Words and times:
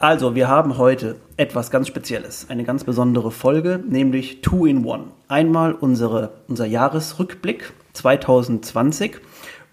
also 0.00 0.34
wir 0.34 0.48
haben 0.48 0.78
heute 0.78 1.16
etwas 1.36 1.70
ganz 1.70 1.86
Spezielles, 1.86 2.46
eine 2.48 2.64
ganz 2.64 2.84
besondere 2.84 3.30
Folge, 3.30 3.84
nämlich 3.86 4.40
Two 4.40 4.64
in 4.64 4.86
One. 4.86 5.08
Einmal 5.28 5.74
unsere, 5.74 6.32
unser 6.48 6.64
Jahresrückblick 6.64 7.74
2020 7.92 9.18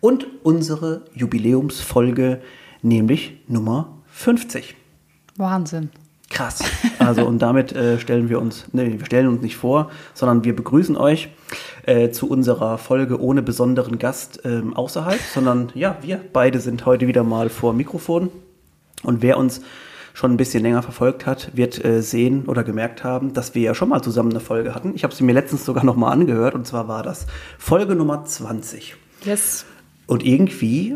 und 0.02 0.28
unsere 0.44 1.04
Jubiläumsfolge, 1.14 2.42
nämlich 2.82 3.38
Nummer 3.48 4.00
50. 4.10 4.76
Wahnsinn. 5.38 5.92
Krass. 6.30 6.62
Also 7.00 7.26
und 7.26 7.40
damit 7.40 7.72
äh, 7.72 7.98
stellen 7.98 8.28
wir 8.28 8.42
uns, 8.42 8.66
nee, 8.74 9.00
wir 9.00 9.06
stellen 9.06 9.30
uns 9.30 9.42
nicht 9.42 9.56
vor, 9.56 9.90
sondern 10.14 10.44
wir 10.44 10.54
begrüßen 10.54 10.98
euch 10.98 11.30
äh, 11.86 12.10
zu 12.10 12.30
unserer 12.30 12.78
Folge 12.78 13.22
ohne 13.22 13.42
besonderen 13.42 13.98
Gast 13.98 14.42
ähm, 14.44 14.76
außerhalb, 14.76 15.22
sondern 15.34 15.72
ja, 15.74 15.98
wir 16.02 16.20
beide 16.34 16.60
sind 16.60 16.86
heute 16.86 17.08
wieder 17.08 17.24
mal 17.24 17.48
vor 17.48 17.72
Mikrofon. 17.72 18.30
Und 19.04 19.22
wer 19.22 19.38
uns 19.38 19.62
schon 20.18 20.32
ein 20.32 20.38
bisschen 20.38 20.64
länger 20.64 20.82
verfolgt 20.82 21.28
hat, 21.28 21.56
wird 21.56 21.86
äh, 21.86 22.02
sehen 22.02 22.46
oder 22.48 22.64
gemerkt 22.64 23.04
haben, 23.04 23.34
dass 23.34 23.54
wir 23.54 23.62
ja 23.62 23.76
schon 23.76 23.90
mal 23.90 24.02
zusammen 24.02 24.32
eine 24.32 24.40
Folge 24.40 24.74
hatten. 24.74 24.96
Ich 24.96 25.04
habe 25.04 25.14
sie 25.14 25.24
mir 25.24 25.34
letztens 25.34 25.64
sogar 25.64 25.86
noch 25.86 25.96
mal 25.96 26.12
angehört 26.12 26.56
und 26.56 26.66
zwar 26.66 26.88
war 26.88 27.04
das 27.04 27.28
Folge 27.60 27.94
Nummer 27.94 28.26
20. 28.26 28.96
Yes. 29.24 29.68
Und 30.08 30.26
irgendwie 30.26 30.96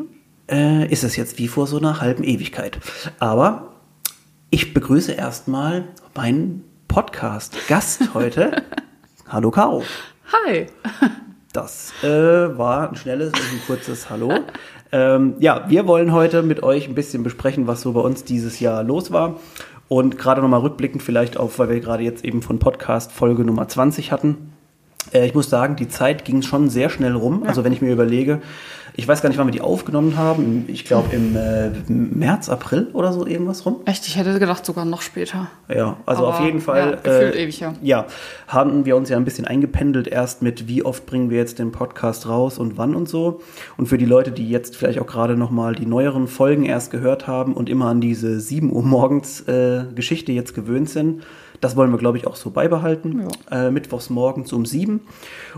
äh, 0.50 0.92
ist 0.92 1.04
es 1.04 1.18
jetzt 1.18 1.38
wie 1.38 1.48
vor 1.48 1.68
so 1.68 1.78
einer 1.78 2.02
halben 2.02 2.24
Ewigkeit. 2.24 2.80
Aber 3.20 3.74
ich 4.50 4.74
begrüße 4.74 5.12
erstmal 5.12 5.84
meinen 6.16 6.64
Podcast-Gast 6.88 8.02
heute. 8.16 8.64
Hallo 9.30 9.52
Caro. 9.52 9.84
Hi. 10.34 10.66
Das 11.54 11.94
äh, 12.02 12.08
war 12.08 12.90
ein 12.90 12.96
schnelles 12.96 13.34
und 13.34 13.54
ein 13.54 13.62
kurzes 13.68 14.10
Hallo. 14.10 14.34
Ähm, 14.92 15.36
ja, 15.40 15.66
wir 15.70 15.88
wollen 15.88 16.12
heute 16.12 16.44
mit 16.44 16.64
euch 16.64 16.88
ein 16.88 16.96
bisschen 16.96 17.24
besprechen, 17.24 17.68
was 17.68 17.82
so 17.82 17.94
bei 17.94 18.02
uns 18.02 18.24
dieses 18.24 18.60
Jahr 18.60 18.84
los 18.84 19.12
war. 19.12 19.40
Und 19.88 20.18
gerade 20.18 20.42
nochmal 20.42 20.62
rückblickend 20.62 21.04
vielleicht 21.04 21.38
auf, 21.38 21.60
weil 21.60 21.70
wir 21.70 21.80
gerade 21.80 22.04
jetzt 22.04 22.24
eben 22.24 22.42
von 22.42 22.60
Podcast 22.60 23.12
Folge 23.12 23.44
Nummer 23.44 23.68
20 23.68 24.12
hatten. 24.12 24.54
Äh, 25.14 25.26
ich 25.26 25.34
muss 25.34 25.50
sagen, 25.50 25.76
die 25.76 25.90
Zeit 25.90 26.26
ging 26.26 26.42
schon 26.42 26.70
sehr 26.70 26.90
schnell 26.90 27.16
rum. 27.16 27.42
Ja. 27.44 27.50
Also 27.50 27.64
wenn 27.64 27.74
ich 27.74 27.82
mir 27.82 27.92
überlege, 27.92 28.42
ich 28.94 29.08
weiß 29.08 29.22
gar 29.22 29.30
nicht, 29.30 29.38
wann 29.38 29.48
wir 29.48 29.52
die 29.52 29.62
aufgenommen 29.62 30.18
haben. 30.18 30.66
Ich 30.68 30.86
glaube 30.86 31.16
im 31.16 31.36
äh, 31.36 31.70
März, 31.88 32.50
April 32.50 32.88
oder 32.94 33.14
so 33.14 33.26
irgendwas 33.26 33.66
rum. 33.66 33.78
Echt? 33.86 34.06
Ich 34.08 34.18
hätte 34.18 34.38
gedacht 34.38 34.66
sogar 34.66 34.86
noch 34.86 35.02
später. 35.02 35.48
Ja, 35.70 35.98
also 36.06 36.28
Aber, 36.28 36.36
auf 36.36 36.46
jeden 36.46 36.60
Fall. 36.60 36.92
Ja, 36.92 36.96
gefühlt 36.96 37.36
äh, 37.36 37.44
ewig, 37.44 37.60
ja. 37.60 37.74
Ja, 37.82 38.06
haben 38.48 38.86
wir 38.86 38.98
uns 38.98 39.10
ja 39.10 39.18
ein 39.18 39.24
bisschen 39.24 39.46
eingependelt 39.46 40.08
erst 40.08 40.42
mit, 40.42 40.68
wie 40.68 40.84
oft 40.84 41.06
bringen 41.06 41.30
wir 41.30 41.38
jetzt 41.38 41.60
den 41.60 41.72
Podcast 41.72 42.28
raus 42.28 42.58
und 42.58 42.78
wann 42.78 42.96
und 42.96 43.08
so. 43.08 43.42
Und 43.78 43.88
für 43.88 43.98
die 43.98 44.06
Leute, 44.06 44.32
die 44.32 44.50
jetzt 44.50 44.76
vielleicht 44.76 45.00
auch 45.00 45.08
gerade 45.08 45.38
nochmal 45.38 45.76
die 45.76 45.86
neueren 45.86 46.28
Folgen 46.28 46.66
erst 46.66 46.92
gehört 46.92 47.28
haben 47.28 47.54
und 47.54 47.70
immer 47.70 47.86
an 47.86 48.02
diese 48.02 48.40
7 48.40 48.72
Uhr 48.72 48.84
morgens 48.84 49.42
äh, 49.48 49.86
Geschichte 49.96 50.32
jetzt 50.32 50.54
gewöhnt 50.54 50.90
sind, 50.90 51.24
das 51.62 51.76
wollen 51.76 51.92
wir, 51.92 51.98
glaube 51.98 52.18
ich, 52.18 52.28
auch 52.28 52.36
so 52.36 52.50
beibehalten. 52.50 53.28
Ja. 53.52 53.68
Äh, 53.68 53.72
Mittwochs 53.72 54.10
morgens 54.10 54.52
um 54.52 54.66
sieben. 54.66 55.02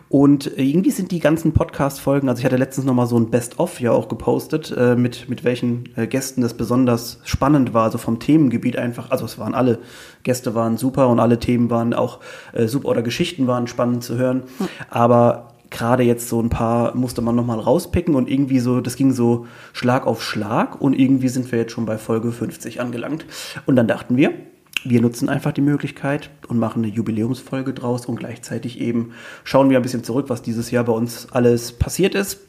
Und 0.09 0.51
irgendwie 0.57 0.91
sind 0.91 1.11
die 1.11 1.19
ganzen 1.19 1.53
Podcast-Folgen, 1.53 2.29
also 2.29 2.39
ich 2.39 2.45
hatte 2.45 2.57
letztens 2.57 2.85
nochmal 2.85 3.07
so 3.07 3.17
ein 3.17 3.29
Best-of 3.31 3.79
ja 3.79 3.91
auch 3.91 4.09
gepostet, 4.09 4.73
äh, 4.77 4.95
mit, 4.95 5.29
mit 5.29 5.43
welchen 5.43 5.89
äh, 5.95 6.05
Gästen 6.05 6.41
das 6.41 6.53
besonders 6.53 7.19
spannend 7.23 7.73
war, 7.73 7.85
also 7.85 7.97
vom 7.97 8.19
Themengebiet 8.19 8.77
einfach. 8.77 9.11
Also 9.11 9.25
es 9.25 9.39
waren 9.39 9.55
alle 9.55 9.79
Gäste 10.23 10.53
waren 10.53 10.77
super 10.77 11.07
und 11.07 11.19
alle 11.19 11.39
Themen 11.39 11.69
waren 11.69 11.93
auch 11.93 12.19
äh, 12.51 12.67
super 12.67 12.89
oder 12.89 13.01
Geschichten 13.01 13.47
waren 13.47 13.67
spannend 13.67 14.03
zu 14.03 14.17
hören. 14.17 14.43
Mhm. 14.59 14.67
Aber 14.89 15.53
gerade 15.69 16.03
jetzt 16.03 16.29
so 16.29 16.41
ein 16.41 16.49
paar 16.49 16.95
musste 16.95 17.21
man 17.21 17.35
nochmal 17.35 17.59
rauspicken 17.59 18.15
und 18.15 18.29
irgendwie 18.29 18.59
so, 18.59 18.79
das 18.79 18.95
ging 18.95 19.11
so 19.11 19.47
Schlag 19.71 20.05
auf 20.05 20.21
Schlag 20.23 20.79
und 20.79 20.93
irgendwie 20.93 21.29
sind 21.29 21.51
wir 21.51 21.59
jetzt 21.59 21.71
schon 21.71 21.85
bei 21.85 21.97
Folge 21.97 22.31
50 22.31 22.79
angelangt. 22.79 23.25
Und 23.65 23.75
dann 23.75 23.87
dachten 23.87 24.15
wir, 24.15 24.33
wir 24.83 25.01
nutzen 25.01 25.29
einfach 25.29 25.51
die 25.51 25.61
Möglichkeit 25.61 26.29
und 26.47 26.59
machen 26.59 26.83
eine 26.83 26.93
Jubiläumsfolge 26.93 27.73
draus 27.73 28.05
und 28.05 28.17
gleichzeitig 28.17 28.79
eben 28.79 29.13
schauen 29.43 29.69
wir 29.69 29.77
ein 29.77 29.83
bisschen 29.83 30.03
zurück, 30.03 30.25
was 30.29 30.41
dieses 30.41 30.71
Jahr 30.71 30.83
bei 30.83 30.93
uns 30.93 31.27
alles 31.31 31.71
passiert 31.71 32.15
ist. 32.15 32.39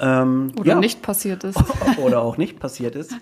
Ähm, 0.00 0.52
oder 0.58 0.72
ja. 0.72 0.78
nicht 0.78 1.02
passiert 1.02 1.44
ist. 1.44 1.58
oder 2.02 2.22
auch 2.22 2.36
nicht 2.36 2.60
passiert 2.60 2.94
ist. 2.94 3.12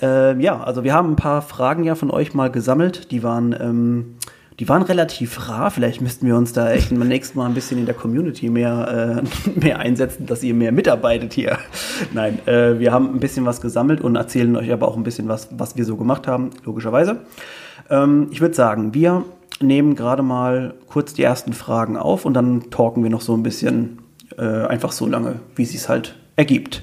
Ähm, 0.00 0.40
ja, 0.40 0.62
also 0.62 0.84
wir 0.84 0.94
haben 0.94 1.12
ein 1.12 1.16
paar 1.16 1.42
Fragen 1.42 1.84
ja 1.84 1.94
von 1.94 2.10
euch 2.10 2.34
mal 2.34 2.50
gesammelt. 2.50 3.10
Die 3.10 3.22
waren 3.22 3.54
ähm, 3.58 4.16
die 4.58 4.68
waren 4.68 4.82
relativ 4.82 5.48
rar. 5.48 5.70
Vielleicht 5.70 6.00
müssten 6.00 6.26
wir 6.26 6.36
uns 6.36 6.52
da 6.52 6.70
echt 6.70 6.90
beim 6.90 7.06
nächsten 7.06 7.38
Mal 7.38 7.46
ein 7.46 7.54
bisschen 7.54 7.78
in 7.78 7.86
der 7.86 7.94
Community 7.94 8.50
mehr, 8.50 9.22
äh, 9.46 9.50
mehr 9.58 9.78
einsetzen, 9.78 10.26
dass 10.26 10.42
ihr 10.42 10.54
mehr 10.54 10.72
mitarbeitet 10.72 11.32
hier. 11.32 11.58
Nein, 12.12 12.40
äh, 12.46 12.78
wir 12.78 12.92
haben 12.92 13.14
ein 13.14 13.20
bisschen 13.20 13.46
was 13.46 13.60
gesammelt 13.60 14.00
und 14.00 14.16
erzählen 14.16 14.54
euch 14.56 14.72
aber 14.72 14.88
auch 14.88 14.96
ein 14.96 15.04
bisschen 15.04 15.28
was, 15.28 15.48
was 15.52 15.76
wir 15.76 15.84
so 15.84 15.96
gemacht 15.96 16.26
haben, 16.26 16.50
logischerweise. 16.64 17.20
Ähm, 17.90 18.28
ich 18.30 18.40
würde 18.40 18.54
sagen, 18.54 18.94
wir 18.94 19.24
nehmen 19.60 19.96
gerade 19.96 20.22
mal 20.22 20.74
kurz 20.88 21.14
die 21.14 21.22
ersten 21.22 21.52
Fragen 21.52 21.96
auf 21.96 22.24
und 22.24 22.34
dann 22.34 22.70
talken 22.70 23.02
wir 23.02 23.10
noch 23.10 23.20
so 23.20 23.34
ein 23.34 23.42
bisschen 23.42 23.98
äh, 24.36 24.66
einfach 24.66 24.92
so 24.92 25.06
lange, 25.06 25.40
wie 25.56 25.64
es 25.64 25.72
sich 25.72 25.88
halt 25.88 26.16
ergibt. 26.36 26.82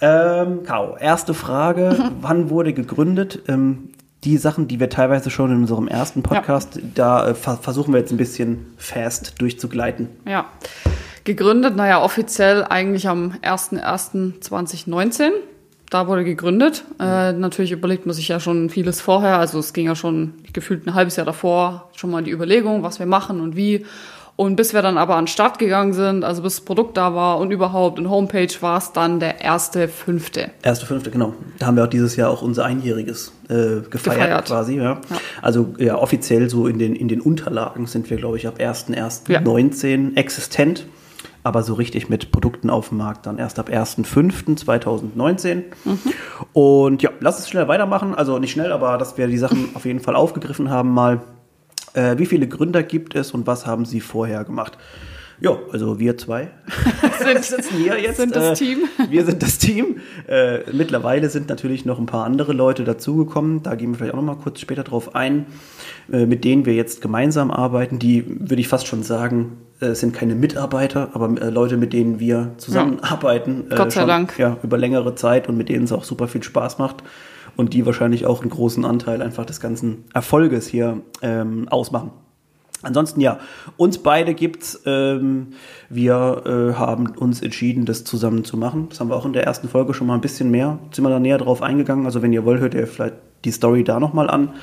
Ähm, 0.00 0.64
Kau, 0.66 0.96
erste 0.96 1.34
Frage, 1.34 2.10
wann 2.20 2.50
wurde 2.50 2.72
gegründet? 2.72 3.42
Ähm, 3.48 3.90
die 4.24 4.36
Sachen, 4.38 4.66
die 4.68 4.80
wir 4.80 4.90
teilweise 4.90 5.30
schon 5.30 5.52
in 5.52 5.58
unserem 5.58 5.88
ersten 5.88 6.22
Podcast, 6.22 6.76
ja. 6.76 6.82
da 6.94 7.28
äh, 7.28 7.34
versuchen 7.34 7.92
wir 7.92 8.00
jetzt 8.00 8.10
ein 8.10 8.16
bisschen 8.16 8.66
fast 8.76 9.40
durchzugleiten. 9.40 10.08
Ja. 10.26 10.46
Gegründet, 11.24 11.76
naja, 11.76 12.02
offiziell 12.02 12.64
eigentlich 12.64 13.08
am 13.08 13.32
01.01.2019. 13.42 15.30
Da 15.90 16.08
wurde 16.08 16.24
gegründet. 16.24 16.84
Äh, 16.98 17.32
natürlich 17.32 17.70
überlegt 17.70 18.06
man 18.06 18.14
sich 18.14 18.28
ja 18.28 18.40
schon 18.40 18.70
vieles 18.70 19.00
vorher. 19.00 19.38
Also 19.38 19.58
es 19.60 19.72
ging 19.72 19.86
ja 19.86 19.94
schon 19.94 20.34
gefühlt 20.52 20.86
ein 20.86 20.94
halbes 20.94 21.16
Jahr 21.16 21.26
davor 21.26 21.90
schon 21.94 22.10
mal 22.10 22.22
die 22.22 22.32
Überlegung, 22.32 22.82
was 22.82 22.98
wir 22.98 23.06
machen 23.06 23.40
und 23.40 23.56
wie. 23.56 23.84
Und 24.36 24.56
bis 24.56 24.74
wir 24.74 24.82
dann 24.82 24.98
aber 24.98 25.16
an 25.16 25.22
den 25.22 25.28
Start 25.28 25.58
gegangen 25.58 25.94
sind, 25.94 26.22
also 26.22 26.42
bis 26.42 26.56
das 26.56 26.64
Produkt 26.64 26.98
da 26.98 27.14
war 27.14 27.38
und 27.38 27.50
überhaupt 27.52 27.98
eine 27.98 28.10
Homepage, 28.10 28.48
war 28.60 28.76
es 28.76 28.92
dann 28.92 29.18
der 29.18 29.40
erste 29.40 29.88
fünfte. 29.88 30.50
Erste 30.62 30.84
fünfte, 30.84 31.10
genau. 31.10 31.32
Da 31.58 31.66
haben 31.66 31.76
wir 31.76 31.84
auch 31.84 31.88
dieses 31.88 32.16
Jahr 32.16 32.28
auch 32.28 32.42
unser 32.42 32.66
Einjähriges 32.66 33.32
äh, 33.48 33.54
gefeiert, 33.54 33.90
gefeiert, 33.90 34.46
quasi. 34.46 34.76
Ja. 34.76 34.82
ja. 34.82 35.00
Also 35.40 35.74
ja, 35.78 35.96
offiziell 35.96 36.50
so 36.50 36.66
in 36.66 36.78
den, 36.78 36.94
in 36.94 37.08
den 37.08 37.22
Unterlagen 37.22 37.86
sind 37.86 38.10
wir, 38.10 38.18
glaube 38.18 38.36
ich, 38.36 38.46
ab 38.46 38.58
1.1.19 38.58 40.10
ja. 40.10 40.16
existent. 40.16 40.84
Aber 41.46 41.62
so 41.62 41.74
richtig 41.74 42.08
mit 42.08 42.32
Produkten 42.32 42.70
auf 42.70 42.88
dem 42.88 42.98
Markt 42.98 43.24
dann 43.24 43.38
erst 43.38 43.60
ab 43.60 43.68
1.5.2019. 43.68 45.62
Mhm. 45.84 45.98
Und 46.52 47.02
ja, 47.02 47.10
lass 47.20 47.36
uns 47.36 47.48
schnell 47.48 47.68
weitermachen. 47.68 48.16
Also 48.16 48.40
nicht 48.40 48.50
schnell, 48.50 48.72
aber 48.72 48.98
dass 48.98 49.16
wir 49.16 49.28
die 49.28 49.38
Sachen 49.38 49.68
auf 49.74 49.84
jeden 49.84 50.00
Fall 50.00 50.16
aufgegriffen 50.16 50.70
haben 50.70 50.90
mal. 50.90 51.20
Äh, 51.94 52.18
wie 52.18 52.26
viele 52.26 52.48
Gründer 52.48 52.82
gibt 52.82 53.14
es 53.14 53.30
und 53.30 53.46
was 53.46 53.64
haben 53.64 53.84
sie 53.84 54.00
vorher 54.00 54.42
gemacht? 54.42 54.76
Ja, 55.40 55.58
also 55.70 55.98
wir 55.98 56.16
zwei 56.16 56.48
sind, 57.24 57.44
sitzen 57.44 57.76
hier 57.76 58.00
jetzt. 58.00 58.16
Sind 58.16 58.34
das 58.34 58.60
äh, 58.60 58.64
Team. 58.64 58.78
Wir 59.10 59.24
sind 59.24 59.42
das 59.42 59.58
Team. 59.58 59.96
Äh, 60.28 60.70
mittlerweile 60.72 61.28
sind 61.28 61.48
natürlich 61.48 61.84
noch 61.84 61.98
ein 61.98 62.06
paar 62.06 62.24
andere 62.24 62.52
Leute 62.52 62.84
dazugekommen. 62.84 63.62
Da 63.62 63.74
gehen 63.74 63.90
wir 63.90 63.98
vielleicht 63.98 64.14
auch 64.14 64.22
noch 64.22 64.34
mal 64.34 64.42
kurz 64.42 64.60
später 64.60 64.82
drauf 64.82 65.14
ein, 65.14 65.46
äh, 66.10 66.26
mit 66.26 66.44
denen 66.44 66.66
wir 66.66 66.74
jetzt 66.74 67.00
gemeinsam 67.00 67.50
arbeiten. 67.50 67.98
Die 67.98 68.24
würde 68.26 68.60
ich 68.60 68.68
fast 68.68 68.86
schon 68.86 69.02
sagen, 69.02 69.58
äh, 69.80 69.94
sind 69.94 70.14
keine 70.14 70.34
Mitarbeiter, 70.34 71.10
aber 71.12 71.40
äh, 71.40 71.50
Leute, 71.50 71.76
mit 71.76 71.92
denen 71.92 72.18
wir 72.18 72.52
zusammenarbeiten. 72.56 73.66
Ja. 73.70 73.76
Gott 73.76 73.92
sei 73.92 74.00
schon, 74.00 74.08
Dank. 74.08 74.38
Ja, 74.38 74.56
über 74.62 74.78
längere 74.78 75.14
Zeit 75.14 75.48
und 75.48 75.56
mit 75.56 75.68
denen 75.68 75.84
es 75.84 75.92
auch 75.92 76.04
super 76.04 76.28
viel 76.28 76.42
Spaß 76.42 76.78
macht 76.78 77.02
und 77.56 77.74
die 77.74 77.84
wahrscheinlich 77.84 78.26
auch 78.26 78.40
einen 78.40 78.50
großen 78.50 78.84
Anteil 78.84 79.22
einfach 79.22 79.44
des 79.44 79.60
ganzen 79.60 80.04
Erfolges 80.14 80.66
hier 80.66 81.02
ähm, 81.22 81.68
ausmachen. 81.68 82.10
Ansonsten 82.86 83.20
ja, 83.20 83.38
uns 83.76 83.98
beide 83.98 84.34
gibt's. 84.34 84.80
Ähm, 84.86 85.48
wir 85.90 86.42
äh, 86.46 86.74
haben 86.74 87.08
uns 87.08 87.42
entschieden, 87.42 87.84
das 87.84 88.04
zusammen 88.04 88.44
zu 88.44 88.56
machen. 88.56 88.86
Das 88.88 89.00
haben 89.00 89.08
wir 89.08 89.16
auch 89.16 89.26
in 89.26 89.32
der 89.32 89.44
ersten 89.44 89.68
Folge 89.68 89.92
schon 89.92 90.06
mal 90.06 90.14
ein 90.14 90.20
bisschen 90.20 90.50
mehr. 90.50 90.78
Sind 90.92 91.04
wir 91.04 91.10
da 91.10 91.18
näher 91.18 91.38
drauf 91.38 91.62
eingegangen. 91.62 92.06
Also 92.06 92.22
wenn 92.22 92.32
ihr 92.32 92.44
wollt, 92.44 92.60
hört 92.60 92.74
ihr 92.74 92.86
vielleicht 92.86 93.16
die 93.44 93.50
Story 93.50 93.84
da 93.84 94.00
nochmal 94.00 94.30
an. 94.30 94.54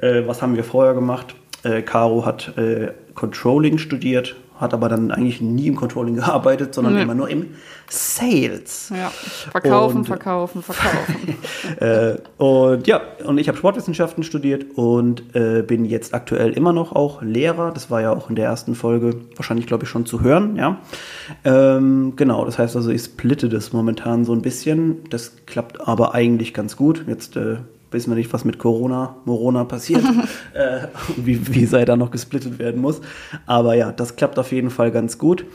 Äh, 0.00 0.22
was 0.26 0.40
haben 0.40 0.56
wir 0.56 0.64
vorher 0.64 0.94
gemacht? 0.94 1.34
Äh, 1.64 1.82
Caro 1.82 2.24
hat 2.24 2.56
äh, 2.56 2.92
Controlling 3.14 3.78
studiert, 3.78 4.36
hat 4.56 4.72
aber 4.72 4.88
dann 4.88 5.10
eigentlich 5.10 5.40
nie 5.40 5.66
im 5.66 5.76
Controlling 5.76 6.14
gearbeitet, 6.16 6.74
sondern 6.74 6.94
Nee. 6.94 7.02
immer 7.02 7.14
nur 7.14 7.28
im 7.28 7.46
Sales. 7.88 8.90
Ja. 8.96 9.10
Verkaufen, 9.50 9.98
Und- 9.98 10.04
verkaufen, 10.06 10.62
verkaufen. 10.64 11.36
äh, 11.80 12.16
und 12.42 12.86
ja, 12.86 13.00
und 13.26 13.38
ich 13.38 13.48
habe 13.48 13.58
Sportwissenschaften 13.58 14.22
studiert 14.24 14.66
und 14.76 15.34
äh, 15.34 15.62
bin 15.62 15.84
jetzt 15.84 16.14
aktuell 16.14 16.52
immer 16.52 16.72
noch 16.72 16.92
auch 16.92 17.20
Lehrer. 17.22 17.72
Das 17.72 17.90
war 17.90 18.00
ja 18.00 18.12
auch 18.12 18.30
in 18.30 18.36
der 18.36 18.46
ersten 18.46 18.74
Folge 18.74 19.16
wahrscheinlich, 19.36 19.66
glaube 19.66 19.84
ich, 19.84 19.90
schon 19.90 20.06
zu 20.06 20.22
hören, 20.22 20.56
ja. 20.56 20.78
Ähm, 21.44 22.14
genau, 22.16 22.44
das 22.44 22.58
heißt 22.58 22.76
also, 22.76 22.90
ich 22.90 23.02
splitte 23.02 23.48
das 23.48 23.72
momentan 23.72 24.24
so 24.24 24.32
ein 24.32 24.42
bisschen. 24.42 25.04
Das 25.10 25.32
klappt 25.46 25.86
aber 25.86 26.14
eigentlich 26.14 26.54
ganz 26.54 26.76
gut. 26.76 27.04
Jetzt 27.06 27.36
äh, 27.36 27.56
wissen 27.94 28.10
wir 28.10 28.16
nicht, 28.16 28.32
was 28.34 28.44
mit 28.44 28.58
Corona, 28.58 29.16
Morona 29.24 29.64
passiert 29.64 30.04
äh, 30.52 30.88
wie, 31.16 31.54
wie 31.54 31.64
sei 31.64 31.86
da 31.86 31.96
noch 31.96 32.10
gesplittet 32.10 32.58
werden 32.58 32.82
muss. 32.82 33.00
Aber 33.46 33.74
ja, 33.74 33.90
das 33.92 34.16
klappt 34.16 34.38
auf 34.38 34.52
jeden 34.52 34.68
Fall 34.68 34.90
ganz 34.90 35.16
gut. 35.16 35.46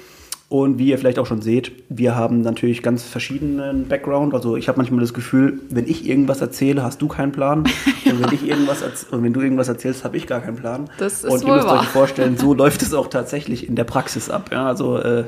Und 0.49 0.79
wie 0.79 0.87
ihr 0.89 0.97
vielleicht 0.97 1.19
auch 1.19 1.27
schon 1.27 1.43
seht, 1.43 1.71
wir 1.89 2.15
haben 2.15 2.41
natürlich 2.41 2.81
ganz 2.81 3.03
verschiedenen 3.03 3.87
Background. 3.87 4.33
Also 4.33 4.57
ich 4.57 4.67
habe 4.67 4.79
manchmal 4.79 4.99
das 4.99 5.13
Gefühl, 5.13 5.59
wenn 5.69 5.87
ich 5.87 6.09
irgendwas 6.09 6.41
erzähle, 6.41 6.81
hast 6.81 7.03
du 7.03 7.07
keinen 7.07 7.31
Plan. 7.31 7.59
Und 8.05 8.23
wenn 8.23 8.33
ich 8.33 8.47
irgendwas 8.47 8.81
und 9.11 9.23
wenn 9.23 9.31
du 9.31 9.41
irgendwas 9.41 9.67
erzählst, 9.67 10.03
habe 10.03 10.17
ich 10.17 10.25
gar 10.25 10.41
keinen 10.41 10.55
Plan. 10.55 10.89
Das 10.97 11.23
ist 11.23 11.31
und 11.31 11.43
ihr 11.45 11.53
müsst 11.53 11.67
wahr. 11.67 11.81
euch 11.81 11.87
vorstellen, 11.87 12.37
so 12.37 12.53
läuft 12.55 12.81
es 12.81 12.95
auch 12.95 13.07
tatsächlich 13.07 13.67
in 13.67 13.75
der 13.75 13.83
Praxis 13.83 14.31
ab. 14.31 14.49
Ja, 14.51 14.65
also 14.65 14.97
äh, 14.97 15.25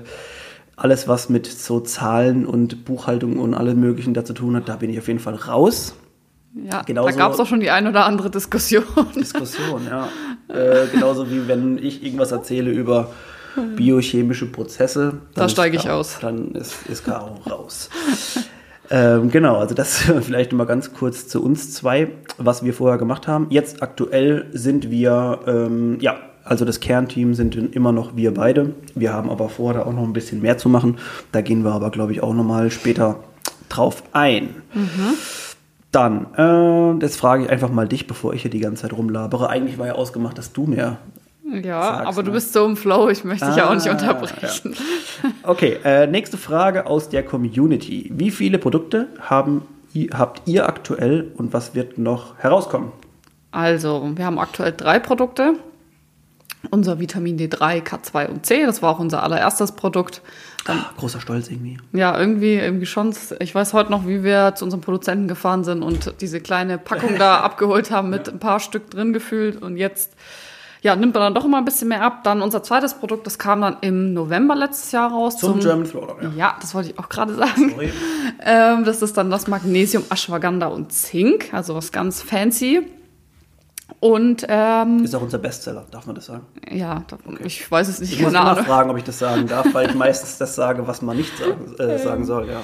alles, 0.76 1.08
was 1.08 1.30
mit 1.30 1.46
so 1.46 1.80
Zahlen 1.82 2.48
und 2.48 2.86
Buchhaltung 2.86 3.38
und 3.38 3.54
allem 3.54 3.80
Möglichen 3.80 4.16
da 4.16 4.26
zu 4.26 4.34
tun 4.34 4.56
hat, 4.56 4.68
da 4.68 4.78
bin 4.78 4.90
ich 4.90 4.98
auf 4.98 5.08
jeden 5.08 5.20
Fall 5.20 5.36
raus. 5.36 5.94
Ja, 6.54 6.82
Genauso- 6.82 7.10
da 7.10 7.16
gab 7.16 7.34
es 7.34 7.40
auch 7.40 7.46
schon 7.48 7.60
die 7.62 7.70
ein 7.72 7.88
oder 7.88 8.06
andere 8.06 8.30
Diskussion. 8.30 8.84
Diskussion, 9.16 9.82
ja. 9.90 10.08
Äh, 10.50 10.88
genauso 10.92 11.32
wie 11.32 11.48
wenn 11.48 11.78
ich 11.78 12.04
irgendwas 12.04 12.34
erzähle 12.34 12.72
über 12.72 13.10
biochemische 13.78 14.48
Prozesse. 14.52 15.14
Da 15.34 15.48
steige 15.48 15.78
ich 15.78 15.90
aus. 15.90 16.18
Dann 16.20 16.52
ist, 16.56 16.86
ist 16.88 17.06
Caro 17.06 17.36
raus. 17.50 17.90
ähm, 18.90 19.32
genau, 19.32 19.58
also 19.58 19.74
das 19.76 19.98
vielleicht 20.22 20.52
mal 20.52 20.66
ganz 20.66 20.94
kurz 20.94 21.30
zu 21.30 21.42
uns 21.42 21.74
zwei, 21.74 22.10
was 22.38 22.66
wir 22.66 22.74
vorher 22.74 22.98
gemacht 22.98 23.30
haben. 23.30 23.48
Jetzt 23.50 23.82
aktuell 23.82 24.48
sind 24.52 24.92
wir, 24.92 25.40
ähm, 25.48 26.00
ja, 26.02 26.18
also 26.44 26.66
das 26.66 26.82
Kernteam 26.82 27.34
sind 27.34 27.56
immer 27.56 27.94
noch 27.94 28.18
wir 28.18 28.34
beide. 28.34 28.74
Wir 28.94 29.14
haben 29.14 29.30
aber 29.30 29.48
vor, 29.48 29.74
da 29.74 29.84
auch 29.84 29.94
noch 29.94 30.04
ein 30.04 30.12
bisschen 30.14 30.42
mehr 30.42 30.58
zu 30.58 30.68
machen. 30.68 30.98
Da 31.32 31.40
gehen 31.40 31.64
wir 31.64 31.72
aber, 31.72 31.92
glaube 31.92 32.12
ich, 32.12 32.22
auch 32.22 32.34
nochmal 32.34 32.72
später 32.72 33.20
drauf 33.70 34.04
ein. 34.12 34.50
Dann, 35.92 36.28
äh, 36.38 37.04
jetzt 37.04 37.18
frage 37.18 37.44
ich 37.44 37.50
einfach 37.50 37.70
mal 37.70 37.88
dich, 37.88 38.08
bevor 38.08 38.34
ich 38.34 38.44
hier 38.44 38.52
die 38.52 38.60
ganze 38.60 38.84
Zeit 38.84 38.94
rumlabere. 38.94 39.50
Eigentlich 39.50 39.78
war 39.78 39.88
ja 39.88 39.94
ausgemacht, 39.94 40.38
dass 40.38 40.54
du 40.54 40.66
mehr. 40.66 40.98
Ja, 41.44 41.82
Sag's 41.84 42.08
aber 42.08 42.24
du 42.24 42.30
mal. 42.32 42.36
bist 42.36 42.54
so 42.54 42.66
im 42.66 42.78
Flow, 42.78 43.10
ich 43.10 43.26
möchte 43.26 43.46
dich 43.46 43.58
ja 43.58 43.70
auch 43.70 43.74
nicht 43.74 43.88
Ah, 43.88 43.92
unterbrechen. 43.92 44.76
Okay, 45.44 45.78
äh, 45.84 46.08
nächste 46.08 46.38
Frage 46.38 46.86
aus 46.88 47.10
der 47.10 47.24
Community. 47.24 48.10
Wie 48.16 48.32
viele 48.32 48.58
Produkte 48.58 49.08
haben, 49.20 49.64
habt 50.14 50.44
ihr 50.48 50.68
aktuell 50.70 51.32
und 51.36 51.52
was 51.54 51.76
wird 51.76 51.98
noch 51.98 52.38
herauskommen? 52.38 52.92
Also, 53.52 54.12
wir 54.16 54.26
haben 54.26 54.40
aktuell 54.40 54.72
drei 54.76 54.98
Produkte. 55.00 55.56
Unser 56.70 57.00
Vitamin 57.00 57.38
D3, 57.38 57.84
K2 57.84 58.28
und 58.30 58.46
C, 58.46 58.66
das 58.66 58.82
war 58.82 58.92
auch 58.96 59.00
unser 59.00 59.24
allererstes 59.24 59.74
Produkt. 59.74 60.22
Ah, 60.68 60.92
großer 60.98 61.20
Stolz 61.20 61.50
irgendwie. 61.50 61.78
Ja, 61.92 62.18
irgendwie, 62.18 62.56
irgendwie 62.56 62.86
schon. 62.86 63.16
Ich 63.40 63.56
weiß 63.56 63.74
heute 63.74 63.92
noch, 63.92 64.08
wie 64.08 64.24
wir 64.24 64.54
zu 64.56 64.66
unserem 64.66 64.82
Produzenten 64.82 65.28
gefahren 65.28 65.64
sind 65.64 65.82
und 65.82 66.14
diese 66.22 66.40
kleine 66.40 66.78
Packung 66.78 67.18
da 67.18 67.38
abgeholt 67.42 67.92
haben 67.92 68.10
mit 68.10 68.30
ein 68.30 68.40
paar 68.40 68.60
Stück 68.60 68.92
drin 68.92 69.12
gefühlt. 69.12 69.62
Und 69.62 69.78
jetzt, 69.78 70.14
ja, 70.82 70.96
nimmt 70.96 71.16
man 71.16 71.24
dann 71.24 71.34
doch 71.34 71.46
immer 71.46 71.58
ein 71.58 71.66
bisschen 71.66 71.88
mehr 71.88 72.04
ab. 72.04 72.24
Dann 72.24 72.42
unser 72.42 72.62
zweites 72.62 72.94
Produkt, 72.94 73.26
das 73.26 73.40
kam 73.40 73.62
dann 73.62 73.78
im 73.82 74.14
November 74.14 74.56
letztes 74.56 74.92
Jahr 74.92 75.12
raus. 75.12 75.38
Zum, 75.38 75.60
German 75.60 75.90
Throwdown, 75.90 76.22
ja. 76.22 76.32
Ja, 76.36 76.58
das 76.62 76.76
wollte 76.76 76.92
ich 76.92 77.00
auch 77.00 77.10
gerade 77.10 77.34
sagen. 77.34 77.74
Ähm, 78.44 78.84
das 78.86 79.02
ist 79.02 79.18
dann 79.18 79.32
das 79.32 79.48
Magnesium, 79.48 80.04
Ashwagandha 80.10 80.68
und 80.68 80.92
Zink, 80.94 81.54
also 81.54 81.76
was 81.76 81.92
ganz 81.92 82.22
fancy. 82.22 82.88
Und 84.00 84.46
ähm, 84.50 85.04
Ist 85.04 85.14
auch 85.16 85.22
unser 85.22 85.38
Bestseller, 85.38 85.86
darf 85.92 86.06
man 86.08 86.16
das 86.16 86.26
sagen? 86.26 86.44
ja, 86.72 87.04
da, 87.08 87.18
ich 87.44 87.70
weiß 87.70 87.88
es 87.88 88.00
nicht, 88.00 88.14
Ich 88.14 88.22
muss 88.22 88.34
keine 88.34 88.52
immer 88.52 88.64
fragen, 88.64 88.90
ob 88.90 88.98
ich 88.98 89.04
das 89.04 89.20
sagen 89.20 89.48
darf, 89.48 89.74
weil 89.74 89.90
ich 89.90 89.96
meistens 89.96 90.38
das 90.38 90.56
sage, 90.56 90.88
was 90.88 91.02
man 91.02 91.18
nicht 91.18 91.32
sagen, 91.38 91.76
äh, 91.78 92.00
sagen 92.00 92.26
soll. 92.26 92.48
Ja. 92.50 92.62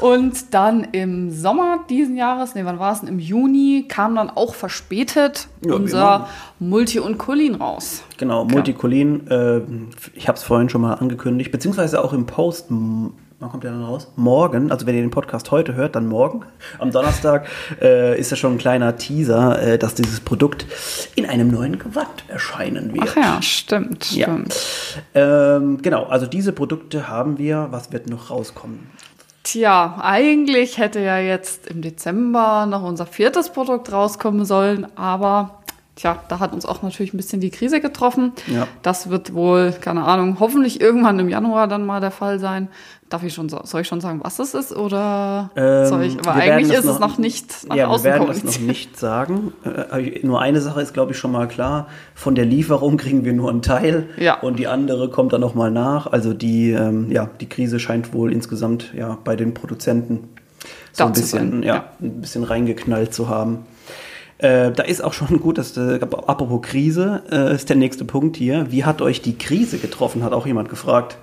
Und 0.00 0.54
dann 0.54 0.84
im 0.92 1.30
Sommer 1.30 1.80
diesen 1.90 2.16
Jahres, 2.16 2.54
nee, 2.54 2.64
wann 2.64 2.78
war 2.78 2.92
es 2.92 3.00
denn? 3.00 3.08
Im 3.08 3.18
Juni 3.18 3.86
kam 3.88 4.14
dann 4.14 4.30
auch 4.30 4.54
verspätet 4.54 5.48
Ja, 5.64 5.74
unser. 5.74 6.28
Multi 6.60 6.98
und 6.98 7.18
Colin 7.18 7.54
raus. 7.56 8.02
Genau, 8.16 8.44
Multicolin, 8.44 9.26
äh, 9.28 9.60
ich 10.14 10.26
habe 10.26 10.36
es 10.36 10.42
vorhin 10.42 10.68
schon 10.68 10.80
mal 10.80 10.94
angekündigt, 10.94 11.52
beziehungsweise 11.52 12.02
auch 12.02 12.12
im 12.12 12.26
Post, 12.26 12.70
wann 13.40 13.50
kommt 13.50 13.64
der 13.64 13.70
dann 13.72 13.84
raus? 13.84 14.08
Morgen, 14.16 14.70
also 14.72 14.86
wenn 14.86 14.94
ihr 14.96 15.02
den 15.02 15.10
Podcast 15.10 15.50
heute 15.50 15.74
hört, 15.74 15.94
dann 15.96 16.06
morgen, 16.06 16.44
am 16.78 16.90
Donnerstag, 16.90 17.46
äh, 17.80 18.18
ist 18.18 18.30
ja 18.30 18.36
schon 18.36 18.54
ein 18.54 18.58
kleiner 18.58 18.96
Teaser, 18.96 19.60
äh, 19.62 19.78
dass 19.78 19.94
dieses 19.94 20.20
Produkt 20.20 20.66
in 21.14 21.26
einem 21.26 21.48
neuen 21.48 21.78
Gewand 21.78 22.24
erscheinen 22.28 22.92
wird. 22.94 23.08
Ach 23.10 23.16
ja, 23.16 23.42
stimmt, 23.42 24.10
Ja. 24.12 24.26
stimmt. 24.26 24.56
Ähm, 25.14 25.80
genau, 25.82 26.04
also 26.04 26.26
diese 26.26 26.52
Produkte 26.52 27.08
haben 27.08 27.38
wir, 27.38 27.68
was 27.70 27.92
wird 27.92 28.08
noch 28.08 28.30
rauskommen? 28.30 28.90
Tja, 29.44 29.98
eigentlich 30.02 30.76
hätte 30.76 31.00
ja 31.00 31.18
jetzt 31.18 31.68
im 31.68 31.80
Dezember 31.80 32.66
noch 32.66 32.82
unser 32.82 33.06
viertes 33.06 33.50
Produkt 33.50 33.90
rauskommen 33.92 34.44
sollen, 34.44 34.86
aber 34.96 35.57
tja, 35.98 36.22
da 36.28 36.38
hat 36.38 36.52
uns 36.52 36.64
auch 36.64 36.82
natürlich 36.82 37.12
ein 37.12 37.16
bisschen 37.16 37.40
die 37.40 37.50
Krise 37.50 37.80
getroffen. 37.80 38.32
Ja. 38.46 38.68
Das 38.82 39.10
wird 39.10 39.34
wohl, 39.34 39.72
keine 39.72 40.04
Ahnung, 40.04 40.36
hoffentlich 40.38 40.80
irgendwann 40.80 41.18
im 41.18 41.28
Januar 41.28 41.66
dann 41.66 41.84
mal 41.84 42.00
der 42.00 42.12
Fall 42.12 42.38
sein. 42.38 42.68
Darf 43.08 43.24
ich 43.24 43.34
schon, 43.34 43.48
soll 43.48 43.80
ich 43.80 43.88
schon 43.88 44.00
sagen, 44.00 44.20
was 44.22 44.38
es 44.38 44.54
ist 44.54 44.76
oder 44.76 45.50
Ähm, 45.56 45.86
soll 45.86 46.02
ich, 46.04 46.18
aber 46.18 46.36
wir 46.36 46.42
eigentlich 46.42 46.76
das 46.76 46.84
ist 46.84 46.90
es 46.92 46.98
noch 47.00 47.18
nicht 47.18 47.66
nach 47.68 47.74
ja, 47.76 47.86
wir 47.86 47.90
außen 47.90 48.04
werden 48.04 48.26
das 48.28 48.44
noch 48.44 48.60
nicht 48.60 48.98
sagen. 48.98 49.52
Äh, 49.64 50.20
nur 50.24 50.40
eine 50.40 50.60
Sache 50.60 50.82
ist, 50.82 50.94
glaube 50.94 51.12
ich, 51.12 51.18
schon 51.18 51.32
mal 51.32 51.48
klar. 51.48 51.88
Von 52.14 52.34
der 52.34 52.44
Lieferung 52.44 52.96
kriegen 52.96 53.24
wir 53.24 53.32
nur 53.32 53.50
einen 53.50 53.62
Teil 53.62 54.08
Ja. 54.18 54.38
und 54.40 54.58
die 54.58 54.68
andere 54.68 55.10
kommt 55.10 55.32
dann 55.32 55.40
noch 55.40 55.54
mal 55.54 55.70
nach. 55.70 56.06
Also 56.06 56.32
die, 56.32 56.70
ähm, 56.70 57.10
ja, 57.10 57.28
die 57.40 57.48
Krise 57.48 57.80
scheint 57.80 58.12
wohl 58.12 58.32
insgesamt 58.32 58.92
ja, 58.94 59.18
bei 59.24 59.36
den 59.36 59.54
Produzenten 59.54 60.28
so 60.92 61.04
ein 61.04 61.12
bisschen, 61.12 61.62
ja. 61.62 61.84
ein 62.00 62.20
bisschen 62.20 62.44
reingeknallt 62.44 63.14
zu 63.14 63.28
haben. 63.28 63.60
Äh, 64.38 64.70
da 64.70 64.84
ist 64.84 65.02
auch 65.02 65.12
schon 65.12 65.40
gut, 65.40 65.58
dass 65.58 65.76
äh, 65.76 65.98
apropos 66.00 66.62
Krise 66.62 67.22
äh, 67.30 67.54
ist 67.54 67.68
der 67.68 67.76
nächste 67.76 68.04
Punkt 68.04 68.36
hier. 68.36 68.70
Wie 68.70 68.84
hat 68.84 69.02
euch 69.02 69.20
die 69.20 69.36
Krise 69.36 69.78
getroffen? 69.78 70.22
Hat 70.22 70.32
auch 70.32 70.46
jemand 70.46 70.68
gefragt. 70.68 71.18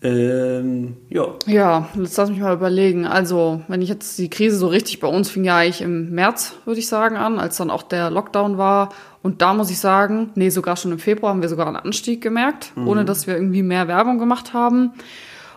Ähm, 0.00 0.96
ja, 1.08 1.26
Ja, 1.46 1.88
jetzt 1.96 2.16
lass 2.16 2.30
mich 2.30 2.38
mal 2.38 2.54
überlegen. 2.54 3.04
Also, 3.04 3.62
wenn 3.66 3.82
ich 3.82 3.88
jetzt 3.88 4.16
die 4.18 4.30
Krise 4.30 4.56
so 4.56 4.68
richtig 4.68 5.00
bei 5.00 5.08
uns 5.08 5.28
fing 5.28 5.42
ja 5.44 5.56
eigentlich 5.56 5.80
im 5.80 6.10
März, 6.10 6.54
würde 6.66 6.78
ich 6.78 6.86
sagen, 6.86 7.16
an, 7.16 7.40
als 7.40 7.56
dann 7.56 7.70
auch 7.70 7.82
der 7.82 8.10
Lockdown 8.10 8.58
war. 8.58 8.90
Und 9.22 9.42
da 9.42 9.54
muss 9.54 9.70
ich 9.70 9.78
sagen, 9.80 10.30
nee, 10.36 10.50
sogar 10.50 10.76
schon 10.76 10.92
im 10.92 11.00
Februar 11.00 11.32
haben 11.32 11.42
wir 11.42 11.48
sogar 11.48 11.66
einen 11.66 11.76
Anstieg 11.76 12.20
gemerkt, 12.20 12.72
ohne 12.76 13.04
dass 13.04 13.26
wir 13.26 13.34
irgendwie 13.34 13.64
mehr 13.64 13.88
Werbung 13.88 14.18
gemacht 14.18 14.52
haben. 14.54 14.92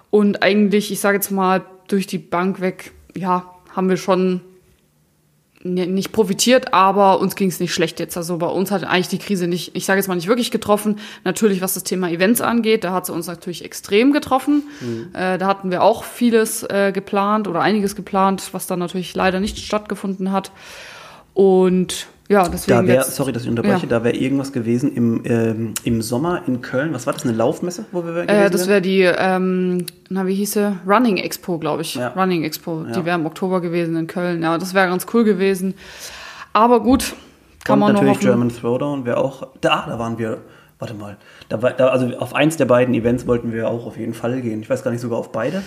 Und 0.09 0.41
eigentlich, 0.41 0.91
ich 0.91 0.99
sage 0.99 1.17
jetzt 1.17 1.29
mal, 1.29 1.61
durch 1.87 2.07
die 2.07 2.17
Bank 2.17 2.61
weg, 2.61 2.93
ja, 3.15 3.45
haben 3.75 3.89
wir 3.89 3.97
schon 3.97 4.41
nicht 5.63 6.11
profitiert, 6.11 6.73
aber 6.73 7.19
uns 7.19 7.35
ging 7.35 7.49
es 7.49 7.59
nicht 7.59 7.73
schlecht 7.73 7.99
jetzt. 7.99 8.17
Also 8.17 8.37
bei 8.37 8.47
uns 8.47 8.71
hat 8.71 8.83
eigentlich 8.83 9.07
die 9.09 9.17
Krise 9.17 9.47
nicht, 9.47 9.75
ich 9.75 9.85
sage 9.85 9.99
jetzt 9.99 10.07
mal 10.07 10.15
nicht 10.15 10.27
wirklich 10.27 10.51
getroffen. 10.51 10.99
Natürlich, 11.23 11.61
was 11.61 11.73
das 11.73 11.83
Thema 11.83 12.09
Events 12.09 12.41
angeht, 12.41 12.83
da 12.83 12.93
hat 12.93 13.05
sie 13.05 13.13
uns 13.13 13.27
natürlich 13.27 13.63
extrem 13.63 14.13
getroffen. 14.13 14.63
Äh, 15.13 15.37
da 15.37 15.47
hatten 15.47 15.71
wir 15.71 15.83
auch 15.83 16.03
vieles 16.03 16.63
äh, 16.63 16.91
geplant 16.93 17.47
oder 17.47 17.61
einiges 17.61 17.95
geplant, 17.95 18.49
was 18.51 18.67
dann 18.67 18.79
natürlich 18.79 19.15
leider 19.15 19.39
nicht 19.39 19.59
stattgefunden 19.59 20.31
hat. 20.31 20.51
Und 21.33 22.07
ja, 22.31 22.47
deswegen 22.47 22.77
Da 22.77 22.87
wäre, 22.87 22.97
jetzt, 22.99 23.15
sorry, 23.15 23.33
dass 23.33 23.43
ich 23.43 23.49
unterbreche, 23.49 23.83
Ja. 23.83 23.89
da 23.89 24.03
wäre 24.05 24.15
irgendwas 24.15 24.53
gewesen 24.53 24.95
im, 24.95 25.21
ähm, 25.25 25.73
im 25.83 26.01
Sommer 26.01 26.43
in 26.47 26.61
Köln. 26.61 26.93
Was 26.93 27.05
war 27.05 27.13
das, 27.13 27.23
eine 27.23 27.33
Laufmesse, 27.33 27.85
wo 27.91 28.05
wir 28.05 28.15
Äh, 28.29 28.49
das 28.49 28.67
wäre 28.69 28.81
die, 28.81 29.01
ähm, 29.01 29.85
na 30.09 30.25
wie 30.25 30.33
hieß 30.35 30.53
sie? 30.53 30.77
Running 30.87 31.17
Expo, 31.17 31.57
glaube 31.59 31.81
ich. 31.81 31.95
Ja. 31.95 32.09
Running 32.09 32.43
Expo. 32.43 32.85
Ja. 32.87 32.93
Die 32.93 33.05
wäre 33.05 33.19
im 33.19 33.25
Oktober 33.25 33.59
gewesen 33.59 33.95
in 33.97 34.07
Köln. 34.07 34.41
Ja, 34.41 34.57
das 34.57 34.73
wäre 34.73 34.87
ganz 34.87 35.05
cool 35.13 35.25
gewesen. 35.25 35.73
Aber 36.53 36.79
gut, 36.81 37.13
kann 37.65 37.73
Und 37.73 37.79
man 37.81 37.93
natürlich 37.93 38.15
hoffen. 38.15 38.25
German 38.27 38.49
Throwdown 38.49 39.05
wäre 39.05 39.17
auch, 39.17 39.47
da, 39.59 39.85
da 39.87 39.99
waren 39.99 40.17
wir, 40.17 40.37
warte 40.79 40.93
mal, 40.93 41.17
da 41.49 41.61
war, 41.61 41.71
da, 41.71 41.87
also 41.89 42.07
auf 42.17 42.33
eins 42.33 42.55
der 42.57 42.65
beiden 42.65 42.93
Events 42.95 43.27
wollten 43.27 43.51
wir 43.51 43.69
auch 43.69 43.85
auf 43.85 43.97
jeden 43.97 44.13
Fall 44.13 44.41
gehen. 44.41 44.61
Ich 44.61 44.69
weiß 44.69 44.83
gar 44.83 44.91
nicht, 44.91 45.01
sogar 45.01 45.19
auf 45.19 45.31
beide. 45.31 45.61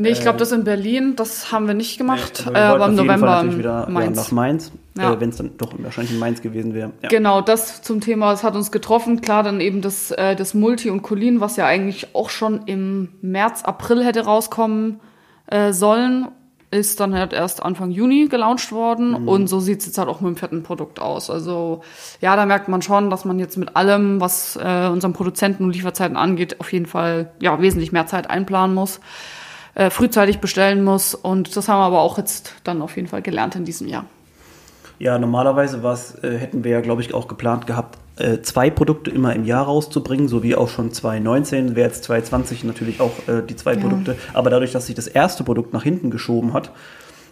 Nee, 0.00 0.10
ich 0.10 0.20
glaube, 0.20 0.38
das 0.38 0.52
in 0.52 0.62
Berlin, 0.64 1.16
das 1.16 1.50
haben 1.50 1.66
wir 1.66 1.74
nicht 1.74 1.98
gemacht. 1.98 2.44
Nee, 2.46 2.56
äh, 2.56 2.62
aber 2.62 2.86
im 2.86 2.94
November 2.94 3.56
wieder 3.58 3.84
ja, 3.86 3.90
Mainz. 3.90 4.16
nach 4.16 4.30
Mainz, 4.30 4.70
Ja. 4.96 5.12
äh, 5.12 5.20
wenn 5.20 5.30
es 5.30 5.36
dann 5.38 5.50
doch 5.58 5.72
wahrscheinlich 5.78 6.12
in 6.12 6.20
Mainz 6.20 6.40
gewesen 6.40 6.72
wäre. 6.72 6.92
Ja. 7.02 7.08
Genau, 7.08 7.40
das 7.40 7.82
zum 7.82 8.00
Thema, 8.00 8.30
das 8.30 8.44
hat 8.44 8.54
uns 8.54 8.70
getroffen. 8.70 9.20
Klar, 9.20 9.42
dann 9.42 9.60
eben 9.60 9.80
das, 9.82 10.12
äh, 10.12 10.36
das 10.36 10.54
Multi 10.54 10.90
und 10.90 11.02
Colin, 11.02 11.40
was 11.40 11.56
ja 11.56 11.66
eigentlich 11.66 12.14
auch 12.14 12.30
schon 12.30 12.62
im 12.66 13.08
März, 13.22 13.64
April 13.64 14.04
hätte 14.04 14.24
rauskommen 14.24 15.00
äh, 15.46 15.72
sollen. 15.72 16.28
ist 16.70 17.00
dann 17.00 17.14
halt 17.14 17.32
erst 17.32 17.62
Anfang 17.62 17.90
Juni 17.90 18.28
gelauncht 18.28 18.72
worden 18.72 19.14
und 19.14 19.46
so 19.46 19.58
sieht 19.58 19.80
es 19.80 19.86
jetzt 19.86 19.96
halt 19.96 20.08
auch 20.08 20.20
mit 20.20 20.28
dem 20.34 20.36
vierten 20.36 20.62
Produkt 20.62 21.00
aus. 21.00 21.30
Also 21.30 21.80
ja, 22.20 22.36
da 22.36 22.44
merkt 22.44 22.68
man 22.68 22.82
schon, 22.82 23.08
dass 23.08 23.24
man 23.24 23.38
jetzt 23.38 23.56
mit 23.56 23.74
allem, 23.74 24.20
was 24.20 24.56
äh, 24.62 24.88
unseren 24.88 25.14
Produzenten 25.14 25.64
und 25.64 25.74
Lieferzeiten 25.74 26.18
angeht, 26.18 26.60
auf 26.60 26.70
jeden 26.72 26.84
Fall 26.84 27.32
ja 27.40 27.58
wesentlich 27.62 27.90
mehr 27.90 28.06
Zeit 28.06 28.28
einplanen 28.28 28.74
muss, 28.74 29.00
äh, 29.78 29.90
frühzeitig 29.90 30.40
bestellen 30.40 30.84
muss 30.84 31.14
und 31.14 31.56
das 31.56 31.68
haben 31.68 31.78
wir 31.78 31.84
aber 31.84 32.00
auch 32.00 32.18
jetzt 32.18 32.52
dann 32.64 32.82
auf 32.82 32.96
jeden 32.96 33.08
Fall 33.08 33.22
gelernt 33.22 33.54
in 33.56 33.64
diesem 33.64 33.88
Jahr. 33.88 34.04
Ja, 34.98 35.18
normalerweise 35.18 35.84
was 35.84 36.22
äh, 36.24 36.36
hätten 36.36 36.64
wir 36.64 36.72
ja, 36.72 36.80
glaube 36.80 37.00
ich, 37.00 37.14
auch 37.14 37.28
geplant 37.28 37.66
gehabt, 37.68 37.96
äh, 38.16 38.42
zwei 38.42 38.70
Produkte 38.70 39.12
immer 39.12 39.34
im 39.36 39.44
Jahr 39.44 39.66
rauszubringen, 39.66 40.26
so 40.26 40.42
wie 40.42 40.56
auch 40.56 40.68
schon 40.68 40.92
2019, 40.92 41.76
wäre 41.76 41.86
jetzt 41.86 42.02
2020 42.04 42.64
natürlich 42.64 43.00
auch 43.00 43.12
äh, 43.28 43.42
die 43.48 43.54
zwei 43.54 43.74
Ja. 43.74 43.80
Produkte. 43.80 44.16
Aber 44.34 44.50
dadurch, 44.50 44.72
dass 44.72 44.86
sich 44.86 44.96
das 44.96 45.06
erste 45.06 45.44
Produkt 45.44 45.72
nach 45.72 45.84
hinten 45.84 46.10
geschoben 46.10 46.52
hat, 46.52 46.72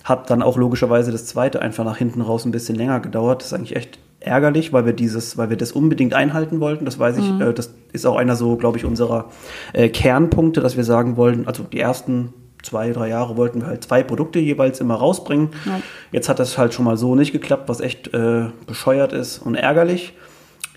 hat 0.04 0.30
dann 0.30 0.40
auch 0.40 0.56
logischerweise 0.56 1.10
das 1.10 1.26
zweite 1.26 1.60
einfach 1.60 1.84
nach 1.84 1.96
hinten 1.96 2.20
raus 2.20 2.44
ein 2.44 2.52
bisschen 2.52 2.76
länger 2.76 3.00
gedauert. 3.00 3.40
Das 3.40 3.48
ist 3.48 3.54
eigentlich 3.54 3.74
echt 3.74 3.98
ärgerlich, 4.26 4.72
weil 4.72 4.86
wir 4.86 4.92
dieses, 4.92 5.36
weil 5.36 5.50
wir 5.50 5.56
das 5.56 5.72
unbedingt 5.72 6.14
einhalten 6.14 6.60
wollten. 6.60 6.84
Das 6.84 6.98
weiß 6.98 7.18
ich, 7.18 7.40
äh, 7.40 7.52
das 7.52 7.74
ist 7.92 8.06
auch 8.06 8.16
einer 8.16 8.36
so, 8.36 8.56
glaube 8.56 8.78
ich, 8.78 8.84
unserer 8.84 9.30
äh, 9.72 9.88
Kernpunkte, 9.88 10.60
dass 10.60 10.76
wir 10.76 10.84
sagen 10.84 11.16
wollen, 11.16 11.46
also 11.46 11.62
die 11.62 11.80
ersten 11.80 12.32
zwei, 12.62 12.90
drei 12.90 13.08
Jahre 13.08 13.36
wollten 13.36 13.60
wir 13.60 13.68
halt 13.68 13.84
zwei 13.84 14.02
Produkte 14.02 14.38
jeweils 14.38 14.80
immer 14.80 14.96
rausbringen. 14.96 15.50
Ja. 15.64 15.80
Jetzt 16.12 16.28
hat 16.28 16.38
das 16.38 16.58
halt 16.58 16.74
schon 16.74 16.84
mal 16.84 16.96
so 16.96 17.14
nicht 17.14 17.32
geklappt, 17.32 17.68
was 17.68 17.80
echt 17.80 18.12
äh, 18.12 18.46
bescheuert 18.66 19.12
ist 19.12 19.38
und 19.38 19.54
ärgerlich. 19.54 20.14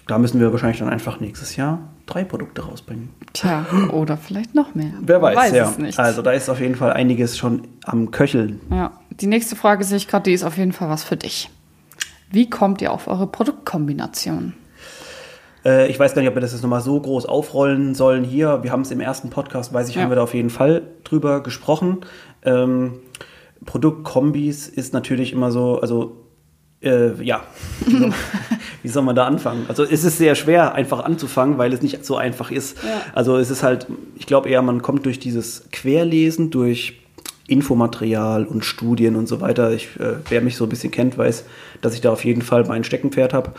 Da 0.08 0.18
müssen 0.18 0.40
wir 0.40 0.52
wahrscheinlich 0.52 0.80
dann 0.80 0.90
einfach 0.90 1.20
nächstes 1.20 1.56
Jahr 1.56 1.80
drei 2.08 2.24
Produkte 2.24 2.64
rausbringen. 2.64 3.10
Tja, 3.34 3.66
oder 3.92 4.18
vielleicht 4.18 4.56
noch 4.56 4.74
mehr. 4.74 4.94
Wer 5.02 5.22
weiß, 5.22 5.36
Man 5.36 5.54
ja. 5.54 5.70
es 5.70 5.78
nicht. 5.78 6.00
Also 6.00 6.24
da 6.24 6.32
ist 6.32 6.50
auf 6.50 6.60
jeden 6.60 6.76
Fall 6.76 6.94
einiges 6.94 7.38
schon 7.38 7.68
am 7.84 8.10
Köcheln. 8.10 8.60
Ja, 8.72 8.92
die 9.12 9.28
nächste 9.28 9.56
Frage 9.56 9.84
sehe 9.84 9.98
ich 9.98 10.08
gerade, 10.08 10.24
die 10.24 10.34
ist 10.34 10.44
auf 10.44 10.58
jeden 10.58 10.74
Fall 10.74 10.90
was 10.90 11.04
für 11.04 11.18
dich. 11.18 11.52
Wie 12.32 12.50
kommt 12.50 12.82
ihr 12.82 12.92
auf 12.92 13.08
eure 13.08 13.28
Produktkombination? 13.28 14.54
Äh, 15.66 15.90
ich 15.90 16.00
weiß 16.00 16.14
gar 16.14 16.22
nicht, 16.22 16.30
ob 16.30 16.36
wir 16.36 16.42
das 16.42 16.52
jetzt 16.52 16.62
nochmal 16.62 16.82
so 16.82 17.00
groß 17.00 17.26
aufrollen 17.26 17.96
sollen 17.96 18.24
hier. 18.24 18.64
Wir 18.64 18.72
haben 18.72 18.82
es 18.82 18.92
im 18.92 19.00
ersten 19.00 19.30
Podcast, 19.30 19.74
weiß 19.74 19.90
ich, 19.90 19.96
Ja. 19.96 20.04
haben 20.04 20.10
wir 20.12 20.16
da 20.16 20.24
auf 20.24 20.34
jeden 20.34 20.50
Fall 20.50 20.84
drüber 21.04 21.42
gesprochen. 21.42 22.00
Ähm, 22.44 23.00
Produktkombis 23.66 24.68
ist 24.68 24.94
natürlich 24.94 25.34
immer 25.34 25.52
so, 25.52 25.80
also 25.82 26.18
äh, 26.82 27.22
ja, 27.24 27.42
wie 27.86 27.98
soll, 27.98 28.14
wie 28.84 28.88
soll 28.88 29.04
man 29.04 29.16
da 29.16 29.26
anfangen? 29.26 29.66
Also 29.68 29.84
es 29.84 30.04
ist 30.04 30.18
sehr 30.18 30.36
schwer, 30.36 30.74
einfach 30.76 31.04
anzufangen, 31.04 31.58
weil 31.58 31.74
es 31.74 31.82
nicht 31.82 32.06
so 32.06 32.16
einfach 32.16 32.52
ist. 32.52 32.78
Ja. 32.84 33.02
Also 33.14 33.38
es 33.38 33.50
ist 33.50 33.64
halt, 33.64 33.88
ich 34.16 34.28
glaube 34.28 34.50
eher, 34.50 34.62
man 34.62 34.82
kommt 34.82 35.06
durch 35.06 35.20
dieses 35.20 35.68
Querlesen, 35.72 36.52
durch 36.52 37.02
Infomaterial 37.50 38.46
und 38.46 38.64
Studien 38.66 39.16
und 39.16 39.28
so 39.28 39.42
weiter. 39.42 39.72
Ich, 39.74 40.00
äh, 40.00 40.16
wer 40.30 40.42
mich 40.42 40.56
so 40.56 40.66
ein 40.66 40.70
bisschen 40.70 40.92
kennt, 40.92 41.18
weiß, 41.18 41.46
dass 41.82 41.94
ich 41.94 42.02
da 42.02 42.12
auf 42.12 42.24
jeden 42.24 42.42
Fall 42.42 42.66
mein 42.68 42.84
Steckenpferd 42.84 43.34
habe. 43.34 43.52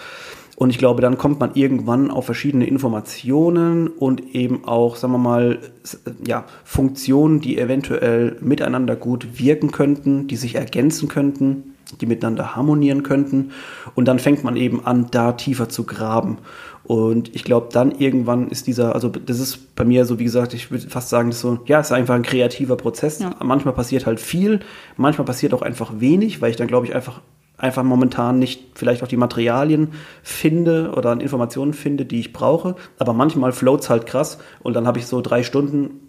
Und 0.56 0.68
ich 0.68 0.76
glaube, 0.78 1.00
dann 1.00 1.16
kommt 1.16 1.40
man 1.40 1.54
irgendwann 1.54 2.11
auf 2.11 2.26
verschiedene 2.26 2.66
Informationen 2.66 3.88
und 3.88 4.35
eben 4.35 4.64
auch, 4.66 4.97
sagen 4.97 5.14
wir 5.14 5.18
mal, 5.18 5.59
s- 5.82 6.00
ja, 6.26 6.44
Funktionen, 6.64 7.40
die 7.40 7.56
eventuell 7.59 8.37
miteinander 8.42 8.94
gut 8.94 9.38
wirken 9.38 9.70
könnten, 9.73 10.26
die 10.26 10.37
sich 10.37 10.56
ergänzen 10.56 11.09
könnten, 11.09 11.75
die 12.02 12.06
miteinander 12.06 12.54
harmonieren 12.56 13.02
könnten. 13.02 13.52
Und 13.94 14.06
dann 14.06 14.18
fängt 14.18 14.44
man 14.44 14.54
eben 14.56 14.85
an, 14.85 15.06
da 15.11 15.32
tiefer 15.32 15.70
zu 15.70 15.85
graben. 15.85 16.37
Und 16.84 17.34
ich 17.34 17.44
glaube, 17.44 17.68
dann 17.72 17.92
irgendwann 17.92 18.49
ist 18.49 18.66
dieser, 18.66 18.94
also 18.94 19.08
das 19.10 19.38
ist 19.38 19.76
bei 19.76 19.84
mir 19.84 20.04
so, 20.06 20.18
wie 20.18 20.25
gesagt, 20.25 20.54
ich 20.54 20.70
würde 20.70 20.88
fast 20.88 21.08
sagen, 21.08 21.28
das 21.28 21.37
ist 21.37 21.42
so, 21.42 21.60
ja, 21.66 21.80
es 21.80 21.88
ist 21.88 21.92
einfach 21.92 22.14
ein 22.14 22.22
kreativer 22.22 22.76
Prozess. 22.76 23.18
Ja. 23.20 23.34
Manchmal 23.42 23.75
passiert 23.75 24.06
halt 24.06 24.18
viel, 24.18 24.60
manchmal 24.96 25.25
passiert 25.25 25.54
auch 25.54 25.62
einfach 25.62 25.92
wenig, 25.99 26.40
weil 26.40 26.50
ich 26.50 26.56
dann, 26.56 26.66
glaube 26.66 26.87
ich, 26.87 26.94
einfach 26.94 27.20
einfach 27.60 27.82
momentan 27.82 28.38
nicht 28.38 28.62
vielleicht 28.75 29.02
auch 29.02 29.08
die 29.08 29.18
Materialien 29.18 29.92
finde 30.22 30.92
oder 30.96 31.10
an 31.10 31.20
Informationen 31.20 31.75
finde, 31.75 32.06
die 32.06 32.20
ich 32.20 32.32
brauche. 32.32 32.75
Aber 32.99 33.12
manchmal 33.12 33.52
floats 33.52 33.90
halt 33.90 34.06
krass 34.06 34.38
und 34.62 34.75
dann 34.75 34.87
habe 34.87 34.99
ich 34.99 35.06
so 35.06 35.20
drei 35.20 35.42
Stunden, 35.42 36.08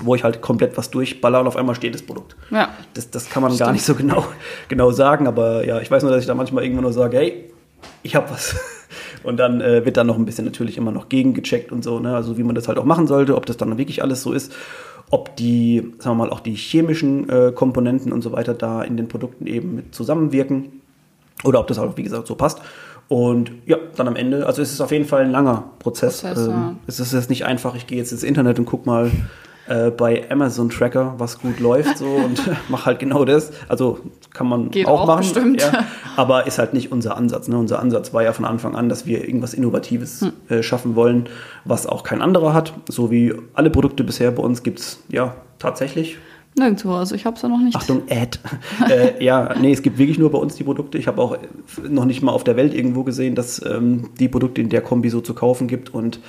wo 0.00 0.14
ich 0.14 0.24
halt 0.24 0.40
komplett 0.40 0.76
was 0.76 0.90
durchballer 0.90 1.40
und 1.40 1.46
auf 1.46 1.56
einmal 1.56 1.74
steht 1.74 1.94
das 1.94 2.02
Produkt. 2.02 2.36
Ja, 2.50 2.70
Das, 2.94 3.10
das 3.10 3.30
kann 3.30 3.42
man 3.42 3.56
gar 3.56 3.72
nicht 3.72 3.84
so 3.84 3.94
genau, 3.94 4.24
genau 4.68 4.90
sagen, 4.90 5.26
aber 5.26 5.64
ja, 5.64 5.80
ich 5.80 5.90
weiß 5.90 6.02
nur, 6.02 6.10
dass 6.10 6.20
ich 6.20 6.26
da 6.26 6.34
manchmal 6.34 6.64
irgendwann 6.64 6.84
nur 6.84 6.92
sage, 6.92 7.18
hey, 7.18 7.50
ich 8.02 8.16
habe 8.16 8.30
was. 8.30 8.56
Und 9.22 9.36
dann 9.38 9.60
äh, 9.60 9.84
wird 9.84 9.96
dann 9.96 10.06
noch 10.06 10.16
ein 10.16 10.24
bisschen 10.24 10.44
natürlich 10.44 10.76
immer 10.78 10.92
noch 10.92 11.08
gegengecheckt 11.08 11.72
und 11.72 11.84
so, 11.84 12.00
ne? 12.00 12.14
also 12.14 12.38
wie 12.38 12.42
man 12.42 12.54
das 12.54 12.68
halt 12.68 12.78
auch 12.78 12.84
machen 12.84 13.06
sollte, 13.06 13.36
ob 13.36 13.46
das 13.46 13.56
dann 13.56 13.76
wirklich 13.76 14.02
alles 14.02 14.22
so 14.22 14.32
ist, 14.32 14.52
ob 15.10 15.36
die, 15.36 15.92
sagen 15.98 16.16
wir 16.16 16.26
mal, 16.26 16.30
auch 16.30 16.40
die 16.40 16.54
chemischen 16.54 17.28
äh, 17.28 17.52
Komponenten 17.52 18.12
und 18.12 18.22
so 18.22 18.32
weiter 18.32 18.54
da 18.54 18.82
in 18.82 18.96
den 18.96 19.08
Produkten 19.08 19.46
eben 19.46 19.74
mit 19.74 19.94
zusammenwirken 19.94 20.80
oder 21.44 21.60
ob 21.60 21.66
das 21.66 21.78
auch, 21.78 21.96
wie 21.96 22.02
gesagt, 22.02 22.26
so 22.26 22.34
passt. 22.34 22.60
Und 23.08 23.50
ja, 23.66 23.76
dann 23.96 24.06
am 24.06 24.14
Ende, 24.14 24.46
also 24.46 24.62
es 24.62 24.72
ist 24.72 24.80
auf 24.80 24.92
jeden 24.92 25.04
Fall 25.04 25.22
ein 25.22 25.32
langer 25.32 25.64
Prozess. 25.80 26.20
Prozess, 26.20 26.46
ja. 26.46 26.52
ähm, 26.52 26.76
es 26.86 27.00
ist 27.00 27.12
jetzt 27.12 27.28
nicht 27.28 27.44
einfach, 27.44 27.74
ich 27.74 27.88
gehe 27.88 27.98
jetzt 27.98 28.12
ins 28.12 28.22
Internet 28.22 28.58
und 28.60 28.66
guck 28.66 28.86
mal 28.86 29.10
äh, 29.70 29.90
bei 29.90 30.30
Amazon 30.30 30.68
Tracker, 30.68 31.14
was 31.18 31.38
gut 31.38 31.60
läuft 31.60 31.96
so 31.98 32.06
und 32.06 32.42
mach 32.68 32.86
halt 32.86 32.98
genau 32.98 33.24
das. 33.24 33.52
Also 33.68 34.00
kann 34.34 34.48
man 34.48 34.70
Geht 34.70 34.86
auch, 34.86 35.02
auch 35.02 35.06
machen. 35.06 35.18
bestimmt. 35.20 35.62
Ja, 35.62 35.84
aber 36.16 36.46
ist 36.46 36.58
halt 36.58 36.74
nicht 36.74 36.92
unser 36.92 37.16
Ansatz. 37.16 37.48
Ne? 37.48 37.56
Unser 37.56 37.78
Ansatz 37.78 38.12
war 38.12 38.22
ja 38.22 38.32
von 38.32 38.44
Anfang 38.44 38.74
an, 38.74 38.88
dass 38.88 39.06
wir 39.06 39.24
irgendwas 39.26 39.54
Innovatives 39.54 40.20
Hm. 40.20 40.32
äh, 40.48 40.62
schaffen 40.62 40.96
wollen, 40.96 41.28
was 41.64 41.86
auch 41.86 42.02
kein 42.02 42.20
anderer 42.20 42.52
hat. 42.52 42.74
So 42.88 43.10
wie 43.10 43.32
alle 43.54 43.70
Produkte 43.70 44.04
bisher 44.04 44.30
bei 44.32 44.42
uns 44.42 44.62
gibt's 44.62 45.02
ja 45.08 45.34
tatsächlich 45.58 46.18
nirgendwo. 46.56 46.92
Also 46.94 47.14
ich 47.14 47.24
habe 47.24 47.36
es 47.36 47.42
ja 47.42 47.48
noch 47.48 47.60
nicht. 47.60 47.76
Achtung, 47.76 48.02
Ad. 48.10 48.38
äh, 48.90 49.24
ja, 49.24 49.54
nee, 49.60 49.72
es 49.72 49.82
gibt 49.82 49.98
wirklich 49.98 50.18
nur 50.18 50.30
bei 50.30 50.38
uns 50.38 50.56
die 50.56 50.64
Produkte. 50.64 50.98
Ich 50.98 51.06
habe 51.06 51.22
auch 51.22 51.36
noch 51.88 52.04
nicht 52.04 52.22
mal 52.22 52.32
auf 52.32 52.44
der 52.44 52.56
Welt 52.56 52.74
irgendwo 52.74 53.04
gesehen, 53.04 53.34
dass 53.34 53.64
ähm, 53.64 54.10
die 54.18 54.28
Produkte 54.28 54.60
in 54.60 54.68
der 54.68 54.80
Kombi 54.82 55.10
so 55.10 55.20
zu 55.20 55.34
kaufen 55.34 55.68
gibt. 55.68 55.94
Und 55.94 56.20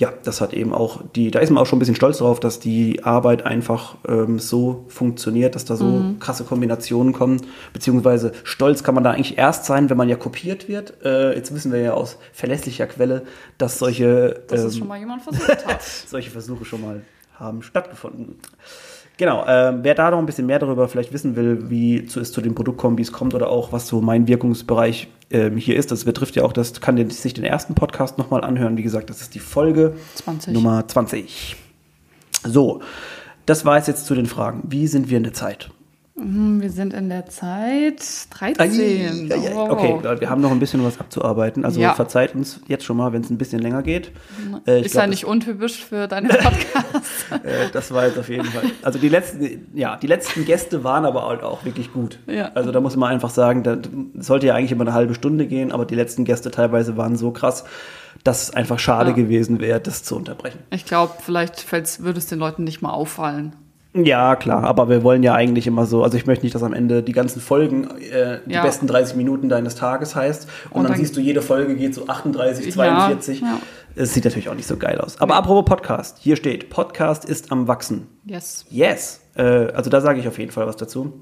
ja, 0.00 0.14
das 0.24 0.40
hat 0.40 0.54
eben 0.54 0.72
auch 0.72 1.02
die, 1.14 1.30
da 1.30 1.40
ist 1.40 1.50
man 1.50 1.62
auch 1.62 1.66
schon 1.66 1.76
ein 1.76 1.80
bisschen 1.80 1.94
stolz 1.94 2.18
drauf, 2.18 2.40
dass 2.40 2.58
die 2.58 3.04
Arbeit 3.04 3.44
einfach 3.44 3.96
ähm, 4.08 4.38
so 4.38 4.86
funktioniert, 4.88 5.54
dass 5.54 5.66
da 5.66 5.76
so 5.76 6.14
krasse 6.18 6.44
Kombinationen 6.44 7.12
kommen. 7.12 7.42
Beziehungsweise 7.74 8.32
stolz 8.42 8.82
kann 8.82 8.94
man 8.94 9.04
da 9.04 9.10
eigentlich 9.10 9.36
erst 9.36 9.66
sein, 9.66 9.90
wenn 9.90 9.98
man 9.98 10.08
ja 10.08 10.16
kopiert 10.16 10.68
wird. 10.68 11.04
Äh, 11.04 11.34
jetzt 11.34 11.54
wissen 11.54 11.70
wir 11.70 11.80
ja 11.80 11.92
aus 11.92 12.16
verlässlicher 12.32 12.86
Quelle, 12.86 13.26
dass 13.58 13.78
solche 13.78 14.42
dass 14.48 14.64
ähm, 14.64 14.70
schon 14.70 14.88
mal 14.88 14.98
jemand 14.98 15.22
versucht 15.22 15.66
hat. 15.66 15.82
solche 16.08 16.30
Versuche 16.30 16.64
schon 16.64 16.80
mal 16.80 17.02
haben 17.34 17.62
stattgefunden. 17.62 18.38
Genau, 19.20 19.44
ähm, 19.46 19.80
wer 19.82 19.94
da 19.94 20.10
noch 20.10 20.18
ein 20.18 20.24
bisschen 20.24 20.46
mehr 20.46 20.58
darüber 20.58 20.88
vielleicht 20.88 21.12
wissen 21.12 21.36
will, 21.36 21.68
wie 21.68 22.06
zu, 22.06 22.20
es 22.20 22.32
zu 22.32 22.40
den 22.40 22.54
Produktkombis 22.54 23.12
kommt 23.12 23.34
oder 23.34 23.50
auch 23.50 23.70
was 23.70 23.86
so 23.86 24.00
mein 24.00 24.26
Wirkungsbereich 24.26 25.08
ähm, 25.30 25.58
hier 25.58 25.76
ist, 25.76 25.90
das 25.90 26.06
betrifft 26.06 26.36
ja 26.36 26.42
auch, 26.42 26.54
das 26.54 26.80
kann 26.80 26.96
den, 26.96 27.10
sich 27.10 27.34
den 27.34 27.44
ersten 27.44 27.74
Podcast 27.74 28.16
nochmal 28.16 28.42
anhören. 28.42 28.78
Wie 28.78 28.82
gesagt, 28.82 29.10
das 29.10 29.20
ist 29.20 29.34
die 29.34 29.38
Folge 29.38 29.94
20. 30.14 30.54
Nummer 30.54 30.88
20. 30.88 31.54
So, 32.44 32.80
das 33.44 33.66
war 33.66 33.76
es 33.76 33.86
jetzt 33.86 34.06
zu 34.06 34.14
den 34.14 34.24
Fragen. 34.24 34.62
Wie 34.64 34.86
sind 34.86 35.10
wir 35.10 35.18
in 35.18 35.24
der 35.24 35.34
Zeit? 35.34 35.70
Hm, 36.16 36.60
Wir 36.60 36.70
sind 36.70 36.92
in 36.92 37.08
der 37.08 37.26
Zeit 37.26 38.02
13. 38.30 38.60
Ai, 38.60 39.34
ai, 39.34 39.48
ai. 39.48 39.54
Oh. 39.54 39.70
Okay, 39.70 40.20
wir 40.20 40.28
haben 40.28 40.40
noch 40.42 40.50
ein 40.50 40.58
bisschen 40.58 40.84
was 40.84 40.98
abzuarbeiten. 41.00 41.64
Also 41.64 41.80
Ja. 41.80 41.94
verzeiht 41.94 42.34
uns 42.34 42.60
jetzt 42.66 42.84
schon 42.84 42.96
mal, 42.96 43.12
wenn 43.12 43.22
es 43.22 43.30
ein 43.30 43.38
bisschen 43.38 43.60
länger 43.60 43.82
geht. 43.82 44.10
Äh, 44.66 44.80
Ist 44.82 44.92
glaub, 44.92 45.04
ja 45.04 45.06
nicht 45.08 45.24
untypisch 45.24 45.84
für 45.84 46.08
deine 46.08 46.28
Podcasts. 46.28 47.24
Äh, 47.44 47.70
das 47.72 47.92
war 47.92 48.06
jetzt 48.06 48.18
auf 48.18 48.28
jeden 48.28 48.44
Fall. 48.44 48.64
Also 48.82 48.98
die 48.98 49.08
letzten, 49.08 49.68
ja, 49.72 49.96
die 49.96 50.08
letzten 50.08 50.44
Gäste 50.44 50.82
waren 50.84 51.04
aber 51.04 51.26
halt 51.26 51.42
auch 51.44 51.64
wirklich 51.64 51.92
gut. 51.92 52.18
Ja. 52.26 52.50
Also 52.54 52.72
da 52.72 52.80
muss 52.80 52.96
man 52.96 53.10
einfach 53.12 53.30
sagen, 53.30 53.62
da 53.62 53.76
das 53.76 54.26
sollte 54.26 54.48
ja 54.48 54.54
eigentlich 54.56 54.72
immer 54.72 54.82
eine 54.82 54.92
halbe 54.94 55.14
Stunde 55.14 55.46
gehen, 55.46 55.70
aber 55.72 55.84
die 55.86 55.94
letzten 55.94 56.24
Gäste 56.24 56.50
teilweise 56.50 56.96
waren 56.96 57.16
so 57.16 57.30
krass, 57.30 57.64
dass 58.24 58.42
es 58.42 58.50
einfach 58.52 58.78
schade 58.80 59.10
Ja. 59.10 59.16
gewesen 59.16 59.60
wäre, 59.60 59.80
das 59.80 60.02
zu 60.02 60.16
unterbrechen. 60.16 60.58
ich 60.70 60.84
glaube, 60.84 61.14
vielleicht 61.20 61.70
würde 62.02 62.18
es 62.18 62.26
den 62.26 62.40
Leuten 62.40 62.64
nicht 62.64 62.82
mal 62.82 62.90
auffallen. 62.90 63.54
Ja, 63.92 64.36
klar, 64.36 64.62
aber 64.64 64.88
wir 64.88 65.02
wollen 65.02 65.24
ja 65.24 65.34
eigentlich 65.34 65.66
immer 65.66 65.84
so, 65.84 66.04
also 66.04 66.16
ich 66.16 66.24
möchte 66.24 66.44
nicht, 66.44 66.54
dass 66.54 66.62
am 66.62 66.72
Ende 66.72 67.02
die 67.02 67.10
ganzen 67.12 67.40
Folgen 67.40 67.88
äh, 68.12 68.38
die 68.46 68.52
Ja. 68.52 68.62
besten 68.62 68.86
30 68.86 69.16
Minuten 69.16 69.48
deines 69.48 69.74
Tages 69.74 70.14
heißt 70.14 70.44
und, 70.70 70.76
Und 70.76 70.82
dann, 70.84 70.92
dann- 70.92 71.00
siehst 71.00 71.16
du, 71.16 71.20
jede 71.20 71.42
Folge 71.42 71.74
geht 71.74 71.94
so 71.96 72.06
38, 72.06 72.66
Ja, 72.66 72.70
42. 72.72 73.40
ja. 73.40 73.58
Es 73.96 74.14
sieht 74.14 74.24
natürlich 74.24 74.48
auch 74.48 74.54
nicht 74.54 74.68
so 74.68 74.76
geil 74.76 75.00
aus. 75.00 75.20
Aber 75.20 75.34
apropos 75.34 75.64
Podcast, 75.64 76.18
hier 76.20 76.36
steht, 76.36 76.70
Podcast 76.70 77.24
ist 77.24 77.50
am 77.50 77.66
Wachsen. 77.66 78.06
Yes. 78.24 78.64
Yes. 78.70 79.20
Äh, 79.34 79.42
also 79.42 79.90
da 79.90 80.00
sage 80.00 80.20
ich 80.20 80.28
auf 80.28 80.38
jeden 80.38 80.52
Fall 80.52 80.68
was 80.68 80.76
dazu. 80.76 81.12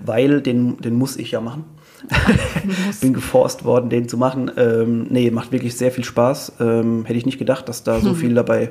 Weil 0.00 0.40
den, 0.40 0.78
den 0.78 0.94
muss 0.94 1.16
ich 1.16 1.30
ja 1.30 1.40
machen. 1.40 1.64
Bin 3.00 3.14
geforst 3.14 3.64
worden, 3.64 3.88
den 3.88 4.08
zu 4.08 4.18
machen. 4.18 4.50
Ähm, 4.56 5.06
nee, 5.10 5.30
macht 5.30 5.52
wirklich 5.52 5.76
sehr 5.76 5.92
viel 5.92 6.04
Spaß. 6.04 6.54
Ähm, 6.58 7.04
hätte 7.04 7.18
ich 7.18 7.26
nicht 7.26 7.38
gedacht, 7.38 7.68
dass 7.68 7.84
da 7.84 8.00
so 8.00 8.14
viel 8.14 8.34
dabei 8.34 8.70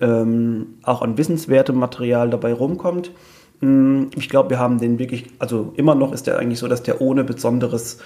ähm, 0.00 0.66
auch 0.82 1.02
an 1.02 1.16
wissenswertem 1.18 1.76
Material 1.76 2.30
dabei 2.30 2.52
rumkommt. 2.52 3.10
Mm, 3.60 4.04
Ich 4.16 4.28
glaube, 4.28 4.50
wir 4.50 4.58
haben 4.58 4.78
den 4.78 4.98
wirklich, 4.98 5.26
also 5.38 5.72
immer 5.76 5.94
noch 5.94 6.12
ist 6.12 6.26
der 6.26 6.38
eigentlich 6.38 6.58
so, 6.58 6.68
dass 6.68 6.82
der 6.82 7.00
ohne 7.00 7.24
besonderes 7.24 7.98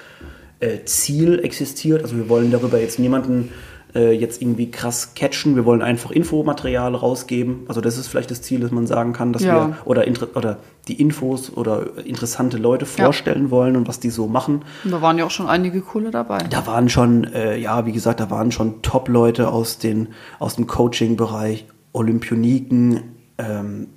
äh, 0.60 0.84
Ziel 0.84 1.38
existiert. 1.42 2.02
Also 2.02 2.16
wir 2.16 2.28
wollen 2.28 2.50
darüber 2.50 2.80
jetzt 2.80 2.98
niemanden 2.98 3.50
äh, 3.94 4.12
jetzt 4.12 4.42
irgendwie 4.42 4.70
krass 4.70 5.14
catchen. 5.14 5.56
Wir 5.56 5.64
wollen 5.64 5.80
einfach 5.80 6.10
Infomaterial 6.10 6.94
rausgeben. 6.94 7.60
Also 7.68 7.80
das 7.80 7.96
ist 7.96 8.08
vielleicht 8.08 8.30
das 8.30 8.42
Ziel, 8.42 8.60
dass 8.60 8.70
man 8.70 8.86
sagen 8.86 9.14
kann, 9.14 9.32
dass 9.32 9.42
Ja. 9.42 9.68
wir 9.68 9.76
oder, 9.86 10.04
oder 10.34 10.58
die 10.88 11.00
Infos 11.00 11.50
oder 11.56 11.86
interessante 12.04 12.58
Leute 12.58 12.84
vorstellen 12.84 13.50
wollen 13.50 13.76
und 13.76 13.88
was 13.88 13.98
die 13.98 14.10
so 14.10 14.26
machen. 14.26 14.62
Und 14.84 14.90
da 14.90 15.00
waren 15.00 15.16
ja 15.16 15.24
auch 15.24 15.30
schon 15.30 15.48
einige 15.48 15.80
coole 15.80 16.10
dabei. 16.10 16.38
Da 16.50 16.66
waren 16.66 16.90
schon, 16.90 17.24
äh, 17.32 17.56
ja, 17.56 17.86
wie 17.86 17.92
gesagt, 17.92 18.20
da 18.20 18.28
waren 18.30 18.52
schon 18.52 18.82
Top-Leute 18.82 19.48
aus, 19.50 19.78
den, 19.78 20.08
aus 20.38 20.56
dem 20.56 20.66
Coaching-Bereich, 20.66 21.64
Olympioniken, 21.92 23.00
ähm, 23.38 23.88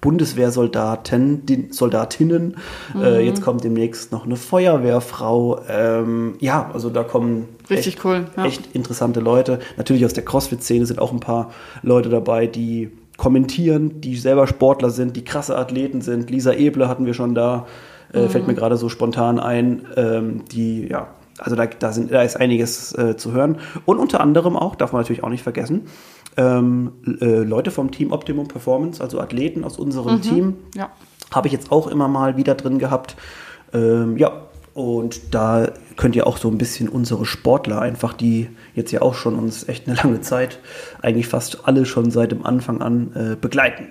Bundeswehrsoldaten, 0.00 1.44
die- 1.44 1.68
Soldatinnen. 1.70 2.56
Äh, 2.94 3.26
jetzt 3.26 3.42
kommt 3.42 3.64
demnächst 3.64 4.12
noch 4.12 4.24
eine 4.24 4.36
Feuerwehrfrau. 4.36 5.60
Ähm, 5.68 6.34
ja, 6.40 6.70
also 6.72 6.88
da 6.90 7.02
kommen 7.02 7.48
Richtig 7.68 7.94
echt, 7.96 8.04
cool, 8.04 8.26
ja. 8.36 8.44
echt 8.44 8.74
interessante 8.74 9.20
Leute. 9.20 9.58
Natürlich 9.76 10.04
aus 10.04 10.12
der 10.12 10.24
CrossFit-Szene 10.24 10.86
sind 10.86 11.00
auch 11.00 11.12
ein 11.12 11.20
paar 11.20 11.50
Leute 11.82 12.08
dabei, 12.08 12.46
die 12.46 12.90
kommentieren, 13.16 14.00
die 14.00 14.16
selber 14.16 14.46
Sportler 14.46 14.90
sind, 14.90 15.16
die 15.16 15.24
krasse 15.24 15.58
Athleten 15.58 16.00
sind. 16.00 16.30
Lisa 16.30 16.52
Eble 16.52 16.88
hatten 16.88 17.04
wir 17.04 17.14
schon 17.14 17.34
da, 17.34 17.66
äh, 18.12 18.28
fällt 18.28 18.46
mir 18.46 18.54
gerade 18.54 18.76
so 18.76 18.88
spontan 18.88 19.40
ein, 19.40 19.84
ähm, 19.96 20.44
die, 20.52 20.86
ja, 20.88 21.08
also 21.38 21.54
da, 21.56 21.66
da, 21.66 21.92
sind, 21.92 22.12
da 22.12 22.22
ist 22.22 22.36
einiges 22.36 22.92
äh, 22.96 23.16
zu 23.16 23.32
hören. 23.32 23.58
Und 23.84 23.98
unter 23.98 24.20
anderem 24.20 24.56
auch, 24.56 24.76
darf 24.76 24.92
man 24.92 25.02
natürlich 25.02 25.22
auch 25.24 25.28
nicht 25.28 25.42
vergessen, 25.42 25.82
ähm, 26.38 26.92
äh, 27.20 27.42
Leute 27.42 27.70
vom 27.70 27.90
Team 27.90 28.12
Optimum 28.12 28.48
Performance, 28.48 29.02
also 29.02 29.20
Athleten 29.20 29.64
aus 29.64 29.78
unserem 29.78 30.22
Team, 30.22 30.54
Ja. 30.74 30.88
habe 31.32 31.48
ich 31.48 31.52
jetzt 31.52 31.70
auch 31.70 31.86
immer 31.88 32.08
mal 32.08 32.36
wieder 32.38 32.54
drin 32.54 32.78
gehabt. 32.78 33.16
Ähm, 33.74 34.16
ja, 34.16 34.32
und 34.72 35.34
da 35.34 35.72
könnt 35.96 36.14
ihr 36.16 36.26
auch 36.26 36.36
so 36.36 36.48
ein 36.48 36.56
bisschen 36.56 36.88
unsere 36.88 37.26
Sportler 37.26 37.80
einfach, 37.82 38.14
die 38.14 38.48
jetzt 38.74 38.92
ja 38.92 39.02
auch 39.02 39.14
schon 39.14 39.34
uns 39.36 39.68
echt 39.68 39.86
eine 39.88 39.96
lange 39.96 40.20
Zeit, 40.20 40.60
eigentlich 41.02 41.26
fast 41.26 41.66
alle 41.66 41.84
schon 41.84 42.10
seit 42.12 42.30
dem 42.30 42.46
Anfang 42.46 42.80
an 42.80 43.10
äh, 43.14 43.36
begleiten. 43.36 43.88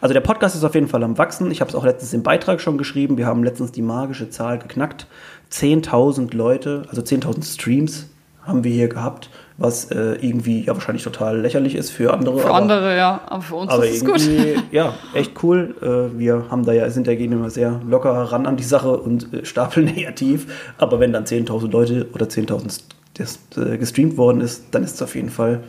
Also 0.00 0.12
der 0.12 0.20
Podcast 0.20 0.54
ist 0.54 0.64
auf 0.64 0.74
jeden 0.74 0.88
Fall 0.88 1.02
am 1.04 1.16
Wachsen. 1.18 1.50
Ich 1.50 1.60
habe 1.60 1.68
es 1.70 1.74
auch 1.74 1.84
letztens 1.84 2.12
im 2.12 2.22
Beitrag 2.22 2.60
schon 2.60 2.76
geschrieben. 2.78 3.16
Wir 3.18 3.26
haben 3.26 3.44
letztens 3.44 3.72
die 3.72 3.82
magische 3.82 4.28
Zahl 4.30 4.58
geknackt. 4.58 5.06
10.000 5.50 6.34
Leute, 6.34 6.84
also 6.88 7.02
10.000 7.02 7.44
Streams 7.44 8.06
haben 8.42 8.64
wir 8.64 8.72
hier 8.72 8.88
gehabt, 8.88 9.30
was 9.58 9.90
äh, 9.90 10.14
irgendwie 10.20 10.64
ja 10.64 10.74
wahrscheinlich 10.74 11.04
total 11.04 11.40
lächerlich 11.40 11.74
ist 11.74 11.90
für 11.90 12.12
andere. 12.14 12.38
Für 12.38 12.48
aber- 12.48 12.54
andere, 12.54 12.96
ja. 12.96 13.20
Aber 13.26 13.42
für 13.42 13.54
uns 13.56 13.70
aber 13.70 13.86
ist 13.86 14.02
es 14.02 14.04
gut. 14.04 14.62
ja, 14.72 14.94
echt 15.14 15.32
cool. 15.42 15.74
Äh, 15.82 16.18
Wir 16.18 16.46
haben 16.50 16.64
da 16.64 16.72
ja, 16.72 16.88
sind 16.90 17.06
ja 17.06 17.14
gehen 17.14 17.32
immer 17.32 17.50
sehr 17.50 17.80
locker 17.86 18.10
ran 18.12 18.46
an 18.46 18.56
die 18.56 18.64
Sache 18.64 18.96
und 18.96 19.32
äh, 19.34 19.44
stapeln 19.44 19.86
negativ. 19.94 20.72
Aber 20.78 21.00
wenn 21.00 21.12
dann 21.12 21.24
10.000 21.24 21.70
Leute 21.70 22.06
oder 22.14 22.26
10.000 22.26 22.80
das, 23.14 23.38
äh, 23.56 23.76
gestreamt 23.76 24.16
worden 24.16 24.40
ist, 24.40 24.64
dann 24.70 24.82
ist 24.84 24.94
es 24.94 25.02
auf 25.02 25.14
jeden 25.14 25.28
Fall 25.30 25.62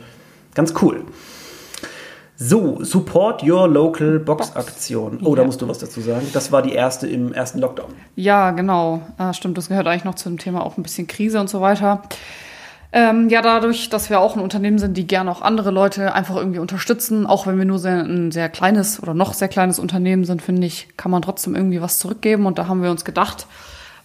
ganz 0.54 0.72
cool. 0.80 1.02
So, 2.36 2.82
Support 2.82 3.44
Your 3.44 3.68
Local 3.68 4.18
Box 4.18 4.56
Aktion. 4.56 5.20
Oh, 5.22 5.36
da 5.36 5.42
Ja. 5.42 5.46
musst 5.46 5.62
du 5.62 5.68
was 5.68 5.78
dazu 5.78 6.00
sagen. 6.00 6.26
Das 6.32 6.50
war 6.50 6.62
die 6.62 6.72
erste 6.72 7.06
im 7.06 7.32
ersten 7.32 7.60
Lockdown. 7.60 7.90
Ja, 8.16 8.50
genau. 8.50 9.02
Äh, 9.18 9.32
stimmt, 9.34 9.56
das 9.56 9.68
gehört 9.68 9.86
eigentlich 9.86 10.04
noch 10.04 10.16
zu 10.16 10.28
dem 10.30 10.38
Thema 10.38 10.64
auch 10.66 10.76
ein 10.76 10.82
bisschen 10.82 11.06
Krise 11.06 11.38
und 11.40 11.48
so 11.48 11.60
weiter. 11.60 12.02
Ähm, 12.96 13.28
ja, 13.28 13.42
dadurch, 13.42 13.88
dass 13.88 14.08
wir 14.08 14.20
auch 14.20 14.36
ein 14.36 14.40
Unternehmen 14.40 14.78
sind, 14.78 14.96
die 14.96 15.04
gerne 15.04 15.28
auch 15.28 15.42
andere 15.42 15.72
Leute 15.72 16.14
einfach 16.14 16.36
irgendwie 16.36 16.60
unterstützen, 16.60 17.26
auch 17.26 17.44
wenn 17.44 17.58
wir 17.58 17.64
nur 17.64 17.80
sehr, 17.80 18.04
ein 18.04 18.30
sehr 18.30 18.48
kleines 18.48 19.02
oder 19.02 19.14
noch 19.14 19.34
sehr 19.34 19.48
kleines 19.48 19.80
Unternehmen 19.80 20.24
sind, 20.24 20.40
finde 20.40 20.64
ich, 20.68 20.86
kann 20.96 21.10
man 21.10 21.20
trotzdem 21.20 21.56
irgendwie 21.56 21.82
was 21.82 21.98
zurückgeben. 21.98 22.46
Und 22.46 22.56
da 22.56 22.68
haben 22.68 22.84
wir 22.84 22.92
uns 22.92 23.04
gedacht, 23.04 23.48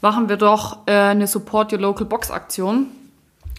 machen 0.01 0.27
wir 0.27 0.37
doch 0.37 0.79
äh, 0.87 0.93
eine 0.93 1.27
Support 1.27 1.71
Your 1.71 1.77
Local 1.77 2.07
Box 2.07 2.31
Aktion. 2.31 2.87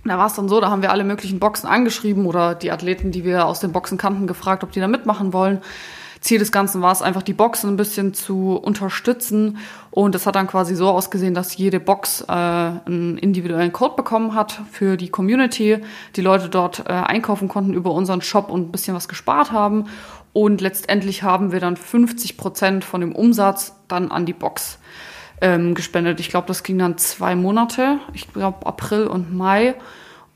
Da 0.04 0.18
war 0.18 0.26
es 0.26 0.34
dann 0.34 0.49
so, 0.49 0.60
da 0.60 0.68
haben 0.68 0.82
wir 0.82 0.90
alle 0.90 1.04
möglichen 1.04 1.38
Boxen 1.38 1.68
angeschrieben 1.68 2.26
oder 2.26 2.56
die 2.56 2.72
Athleten, 2.72 3.12
die 3.12 3.22
wir 3.25 3.46
aus 3.46 3.60
den 3.60 3.70
Boxen 3.70 3.99
kannten, 3.99 4.26
gefragt, 4.26 4.64
ob 4.64 4.72
die 4.72 4.80
da 4.80 4.88
mitmachen 4.88 5.32
wollen. 5.32 5.62
Ziel 6.20 6.38
des 6.38 6.52
Ganzen 6.52 6.82
war 6.82 6.92
es 6.92 7.00
einfach, 7.00 7.22
die 7.22 7.32
Boxen 7.32 7.70
ein 7.70 7.76
bisschen 7.76 8.12
zu 8.12 8.56
unterstützen. 8.56 9.58
Und 9.90 10.14
es 10.14 10.26
hat 10.26 10.36
dann 10.36 10.46
quasi 10.46 10.74
so 10.74 10.88
ausgesehen, 10.88 11.34
dass 11.34 11.56
jede 11.56 11.80
Box 11.80 12.22
äh, 12.22 12.32
einen 12.32 13.16
individuellen 13.18 13.72
Code 13.72 13.96
bekommen 13.96 14.34
hat 14.34 14.60
für 14.70 14.96
die 14.96 15.08
Community. 15.08 15.78
Die 16.16 16.20
Leute 16.20 16.48
dort 16.48 16.80
äh, 16.80 16.92
einkaufen 16.92 17.48
konnten 17.48 17.72
über 17.72 17.92
unseren 17.92 18.20
Shop 18.20 18.50
und 18.50 18.68
ein 18.68 18.72
bisschen 18.72 18.94
was 18.94 19.08
gespart 19.08 19.50
haben. 19.50 19.86
Und 20.32 20.60
letztendlich 20.60 21.22
haben 21.22 21.52
wir 21.52 21.60
dann 21.60 21.76
50 21.76 22.36
Prozent 22.36 22.84
von 22.84 23.00
dem 23.00 23.14
Umsatz 23.14 23.74
dann 23.88 24.12
an 24.12 24.26
die 24.26 24.32
Box 24.32 24.78
ähm, 25.40 25.74
gespendet. 25.74 26.20
Ich 26.20 26.28
glaube, 26.28 26.46
das 26.46 26.62
ging 26.62 26.78
dann 26.78 26.98
zwei 26.98 27.34
Monate. 27.34 27.98
Ich 28.12 28.32
glaube, 28.32 28.66
April 28.66 29.06
und 29.06 29.34
Mai. 29.34 29.74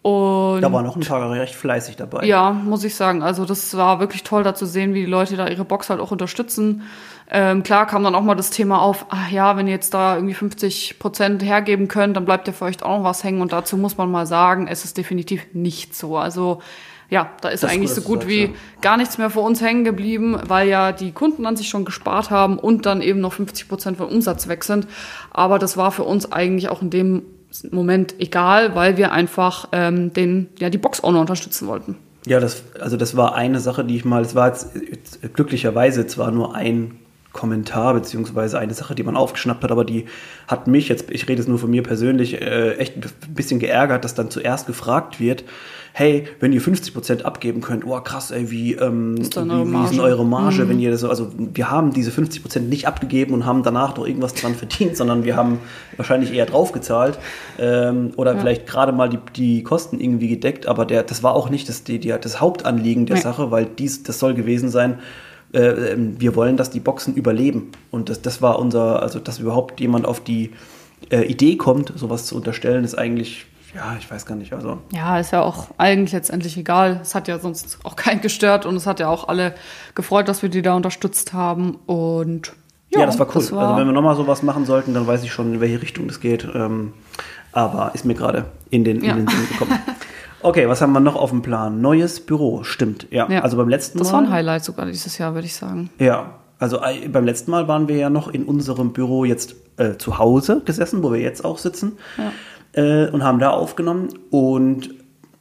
Und 0.04 0.60
Da 0.60 0.70
waren 0.70 0.86
auch 0.86 0.96
ein 0.96 1.02
paar 1.02 1.30
recht 1.30 1.54
fleißig 1.54 1.96
dabei. 1.96 2.26
ja, 2.26 2.50
muss 2.52 2.84
ich 2.84 2.94
sagen. 2.94 3.22
Also 3.22 3.46
das 3.46 3.74
war 3.74 4.00
wirklich 4.00 4.22
toll, 4.22 4.42
da 4.42 4.54
zu 4.54 4.66
sehen, 4.66 4.92
wie 4.92 5.00
die 5.00 5.10
Leute 5.10 5.34
da 5.36 5.48
ihre 5.48 5.64
Box 5.64 5.88
halt 5.88 5.98
auch 5.98 6.10
unterstützen. 6.10 6.82
Ähm, 7.30 7.62
klar 7.62 7.86
kam 7.86 8.04
dann 8.04 8.14
auch 8.14 8.20
mal 8.20 8.34
das 8.34 8.50
Thema 8.50 8.82
auf, 8.82 9.06
ach 9.08 9.30
ja, 9.30 9.56
wenn 9.56 9.66
ihr 9.66 9.72
jetzt 9.72 9.94
da 9.94 10.16
irgendwie 10.16 10.34
50 10.34 10.98
Prozent 10.98 11.42
hergeben 11.42 11.88
könnt, 11.88 12.18
dann 12.18 12.26
bleibt 12.26 12.46
ja 12.46 12.52
für 12.52 12.66
euch 12.66 12.82
auch 12.82 12.98
noch 12.98 13.04
was 13.04 13.24
hängen. 13.24 13.40
Und 13.40 13.54
dazu 13.54 13.78
muss 13.78 13.96
man 13.96 14.10
mal 14.10 14.26
sagen, 14.26 14.66
es 14.68 14.84
ist 14.84 14.98
definitiv 14.98 15.46
nicht 15.54 15.96
so. 15.96 16.18
Also 16.18 16.60
ja, 17.08 17.30
da 17.40 17.48
ist 17.48 17.62
Das 17.62 17.70
eigentlich 17.70 17.92
so 17.92 18.02
gut 18.02 18.28
wie 18.28 18.54
gar 18.82 18.98
nichts 18.98 19.16
mehr 19.16 19.30
für 19.30 19.40
uns 19.40 19.62
hängen 19.62 19.84
geblieben, 19.84 20.38
weil 20.46 20.68
ja 20.68 20.92
die 20.92 21.12
Kunden 21.12 21.46
an 21.46 21.56
sich 21.56 21.70
schon 21.70 21.86
gespart 21.86 22.28
haben 22.28 22.58
und 22.58 22.84
dann 22.84 23.00
eben 23.00 23.20
noch 23.20 23.32
50 23.32 23.68
Prozent 23.70 23.96
vom 23.96 24.08
Umsatz 24.08 24.48
weg 24.48 24.64
sind. 24.64 24.86
Aber 25.30 25.58
das 25.58 25.78
war 25.78 25.92
für 25.92 26.04
uns 26.04 26.30
eigentlich 26.30 26.68
auch 26.68 26.82
in 26.82 26.90
dem 26.90 27.22
Moment 27.70 28.16
egal, 28.18 28.74
weil 28.74 28.96
wir 28.96 29.12
einfach 29.12 29.68
ähm, 29.72 30.12
den, 30.12 30.48
ja, 30.58 30.70
die 30.70 30.78
Box-Owner 30.78 31.20
unterstützen 31.20 31.68
wollten. 31.68 31.96
Ja, 32.26 32.40
das, 32.40 32.62
also 32.80 32.96
das 32.96 33.16
war 33.16 33.34
eine 33.34 33.60
Sache, 33.60 33.84
die 33.84 33.96
ich 33.96 34.04
mal, 34.04 34.22
es 34.22 34.34
war 34.34 34.48
jetzt, 34.48 34.70
jetzt 34.74 35.34
glücklicherweise 35.34 36.06
zwar 36.06 36.30
nur 36.30 36.54
ein 36.54 36.98
Kommentar, 37.34 37.92
beziehungsweise 37.92 38.58
eine 38.58 38.72
Sache, 38.72 38.94
die 38.94 39.02
man 39.02 39.16
aufgeschnappt 39.16 39.62
hat, 39.62 39.70
aber 39.70 39.84
die 39.84 40.06
hat 40.48 40.66
mich, 40.68 40.88
jetzt, 40.88 41.10
ich 41.10 41.28
rede 41.28 41.40
jetzt 41.42 41.48
nur 41.48 41.58
von 41.58 41.70
mir 41.70 41.82
persönlich, 41.82 42.40
äh, 42.40 42.76
echt 42.76 42.96
ein 42.96 43.34
bisschen 43.34 43.60
geärgert, 43.60 44.04
dass 44.04 44.14
dann 44.14 44.30
zuerst 44.30 44.66
gefragt 44.66 45.20
wird, 45.20 45.44
hey, 45.96 46.26
wenn 46.40 46.52
ihr 46.52 46.60
50% 46.60 47.22
abgeben 47.22 47.60
könnt, 47.60 47.86
oh 47.86 48.00
krass, 48.00 48.30
ey, 48.32 48.50
wie, 48.50 48.74
ähm, 48.74 49.16
Ist 49.16 49.36
wie, 49.36 49.40
eure 49.40 49.58
wie 49.70 49.84
ist 49.84 49.90
denn 49.90 49.98
Marge? 49.98 50.02
eure 50.02 50.24
Marge, 50.24 50.68
wenn 50.68 50.80
ihr 50.80 50.90
das 50.90 51.00
so, 51.00 51.08
also 51.08 51.30
wir 51.36 51.70
haben 51.70 51.92
diese 51.92 52.10
50% 52.10 52.60
nicht 52.60 52.88
abgegeben 52.88 53.34
und 53.34 53.46
haben 53.46 53.62
danach 53.62 53.96
noch 53.96 54.06
irgendwas 54.06 54.34
dran 54.34 54.54
verdient, 54.54 54.96
sondern 54.96 55.24
wir 55.24 55.36
haben 55.36 55.58
wahrscheinlich 55.96 56.32
eher 56.32 56.46
draufgezahlt 56.46 57.18
ähm, 57.60 58.12
oder 58.16 58.36
vielleicht 58.36 58.66
gerade 58.66 58.90
mal 58.92 59.08
die, 59.08 59.18
die 59.36 59.62
Kosten 59.62 60.00
irgendwie 60.00 60.28
gedeckt, 60.28 60.66
aber 60.66 60.84
der, 60.84 61.02
das 61.04 61.22
war 61.22 61.34
auch 61.34 61.48
nicht 61.48 61.68
das, 61.68 61.84
die, 61.84 61.98
die, 62.00 62.14
das 62.20 62.40
Hauptanliegen 62.40 63.06
der 63.06 63.16
Nee. 63.16 63.22
Sache, 63.22 63.50
weil 63.52 63.64
dies, 63.66 64.02
das 64.02 64.18
soll 64.18 64.34
gewesen 64.34 64.70
sein, 64.70 64.98
äh, 65.54 65.92
ähm, 65.92 66.20
wir 66.20 66.34
wollen, 66.36 66.56
dass 66.56 66.70
die 66.70 66.80
Boxen 66.80 67.14
überleben. 67.14 67.70
Und 67.90 68.08
das, 68.10 68.20
das 68.22 68.42
war 68.42 68.58
unser, 68.58 69.02
also 69.02 69.18
dass 69.20 69.38
überhaupt 69.38 69.80
jemand 69.80 70.04
auf 70.06 70.20
die 70.20 70.52
äh, 71.10 71.22
Idee 71.22 71.56
kommt, 71.56 71.92
sowas 71.96 72.26
zu 72.26 72.36
unterstellen, 72.36 72.84
ist 72.84 72.94
eigentlich, 72.96 73.46
ja, 73.74 73.96
ich 73.98 74.10
weiß 74.10 74.26
gar 74.26 74.34
nicht, 74.36 74.52
also. 74.52 74.78
Ja, 74.92 75.18
ist 75.18 75.32
ja 75.32 75.42
auch 75.42 75.68
eigentlich 75.78 76.12
letztendlich 76.12 76.56
egal. 76.56 77.00
Es 77.02 77.14
hat 77.14 77.28
ja 77.28 77.38
sonst 77.38 77.78
auch 77.84 77.96
keinen 77.96 78.20
gestört 78.20 78.66
und 78.66 78.76
es 78.76 78.86
hat 78.86 79.00
ja 79.00 79.08
auch 79.08 79.28
alle 79.28 79.54
gefreut, 79.94 80.28
dass 80.28 80.42
wir 80.42 80.48
die 80.48 80.62
da 80.62 80.74
unterstützt 80.74 81.32
haben. 81.32 81.76
Und 81.86 82.52
Ja, 82.90 83.06
das 83.06 83.18
war 83.18 83.26
cool. 83.34 83.50
war- 83.52 83.68
also 83.68 83.80
wenn 83.80 83.86
wir 83.86 83.92
nochmal 83.92 84.16
sowas 84.16 84.42
machen 84.42 84.64
sollten, 84.66 84.94
dann 84.94 85.06
weiß 85.06 85.22
ich 85.24 85.32
schon, 85.32 85.54
in 85.54 85.60
welche 85.60 85.80
Richtung 85.82 86.06
das 86.08 86.20
geht. 86.20 86.46
Ähm, 86.54 86.92
aber 87.52 87.92
ist 87.94 88.04
mir 88.04 88.14
gerade 88.14 88.46
in 88.70 88.82
den, 88.84 89.04
Ja. 89.04 89.12
in 89.12 89.26
den 89.26 89.28
Sinn 89.28 89.48
gekommen. 89.48 89.78
Okay, 90.44 90.68
was 90.68 90.82
haben 90.82 90.92
wir 90.92 91.00
noch 91.00 91.16
auf 91.16 91.30
dem 91.30 91.40
Plan? 91.40 91.80
Neues 91.80 92.20
Büro, 92.20 92.64
stimmt. 92.64 93.06
Ja, 93.10 93.26
Ja. 93.30 93.40
also 93.40 93.56
beim 93.56 93.70
letzten 93.70 93.98
das 93.98 94.08
Mal. 94.08 94.12
war 94.18 94.20
ein 94.24 94.30
Highlight 94.30 94.62
sogar 94.62 94.84
dieses 94.84 95.16
Jahr, 95.16 95.32
würde 95.34 95.46
ich 95.46 95.54
sagen. 95.54 95.88
Ja, 95.98 96.34
also 96.58 96.82
äh, 96.82 97.08
beim 97.08 97.24
letzten 97.24 97.50
Mal 97.50 97.66
waren 97.66 97.88
wir 97.88 97.96
ja 97.96 98.10
noch 98.10 98.28
in 98.28 98.44
unserem 98.44 98.92
Büro 98.92 99.24
jetzt 99.24 99.56
äh, 99.78 99.96
zu 99.96 100.18
Hause 100.18 100.60
gesessen, 100.62 101.02
wo 101.02 101.10
wir 101.12 101.20
jetzt 101.20 101.46
auch 101.46 101.56
sitzen, 101.56 101.92
äh, 102.74 103.06
und 103.08 103.24
haben 103.24 103.38
da 103.38 103.50
aufgenommen. 103.50 104.08
Und 104.30 104.90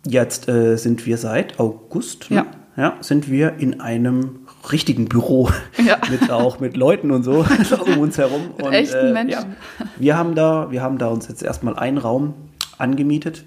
jetzt 0.07 0.47
äh, 0.47 0.77
sind 0.77 1.05
wir 1.05 1.17
seit 1.17 1.59
August, 1.59 2.31
ne? 2.31 2.45
Ja. 2.77 2.83
ja, 2.83 2.93
sind 3.01 3.29
wir 3.29 3.55
in 3.57 3.81
einem 3.81 4.39
richtigen 4.71 5.09
Büro 5.09 5.49
Ja. 5.85 5.97
mit 6.09 6.31
auch 6.31 6.61
mit 6.61 6.77
Leuten 6.77 7.11
und 7.11 7.23
so 7.23 7.43
um 7.85 7.97
uns 7.99 8.17
herum. 8.17 8.41
Mit 8.55 8.65
und, 8.67 8.71
echten 8.71 9.07
äh, 9.07 9.11
Menschen. 9.11 9.55
Ja, 9.79 9.85
wir 9.97 10.17
haben 10.17 10.33
da, 10.33 10.71
wir 10.71 10.81
haben 10.81 10.97
da 10.97 11.07
uns 11.09 11.27
jetzt 11.27 11.43
erstmal 11.43 11.75
einen 11.77 11.97
Raum 11.97 12.35
angemietet 12.77 13.43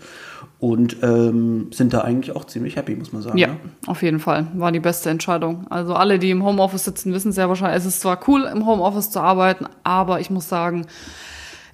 und 0.58 0.96
ähm, 1.02 1.70
sind 1.72 1.92
da 1.92 2.00
eigentlich 2.00 2.34
auch 2.34 2.46
ziemlich 2.46 2.76
happy, 2.76 2.96
muss 2.96 3.12
man 3.12 3.22
sagen. 3.22 3.36
Ja, 3.36 3.48
ne? 3.48 3.56
auf 3.86 4.02
jeden 4.02 4.20
Fall. 4.20 4.46
War 4.54 4.72
die 4.72 4.80
beste 4.80 5.10
Entscheidung. 5.10 5.66
Also 5.68 5.94
alle, 5.94 6.18
die 6.18 6.30
im 6.30 6.44
Homeoffice 6.44 6.84
sitzen, 6.84 7.12
wissen 7.12 7.32
sehr 7.32 7.48
wahrscheinlich, 7.48 7.78
es 7.78 7.86
ist 7.86 8.00
zwar 8.00 8.20
cool, 8.26 8.44
im 8.44 8.66
Homeoffice 8.66 9.10
zu 9.10 9.20
arbeiten, 9.20 9.66
aber 9.84 10.20
ich 10.20 10.30
muss 10.30 10.48
sagen, 10.48 10.86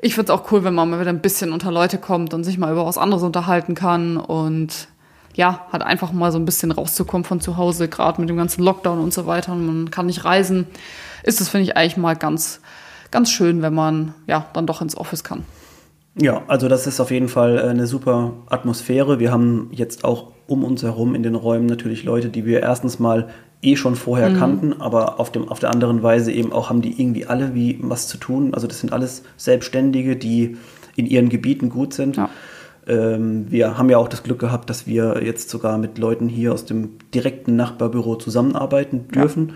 ich 0.00 0.14
finde 0.14 0.32
es 0.32 0.38
auch 0.38 0.50
cool, 0.50 0.64
wenn 0.64 0.74
man 0.74 0.90
mal 0.90 1.00
wieder 1.00 1.10
ein 1.10 1.20
bisschen 1.20 1.52
unter 1.52 1.70
Leute 1.70 1.98
kommt 1.98 2.34
und 2.34 2.42
sich 2.42 2.58
mal 2.58 2.72
über 2.72 2.84
was 2.84 2.98
anderes 2.98 3.22
unterhalten 3.22 3.76
kann 3.76 4.16
und 4.16 4.88
ja, 5.34 5.66
hat 5.70 5.82
einfach 5.82 6.12
mal 6.12 6.32
so 6.32 6.38
ein 6.38 6.44
bisschen 6.44 6.72
rauszukommen 6.72 7.24
von 7.24 7.40
zu 7.40 7.56
Hause, 7.56 7.88
gerade 7.88 8.20
mit 8.20 8.28
dem 8.28 8.36
ganzen 8.36 8.64
Lockdown 8.64 8.98
und 8.98 9.14
so 9.14 9.26
weiter 9.26 9.52
und 9.52 9.64
man 9.64 9.90
kann 9.92 10.06
nicht 10.06 10.24
reisen, 10.24 10.66
ist 11.22 11.40
das, 11.40 11.48
finde 11.48 11.64
ich, 11.64 11.76
eigentlich 11.76 11.96
mal 11.96 12.16
ganz, 12.16 12.60
ganz 13.12 13.30
schön, 13.30 13.62
wenn 13.62 13.74
man 13.74 14.12
ja 14.26 14.46
dann 14.54 14.66
doch 14.66 14.82
ins 14.82 14.96
Office 14.96 15.22
kann. 15.22 15.44
Ja, 16.20 16.42
also 16.46 16.68
das 16.68 16.86
ist 16.86 17.00
auf 17.00 17.10
jeden 17.10 17.28
Fall 17.28 17.58
äh, 17.58 17.62
eine 17.62 17.86
super 17.86 18.34
Atmosphäre. 18.46 19.18
Wir 19.18 19.32
haben 19.32 19.68
jetzt 19.72 20.04
auch 20.04 20.32
um 20.46 20.64
uns 20.64 20.82
herum 20.82 21.14
in 21.14 21.22
den 21.22 21.34
Räumen 21.34 21.66
natürlich 21.66 22.04
Leute, 22.04 22.28
die 22.28 22.44
wir 22.44 22.60
erstens 22.60 22.98
mal 22.98 23.28
eh 23.62 23.76
schon 23.76 23.96
vorher 23.96 24.30
mhm. 24.30 24.38
kannten, 24.38 24.80
aber 24.80 25.20
auf, 25.20 25.30
dem, 25.30 25.48
auf 25.48 25.60
der 25.60 25.70
anderen 25.70 26.02
Weise 26.02 26.32
eben 26.32 26.52
auch 26.52 26.68
haben 26.68 26.82
die 26.82 27.00
irgendwie 27.00 27.26
alle 27.26 27.54
wie 27.54 27.78
was 27.80 28.08
zu 28.08 28.18
tun. 28.18 28.54
Also 28.54 28.66
das 28.66 28.80
sind 28.80 28.92
alles 28.92 29.22
Selbstständige, 29.36 30.16
die 30.16 30.56
in 30.96 31.06
ihren 31.06 31.28
Gebieten 31.28 31.70
gut 31.70 31.94
sind. 31.94 32.16
Ja. 32.16 32.28
Ähm, 32.86 33.50
wir 33.50 33.78
haben 33.78 33.88
ja 33.88 33.98
auch 33.98 34.08
das 34.08 34.24
Glück 34.24 34.40
gehabt, 34.40 34.68
dass 34.68 34.86
wir 34.86 35.22
jetzt 35.24 35.48
sogar 35.48 35.78
mit 35.78 35.96
Leuten 35.98 36.28
hier 36.28 36.52
aus 36.52 36.64
dem 36.64 36.98
direkten 37.14 37.56
Nachbarbüro 37.56 38.16
zusammenarbeiten 38.16 39.08
dürfen. 39.08 39.48
Ja. 39.48 39.54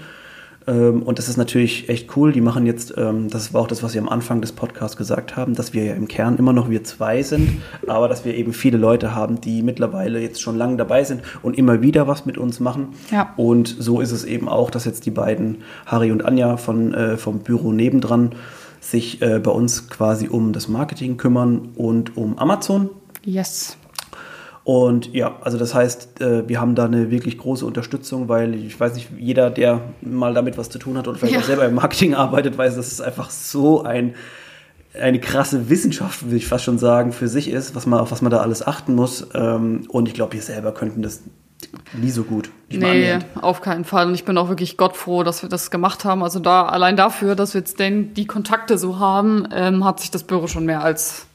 Ähm, 0.66 1.02
und 1.02 1.18
das 1.18 1.28
ist 1.28 1.36
natürlich 1.36 1.88
echt 1.88 2.16
cool. 2.16 2.32
Die 2.32 2.40
machen 2.40 2.66
jetzt, 2.66 2.94
ähm, 2.96 3.28
das 3.28 3.54
war 3.54 3.62
auch 3.62 3.66
das, 3.66 3.82
was 3.82 3.94
wir 3.94 4.00
am 4.00 4.08
Anfang 4.08 4.40
des 4.40 4.52
Podcasts 4.52 4.96
gesagt 4.96 5.36
haben, 5.36 5.54
dass 5.54 5.72
wir 5.72 5.84
ja 5.84 5.94
im 5.94 6.08
Kern 6.08 6.36
immer 6.36 6.52
noch 6.52 6.68
wir 6.68 6.84
zwei 6.84 7.22
sind, 7.22 7.62
aber 7.86 8.08
dass 8.08 8.24
wir 8.24 8.34
eben 8.34 8.52
viele 8.52 8.78
Leute 8.78 9.14
haben, 9.14 9.40
die 9.40 9.62
mittlerweile 9.62 10.20
jetzt 10.20 10.40
schon 10.40 10.56
lange 10.56 10.76
dabei 10.76 11.04
sind 11.04 11.22
und 11.42 11.56
immer 11.56 11.82
wieder 11.82 12.08
was 12.08 12.26
mit 12.26 12.38
uns 12.38 12.60
machen. 12.60 12.88
Ja. 13.10 13.32
Und 13.36 13.74
so 13.78 14.00
ist 14.00 14.12
es 14.12 14.24
eben 14.24 14.48
auch, 14.48 14.70
dass 14.70 14.84
jetzt 14.84 15.06
die 15.06 15.10
beiden, 15.10 15.58
Harry 15.86 16.10
und 16.10 16.24
Anja 16.24 16.56
von, 16.56 16.94
äh, 16.94 17.16
vom 17.16 17.40
Büro 17.40 17.72
nebendran, 17.72 18.34
sich 18.80 19.20
äh, 19.22 19.40
bei 19.40 19.50
uns 19.50 19.88
quasi 19.88 20.28
um 20.28 20.52
das 20.52 20.68
Marketing 20.68 21.16
kümmern 21.16 21.70
und 21.74 22.16
um 22.16 22.38
Amazon. 22.38 22.90
Yes. 23.24 23.76
Und 24.66 25.14
ja, 25.14 25.36
also 25.42 25.58
das 25.58 25.76
heißt, 25.76 26.20
äh, 26.20 26.48
wir 26.48 26.60
haben 26.60 26.74
da 26.74 26.86
eine 26.86 27.08
wirklich 27.12 27.38
große 27.38 27.64
Unterstützung, 27.64 28.28
weil 28.28 28.52
ich 28.52 28.80
weiß 28.80 28.96
nicht, 28.96 29.10
jeder, 29.16 29.48
der 29.48 29.80
mal 30.00 30.34
damit 30.34 30.58
was 30.58 30.70
zu 30.70 30.80
tun 30.80 30.98
hat 30.98 31.06
oder 31.06 31.16
vielleicht 31.16 31.34
ja. 31.34 31.38
auch 31.38 31.44
selber 31.44 31.66
im 31.66 31.74
Marketing 31.74 32.14
arbeitet, 32.16 32.58
weiß, 32.58 32.74
dass 32.74 32.90
es 32.90 33.00
einfach 33.00 33.30
so 33.30 33.84
ein, 33.84 34.16
eine 35.00 35.20
krasse 35.20 35.70
Wissenschaft, 35.70 36.24
würde 36.24 36.34
ich 36.34 36.48
fast 36.48 36.64
schon 36.64 36.78
sagen, 36.78 37.12
für 37.12 37.28
sich 37.28 37.48
ist, 37.48 37.76
was 37.76 37.86
man, 37.86 38.00
auf 38.00 38.10
was 38.10 38.22
man 38.22 38.32
da 38.32 38.38
alles 38.38 38.66
achten 38.66 38.96
muss. 38.96 39.28
Ähm, 39.34 39.86
und 39.88 40.08
ich 40.08 40.14
glaube, 40.14 40.32
wir 40.32 40.42
selber 40.42 40.72
könnten 40.72 41.00
das 41.00 41.22
nie 41.92 42.10
so 42.10 42.24
gut. 42.24 42.50
Nee, 42.68 43.20
auf 43.40 43.60
keinen 43.60 43.84
Fall. 43.84 44.08
Und 44.08 44.14
ich 44.14 44.24
bin 44.24 44.36
auch 44.36 44.48
wirklich 44.48 44.76
gottfroh, 44.76 45.22
dass 45.22 45.42
wir 45.42 45.48
das 45.48 45.70
gemacht 45.70 46.04
haben. 46.04 46.24
Also 46.24 46.40
da 46.40 46.66
allein 46.66 46.96
dafür, 46.96 47.36
dass 47.36 47.54
wir 47.54 47.60
jetzt 47.60 47.78
denn 47.78 48.14
die 48.14 48.26
Kontakte 48.26 48.78
so 48.78 48.98
haben, 48.98 49.46
ähm, 49.54 49.84
hat 49.84 50.00
sich 50.00 50.10
das 50.10 50.24
Büro 50.24 50.48
schon 50.48 50.64
mehr 50.64 50.82
als 50.82 51.25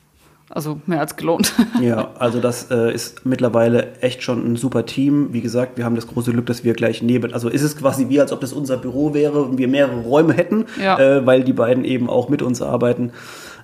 also 0.54 0.80
mehr 0.86 1.00
als 1.00 1.16
gelohnt. 1.16 1.54
Ja, 1.82 2.12
also 2.20 2.40
das 2.40 2.70
äh, 2.70 2.94
ist 2.94 3.26
mittlerweile 3.26 3.96
echt 4.02 4.22
schon 4.22 4.54
ein 4.54 4.56
super 4.56 4.86
Team. 4.86 5.30
Wie 5.32 5.42
gesagt, 5.42 5.78
wir 5.78 5.86
haben 5.86 5.96
das 5.96 6.06
große 6.06 6.32
Glück, 6.32 6.46
dass 6.46 6.64
wir 6.64 6.74
gleich 6.74 7.02
neben, 7.02 7.34
also 7.34 7.50
ist 7.50 7.64
es 7.64 7.76
quasi 7.76 8.10
wie, 8.10 8.20
als 8.20 8.32
ob 8.32 8.40
das 8.42 8.54
unser 8.54 8.78
Büro 8.78 9.14
wäre 9.14 9.42
und 9.42 9.58
wir 9.58 9.68
mehrere 9.68 10.02
Räume 10.02 10.34
hätten, 10.34 10.66
ja. 10.82 11.00
äh, 11.00 11.26
weil 11.26 11.44
die 11.44 11.54
beiden 11.54 11.84
eben 11.86 12.10
auch 12.10 12.30
mit 12.30 12.42
uns 12.42 12.62
arbeiten. 12.62 13.12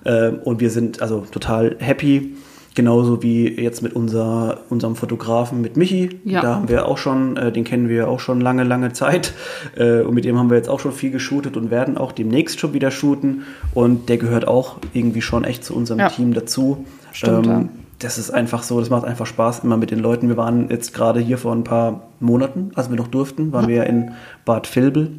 Äh, 0.04 0.30
und 0.30 0.60
wir 0.60 0.70
sind 0.70 1.00
also 1.00 1.26
total 1.30 1.76
happy. 1.78 2.34
Genauso 2.78 3.24
wie 3.24 3.48
jetzt 3.60 3.82
mit 3.82 3.96
unser, 3.96 4.58
unserem 4.70 4.94
Fotografen, 4.94 5.60
mit 5.60 5.76
Michi. 5.76 6.20
Ja. 6.22 6.42
Da 6.42 6.54
haben 6.54 6.68
wir 6.68 6.86
auch 6.86 6.96
schon, 6.96 7.36
äh, 7.36 7.50
den 7.50 7.64
kennen 7.64 7.88
wir 7.88 8.08
auch 8.08 8.20
schon 8.20 8.40
lange, 8.40 8.62
lange 8.62 8.92
Zeit. 8.92 9.34
Äh, 9.76 10.02
und 10.02 10.14
mit 10.14 10.24
dem 10.24 10.38
haben 10.38 10.48
wir 10.50 10.56
jetzt 10.56 10.68
auch 10.68 10.78
schon 10.78 10.92
viel 10.92 11.10
geshootet 11.10 11.56
und 11.56 11.70
werden 11.70 11.98
auch 11.98 12.12
demnächst 12.12 12.60
schon 12.60 12.72
wieder 12.74 12.90
shooten. 12.90 13.42
Und 13.74 14.08
der 14.08 14.16
gehört 14.16 14.46
auch 14.46 14.76
irgendwie 14.92 15.22
schon 15.22 15.42
echt 15.44 15.64
zu 15.64 15.74
unserem 15.74 15.98
ja. 15.98 16.08
Team 16.08 16.34
dazu. 16.34 16.86
Stimmt, 17.12 17.46
ähm, 17.46 17.52
ja. 17.52 17.68
Das 17.98 18.18
ist 18.18 18.30
einfach 18.30 18.62
so, 18.62 18.78
das 18.78 18.90
macht 18.90 19.04
einfach 19.04 19.26
Spaß 19.26 19.60
immer 19.64 19.76
mit 19.76 19.90
den 19.90 19.98
Leuten. 19.98 20.28
Wir 20.28 20.36
waren 20.36 20.70
jetzt 20.70 20.94
gerade 20.94 21.18
hier 21.18 21.38
vor 21.38 21.52
ein 21.52 21.64
paar 21.64 22.08
Monaten, 22.20 22.70
als 22.76 22.90
wir 22.90 22.96
noch 22.96 23.08
durften, 23.08 23.52
waren 23.52 23.66
wir 23.66 23.84
in 23.86 24.12
Bad 24.44 24.74
Vilbel 24.74 25.10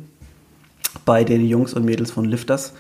bei 1.06 1.26
den 1.26 1.46
Jungs 1.46 1.74
und 1.74 1.84
Mädels 1.84 2.12
von 2.12 2.24
Lifters 2.24 2.74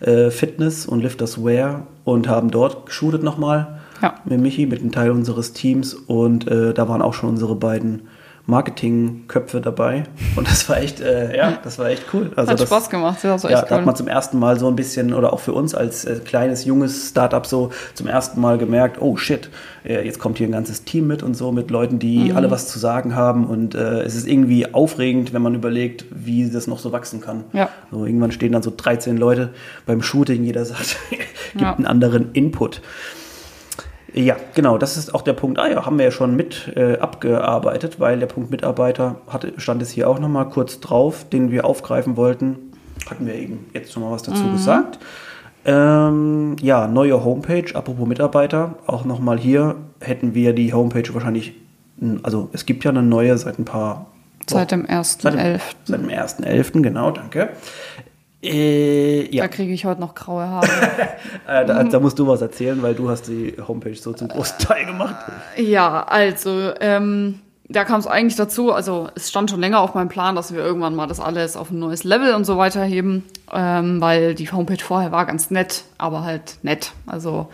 äh, 0.00 0.30
Fitness 0.30 0.86
und 0.86 1.02
Lifters 1.02 1.44
Wear 1.44 1.86
und 2.04 2.28
haben 2.28 2.50
dort 2.50 2.86
geshootet 2.86 3.22
nochmal 3.22 3.80
ja. 4.02 4.14
mit 4.24 4.40
Michi, 4.40 4.66
mit 4.66 4.80
einem 4.80 4.92
Teil 4.92 5.10
unseres 5.10 5.52
Teams. 5.52 5.94
Und 5.94 6.48
äh, 6.48 6.74
da 6.74 6.88
waren 6.88 7.02
auch 7.02 7.14
schon 7.14 7.30
unsere 7.30 7.56
beiden 7.56 8.02
Marketingköpfe 8.46 9.60
dabei. 9.60 10.04
Und 10.36 10.48
das 10.48 10.68
war 10.68 10.78
echt, 10.78 11.00
äh, 11.00 11.36
ja, 11.36 11.58
das 11.64 11.80
war 11.80 11.88
echt 11.88 12.04
cool. 12.12 12.30
Also 12.36 12.52
Hat 12.52 12.60
das, 12.60 12.68
Spaß 12.68 12.90
gemacht, 12.90 13.24
ja, 13.24 13.36
so 13.36 13.48
ja, 13.48 13.58
cool. 13.58 13.66
da 13.68 13.76
hat 13.78 13.86
man 13.86 13.96
zum 13.96 14.06
ersten 14.06 14.38
Mal 14.38 14.56
so 14.58 14.68
ein 14.68 14.76
bisschen, 14.76 15.12
oder 15.12 15.32
auch 15.32 15.40
für 15.40 15.52
uns 15.52 15.74
als 15.74 16.04
äh, 16.04 16.20
kleines, 16.24 16.64
junges 16.64 17.08
Startup 17.08 17.44
so 17.44 17.70
zum 17.94 18.06
ersten 18.06 18.40
Mal 18.40 18.56
gemerkt, 18.56 19.02
oh 19.02 19.16
shit, 19.16 19.50
äh, 19.84 20.04
jetzt 20.04 20.20
kommt 20.20 20.38
hier 20.38 20.46
ein 20.46 20.52
ganzes 20.52 20.84
Team 20.84 21.08
mit 21.08 21.24
und 21.24 21.34
so, 21.34 21.50
mit 21.50 21.72
Leuten, 21.72 21.98
die 21.98 22.30
mhm. 22.30 22.36
alle 22.36 22.48
was 22.48 22.68
zu 22.68 22.78
sagen 22.78 23.16
haben. 23.16 23.46
Und 23.46 23.74
äh, 23.74 24.02
es 24.02 24.14
ist 24.14 24.28
irgendwie 24.28 24.72
aufregend, 24.72 25.32
wenn 25.32 25.42
man 25.42 25.56
überlegt, 25.56 26.04
wie 26.10 26.48
das 26.48 26.68
noch 26.68 26.78
so 26.78 26.92
wachsen 26.92 27.20
kann. 27.20 27.44
Ja. 27.52 27.68
So, 27.90 28.06
irgendwann 28.06 28.30
stehen 28.30 28.52
dann 28.52 28.62
so 28.62 28.72
13 28.74 29.16
Leute 29.16 29.50
beim 29.86 30.02
Shooting, 30.02 30.44
jeder 30.44 30.64
sagt, 30.64 30.98
gibt 31.10 31.62
ja. 31.62 31.74
einen 31.74 31.86
anderen 31.86 32.30
Input. 32.32 32.80
Ja, 34.16 34.36
genau, 34.54 34.78
das 34.78 34.96
ist 34.96 35.14
auch 35.14 35.20
der 35.20 35.34
Punkt. 35.34 35.58
Ah 35.58 35.68
ja, 35.68 35.84
haben 35.84 35.98
wir 35.98 36.06
ja 36.06 36.10
schon 36.10 36.36
mit 36.36 36.72
äh, 36.74 36.96
abgearbeitet, 36.96 38.00
weil 38.00 38.18
der 38.18 38.26
Punkt 38.26 38.50
Mitarbeiter 38.50 39.16
hatte, 39.28 39.52
stand 39.58 39.82
es 39.82 39.90
hier 39.90 40.08
auch 40.08 40.18
nochmal 40.18 40.48
kurz 40.48 40.80
drauf, 40.80 41.26
den 41.28 41.50
wir 41.50 41.66
aufgreifen 41.66 42.16
wollten. 42.16 42.56
Hatten 43.10 43.26
wir 43.26 43.34
eben 43.34 43.66
jetzt 43.74 43.92
schon 43.92 44.02
mal 44.02 44.10
was 44.10 44.22
dazu 44.22 44.42
mhm. 44.42 44.52
gesagt. 44.52 44.98
Ähm, 45.66 46.56
ja, 46.62 46.86
neue 46.86 47.24
Homepage, 47.24 47.74
apropos 47.74 48.08
Mitarbeiter, 48.08 48.76
auch 48.86 49.04
nochmal 49.04 49.38
hier 49.38 49.76
hätten 50.00 50.32
wir 50.32 50.54
die 50.54 50.72
Homepage 50.72 51.12
wahrscheinlich, 51.12 51.54
also 52.22 52.48
es 52.52 52.64
gibt 52.64 52.84
ja 52.84 52.92
eine 52.92 53.02
neue 53.02 53.36
seit 53.36 53.58
ein 53.58 53.64
paar 53.66 54.06
Seit 54.48 54.70
dem 54.70 54.86
1.11. 54.86 55.60
Seit 55.84 56.00
dem 56.00 56.08
1.11., 56.08 56.82
genau, 56.82 57.10
danke. 57.10 57.50
Äh, 58.46 59.34
ja. 59.34 59.44
Da 59.44 59.48
kriege 59.48 59.72
ich 59.72 59.84
heute 59.84 60.00
noch 60.00 60.14
graue 60.14 60.48
Haare. 60.48 60.66
äh, 61.46 61.66
da, 61.66 61.84
da, 61.84 62.00
musst 62.00 62.18
du 62.18 62.26
was 62.26 62.40
erzählen, 62.40 62.80
weil 62.82 62.94
du 62.94 63.08
hast 63.08 63.28
die 63.28 63.56
Homepage 63.66 63.94
so 63.94 64.12
zum 64.12 64.28
großen 64.28 64.58
Teil 64.58 64.86
gemacht. 64.86 65.16
Ja, 65.56 66.04
also 66.04 66.72
ähm, 66.80 67.40
da 67.68 67.84
kam 67.84 67.98
es 67.98 68.06
eigentlich 68.06 68.36
dazu, 68.36 68.72
also 68.72 69.08
es 69.16 69.28
stand 69.28 69.50
schon 69.50 69.60
länger 69.60 69.80
auf 69.80 69.94
meinem 69.94 70.08
Plan, 70.08 70.36
dass 70.36 70.54
wir 70.54 70.60
irgendwann 70.60 70.94
mal 70.94 71.08
das 71.08 71.18
alles 71.18 71.56
auf 71.56 71.70
ein 71.70 71.80
neues 71.80 72.04
Level 72.04 72.34
und 72.34 72.44
so 72.44 72.56
weiter 72.58 72.84
heben, 72.84 73.24
ähm, 73.52 74.00
weil 74.00 74.36
die 74.36 74.50
Homepage 74.52 74.82
vorher 74.82 75.10
war 75.10 75.26
ganz 75.26 75.50
nett, 75.50 75.82
aber 75.98 76.22
halt 76.22 76.58
nett. 76.62 76.92
Also 77.06 77.48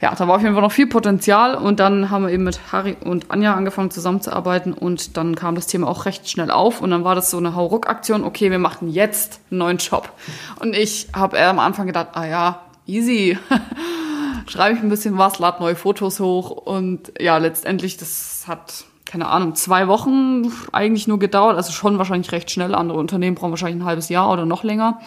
ja, 0.00 0.14
da 0.14 0.28
war 0.28 0.36
auf 0.36 0.42
jeden 0.42 0.54
Fall 0.54 0.62
noch 0.62 0.70
viel 0.70 0.86
Potenzial 0.86 1.56
und 1.56 1.80
dann 1.80 2.10
haben 2.10 2.26
wir 2.26 2.32
eben 2.32 2.44
mit 2.44 2.60
Harry 2.70 2.96
und 3.04 3.32
Anja 3.32 3.54
angefangen 3.54 3.90
zusammenzuarbeiten 3.90 4.72
und 4.72 5.16
dann 5.16 5.34
kam 5.34 5.56
das 5.56 5.66
Thema 5.66 5.88
auch 5.88 6.06
recht 6.06 6.30
schnell 6.30 6.52
auf 6.52 6.80
und 6.80 6.90
dann 6.90 7.02
war 7.02 7.16
das 7.16 7.32
so 7.32 7.38
eine 7.38 7.56
Hauruck-Aktion, 7.56 8.22
okay, 8.22 8.52
wir 8.52 8.60
machen 8.60 8.88
jetzt 8.88 9.40
einen 9.50 9.58
neuen 9.58 9.80
Shop. 9.80 10.12
Und 10.60 10.76
ich 10.76 11.08
habe 11.12 11.40
am 11.40 11.58
Anfang 11.58 11.88
gedacht, 11.88 12.08
ah 12.12 12.24
ja, 12.24 12.60
easy. 12.86 13.36
Schreibe 14.48 14.76
ich 14.76 14.82
ein 14.82 14.90
bisschen 14.90 15.18
was, 15.18 15.40
lade 15.40 15.60
neue 15.60 15.74
Fotos 15.74 16.20
hoch 16.20 16.50
und 16.50 17.12
ja, 17.18 17.38
letztendlich, 17.38 17.96
das 17.96 18.44
hat 18.46 18.84
keine 19.06 19.28
Ahnung, 19.28 19.54
zwei 19.54 19.88
Wochen 19.88 20.52
eigentlich 20.72 21.06
nur 21.06 21.18
gedauert, 21.18 21.56
also 21.56 21.72
schon 21.72 21.96
wahrscheinlich 21.96 22.32
recht 22.32 22.50
schnell. 22.50 22.74
Andere 22.74 22.98
Unternehmen 22.98 23.36
brauchen 23.36 23.52
wahrscheinlich 23.52 23.82
ein 23.82 23.86
halbes 23.86 24.08
Jahr 24.08 24.30
oder 24.30 24.44
noch 24.44 24.64
länger. 24.64 25.00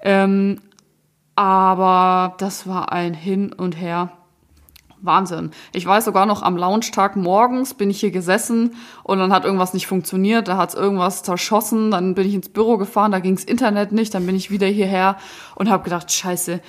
Ähm, 0.00 0.60
aber 1.34 2.34
das 2.38 2.66
war 2.66 2.92
ein 2.92 3.14
Hin 3.14 3.52
und 3.52 3.78
Her. 3.78 4.12
Wahnsinn. 5.04 5.50
Ich 5.72 5.84
weiß 5.84 6.04
sogar 6.04 6.26
noch, 6.26 6.42
am 6.42 6.56
Launchtag 6.56 7.16
morgens 7.16 7.74
bin 7.74 7.90
ich 7.90 7.98
hier 7.98 8.12
gesessen 8.12 8.76
und 9.02 9.18
dann 9.18 9.32
hat 9.32 9.44
irgendwas 9.44 9.74
nicht 9.74 9.88
funktioniert, 9.88 10.46
da 10.46 10.56
hat 10.56 10.68
es 10.68 10.74
irgendwas 10.76 11.24
zerschossen, 11.24 11.90
dann 11.90 12.14
bin 12.14 12.28
ich 12.28 12.34
ins 12.34 12.48
Büro 12.48 12.76
gefahren, 12.76 13.10
da 13.10 13.18
ging's 13.18 13.42
Internet 13.42 13.90
nicht, 13.90 14.14
dann 14.14 14.26
bin 14.26 14.36
ich 14.36 14.52
wieder 14.52 14.68
hierher 14.68 15.16
und 15.56 15.68
habe 15.68 15.82
gedacht, 15.82 16.12
scheiße, 16.12 16.60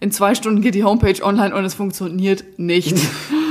in 0.00 0.10
zwei 0.12 0.34
Stunden 0.34 0.62
geht 0.62 0.74
die 0.74 0.84
Homepage 0.84 1.22
online 1.22 1.54
und 1.54 1.64
es 1.66 1.74
funktioniert 1.74 2.58
nicht. 2.58 2.96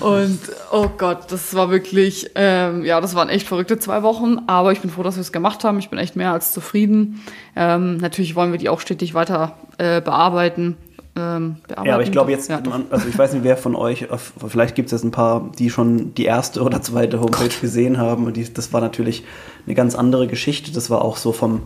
Und 0.00 0.38
oh 0.72 0.88
Gott, 0.96 1.30
das 1.30 1.54
war 1.54 1.70
wirklich, 1.70 2.30
ähm, 2.34 2.84
ja, 2.84 3.00
das 3.00 3.14
waren 3.14 3.28
echt 3.28 3.46
verrückte 3.46 3.78
zwei 3.78 4.02
Wochen. 4.02 4.38
Aber 4.46 4.72
ich 4.72 4.80
bin 4.80 4.90
froh, 4.90 5.02
dass 5.02 5.16
wir 5.16 5.20
es 5.20 5.32
gemacht 5.32 5.64
haben. 5.64 5.78
Ich 5.78 5.90
bin 5.90 5.98
echt 5.98 6.16
mehr 6.16 6.32
als 6.32 6.52
zufrieden. 6.52 7.22
Ähm, 7.56 7.98
natürlich 7.98 8.36
wollen 8.36 8.52
wir 8.52 8.58
die 8.58 8.68
auch 8.68 8.80
stetig 8.80 9.14
weiter 9.14 9.56
äh, 9.78 10.00
bearbeiten. 10.00 10.76
Ähm, 11.18 11.56
ja, 11.68 11.94
aber 11.94 12.02
ich 12.02 12.12
glaube 12.12 12.30
jetzt, 12.30 12.48
ja, 12.48 12.60
also 12.90 13.08
ich 13.08 13.18
weiß 13.18 13.32
nicht, 13.32 13.42
wer 13.42 13.56
von 13.56 13.74
euch, 13.74 14.06
vielleicht 14.46 14.74
gibt 14.74 14.86
es 14.86 14.92
jetzt 14.92 15.04
ein 15.04 15.10
paar, 15.10 15.50
die 15.58 15.70
schon 15.70 16.14
die 16.14 16.24
erste 16.24 16.62
oder 16.62 16.80
zweite 16.80 17.20
Homepage 17.20 17.48
Gott. 17.48 17.60
gesehen 17.60 17.98
haben. 17.98 18.26
Und 18.26 18.36
die, 18.36 18.52
das 18.52 18.72
war 18.72 18.80
natürlich 18.80 19.24
eine 19.66 19.74
ganz 19.74 19.94
andere 19.94 20.28
Geschichte. 20.28 20.72
Das 20.72 20.90
war 20.90 21.02
auch 21.02 21.16
so 21.16 21.32
vom, 21.32 21.62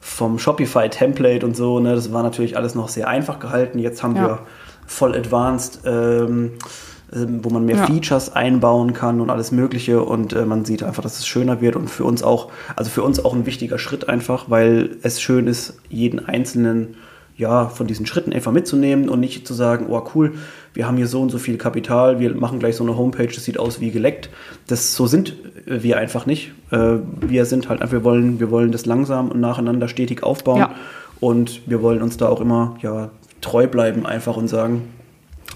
vom 0.00 0.38
Shopify-Template 0.38 1.44
und 1.44 1.56
so. 1.56 1.80
Ne? 1.80 1.94
Das 1.94 2.12
war 2.12 2.22
natürlich 2.22 2.56
alles 2.56 2.74
noch 2.74 2.88
sehr 2.88 3.08
einfach 3.08 3.38
gehalten. 3.38 3.78
Jetzt 3.78 4.02
haben 4.02 4.16
ja. 4.16 4.22
wir 4.22 4.38
voll 4.86 5.14
advanced. 5.14 5.80
Ähm, 5.84 6.52
wo 7.14 7.50
man 7.50 7.64
mehr 7.64 7.76
ja. 7.76 7.86
Features 7.86 8.32
einbauen 8.32 8.92
kann 8.92 9.20
und 9.20 9.30
alles 9.30 9.52
Mögliche 9.52 10.02
und 10.02 10.32
äh, 10.32 10.44
man 10.44 10.64
sieht 10.64 10.82
einfach, 10.82 11.02
dass 11.02 11.18
es 11.18 11.26
schöner 11.26 11.60
wird 11.60 11.76
und 11.76 11.88
für 11.88 12.04
uns 12.04 12.22
auch, 12.22 12.50
also 12.76 12.90
für 12.90 13.02
uns 13.02 13.24
auch 13.24 13.34
ein 13.34 13.46
wichtiger 13.46 13.78
Schritt 13.78 14.08
einfach, 14.08 14.50
weil 14.50 14.96
es 15.02 15.20
schön 15.20 15.46
ist, 15.46 15.78
jeden 15.88 16.26
einzelnen 16.26 16.96
ja, 17.36 17.66
von 17.68 17.86
diesen 17.86 18.06
Schritten 18.06 18.32
einfach 18.32 18.52
mitzunehmen 18.52 19.08
und 19.08 19.20
nicht 19.20 19.46
zu 19.46 19.54
sagen, 19.54 19.86
oh 19.88 20.02
cool, 20.14 20.34
wir 20.72 20.86
haben 20.86 20.96
hier 20.96 21.08
so 21.08 21.20
und 21.20 21.30
so 21.30 21.38
viel 21.38 21.56
Kapital, 21.56 22.20
wir 22.20 22.34
machen 22.34 22.60
gleich 22.60 22.76
so 22.76 22.84
eine 22.84 22.96
Homepage, 22.96 23.26
das 23.26 23.44
sieht 23.44 23.58
aus 23.58 23.80
wie 23.80 23.90
geleckt. 23.90 24.30
Das, 24.68 24.94
so 24.94 25.06
sind 25.06 25.34
wir 25.66 25.98
einfach 25.98 26.26
nicht. 26.26 26.52
Äh, 26.70 26.98
wir 27.20 27.44
sind 27.44 27.68
halt 27.68 27.82
einfach, 27.82 27.92
wir 27.92 28.04
wollen, 28.04 28.38
wir 28.38 28.50
wollen 28.50 28.70
das 28.70 28.86
langsam 28.86 29.30
und 29.30 29.40
nacheinander 29.40 29.88
stetig 29.88 30.22
aufbauen 30.22 30.60
ja. 30.60 30.74
und 31.20 31.62
wir 31.66 31.82
wollen 31.82 32.02
uns 32.02 32.16
da 32.16 32.28
auch 32.28 32.40
immer 32.40 32.76
ja, 32.82 33.10
treu 33.40 33.66
bleiben 33.66 34.06
einfach 34.06 34.36
und 34.36 34.46
sagen, 34.46 34.82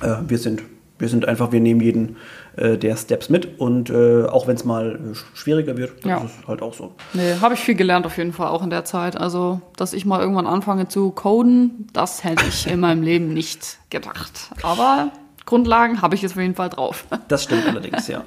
äh, 0.02 0.16
wir 0.26 0.38
sind 0.38 0.62
wir 0.98 1.08
sind 1.08 1.26
einfach, 1.28 1.52
wir 1.52 1.60
nehmen 1.60 1.80
jeden 1.80 2.16
äh, 2.56 2.76
der 2.76 2.96
Steps 2.96 3.28
mit 3.28 3.58
und 3.60 3.90
äh, 3.90 4.24
auch 4.24 4.46
wenn 4.46 4.56
es 4.56 4.64
mal 4.64 4.96
äh, 4.96 5.14
schwieriger 5.36 5.76
wird, 5.76 6.04
dann 6.04 6.10
Ja. 6.10 6.16
ist 6.18 6.32
es 6.42 6.48
halt 6.48 6.60
auch 6.62 6.74
so. 6.74 6.92
Nee, 7.14 7.34
habe 7.40 7.54
ich 7.54 7.60
viel 7.60 7.74
gelernt 7.76 8.04
auf 8.06 8.16
jeden 8.18 8.32
Fall, 8.32 8.48
auch 8.48 8.62
in 8.62 8.70
der 8.70 8.84
Zeit. 8.84 9.16
Also, 9.16 9.60
dass 9.76 9.92
ich 9.92 10.04
mal 10.06 10.20
irgendwann 10.20 10.46
anfange 10.46 10.88
zu 10.88 11.10
coden, 11.10 11.86
das 11.92 12.24
hätte 12.24 12.44
ich 12.48 12.66
in 12.66 12.80
meinem 12.80 13.02
Leben 13.02 13.32
nicht 13.32 13.78
gedacht. 13.90 14.50
Aber 14.62 15.12
Grundlagen 15.48 16.02
habe 16.02 16.14
ich 16.14 16.20
jetzt 16.20 16.32
auf 16.32 16.42
jeden 16.42 16.54
Fall 16.54 16.68
drauf. 16.68 17.06
Das 17.28 17.44
stimmt 17.44 17.66
allerdings, 17.66 18.08
ja. 18.08 18.22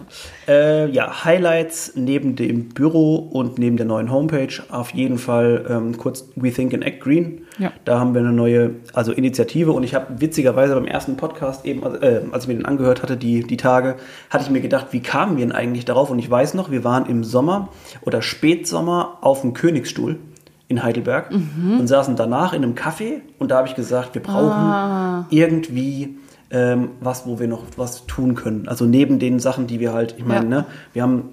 Äh, 0.47 0.89
ja, 0.91 1.23
Highlights 1.23 1.93
neben 1.95 2.35
dem 2.35 2.69
Büro 2.69 3.15
und 3.15 3.57
neben 3.57 3.77
der 3.77 3.85
neuen 3.87 4.11
Homepage 4.11 4.53
auf 4.69 4.91
jeden 4.93 5.17
Fall 5.17 5.65
ähm, 5.67 5.97
kurz 5.97 6.27
We 6.35 6.51
Think 6.51 6.73
and 6.73 6.83
Act 6.83 7.01
Green. 7.01 7.41
Ja. 7.57 7.71
Da 7.83 7.99
haben 7.99 8.13
wir 8.13 8.21
eine 8.21 8.31
neue 8.31 8.75
also 8.93 9.11
Initiative 9.11 9.71
und 9.71 9.83
ich 9.83 9.95
habe 9.95 10.19
witzigerweise 10.19 10.75
beim 10.75 10.85
ersten 10.85 11.17
Podcast 11.17 11.65
eben, 11.65 11.81
äh, 12.01 12.21
als 12.31 12.43
ich 12.43 12.47
mir 12.47 12.55
den 12.55 12.65
angehört 12.65 13.01
hatte, 13.01 13.17
die, 13.17 13.43
die 13.43 13.57
Tage, 13.57 13.95
hatte 14.29 14.43
ich 14.43 14.49
mir 14.51 14.61
gedacht, 14.61 14.87
wie 14.91 15.01
kamen 15.01 15.37
wir 15.37 15.45
denn 15.45 15.55
eigentlich 15.55 15.85
darauf? 15.85 16.11
Und 16.11 16.19
ich 16.19 16.29
weiß 16.29 16.53
noch, 16.53 16.69
wir 16.69 16.83
waren 16.83 17.07
im 17.07 17.23
Sommer 17.23 17.69
oder 18.01 18.21
Spätsommer 18.21 19.17
auf 19.21 19.41
dem 19.41 19.53
Königsstuhl 19.53 20.19
in 20.67 20.83
Heidelberg 20.83 21.31
und 21.31 21.85
saßen 21.87 22.15
danach 22.15 22.53
in 22.53 22.63
einem 22.63 22.75
Café 22.75 23.21
und 23.39 23.51
da 23.51 23.57
habe 23.57 23.67
ich 23.67 23.75
gesagt, 23.75 24.15
wir 24.15 24.23
brauchen 24.23 25.25
irgendwie 25.29 26.17
ähm, 26.51 26.89
was, 26.99 27.25
wo 27.25 27.39
wir 27.39 27.47
noch 27.47 27.63
was 27.77 28.05
tun 28.07 28.35
können. 28.35 28.67
Also 28.67 28.85
neben 28.85 29.19
den 29.19 29.39
Sachen, 29.39 29.67
die 29.67 29.79
wir 29.79 29.93
halt, 29.93 30.15
ich 30.17 30.25
meine, 30.25 30.43
Ja. 30.43 30.49
ne, 30.61 30.65
wir 30.93 31.01
haben 31.03 31.23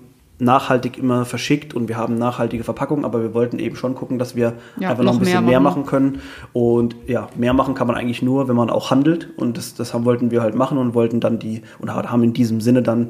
nachhaltig 0.40 0.96
immer 0.98 1.24
verschickt 1.24 1.74
und 1.74 1.88
wir 1.88 1.96
haben 1.96 2.14
nachhaltige 2.16 2.62
Verpackungen, 2.62 3.04
aber 3.04 3.20
wir 3.20 3.35
wollten 3.35 3.59
eben 3.59 3.74
schon 3.74 3.96
gucken, 3.96 4.20
dass 4.20 4.37
wir 4.37 4.52
Ja, 4.78 4.90
einfach 4.90 5.02
noch 5.02 5.11
ein 5.11 5.16
noch 5.16 5.18
bisschen 5.18 5.40
mehr 5.40 5.50
mehr 5.50 5.61
machen. 5.61 5.81
machen 5.81 5.87
können. 5.90 6.20
Und 6.52 6.94
ja, 7.09 7.26
mehr 7.37 7.52
machen 7.54 7.74
kann 7.74 7.88
man 7.88 7.96
eigentlich 7.96 8.22
nur, 8.22 8.46
wenn 8.48 8.54
man 8.54 8.70
auch 8.70 8.92
handelt. 8.92 9.31
Und 9.37 9.57
das, 9.59 9.74
das 9.74 9.92
haben, 9.94 10.04
wollten 10.04 10.31
wir 10.31 10.40
halt 10.40 10.54
machen 10.54 10.78
und 10.78 10.94
wollten 10.94 11.18
dann 11.18 11.40
die, 11.40 11.62
und 11.81 11.92
haben 11.92 12.22
in 12.22 12.35
diesem 12.35 12.61
Sinne 12.61 12.83
dann 12.83 13.09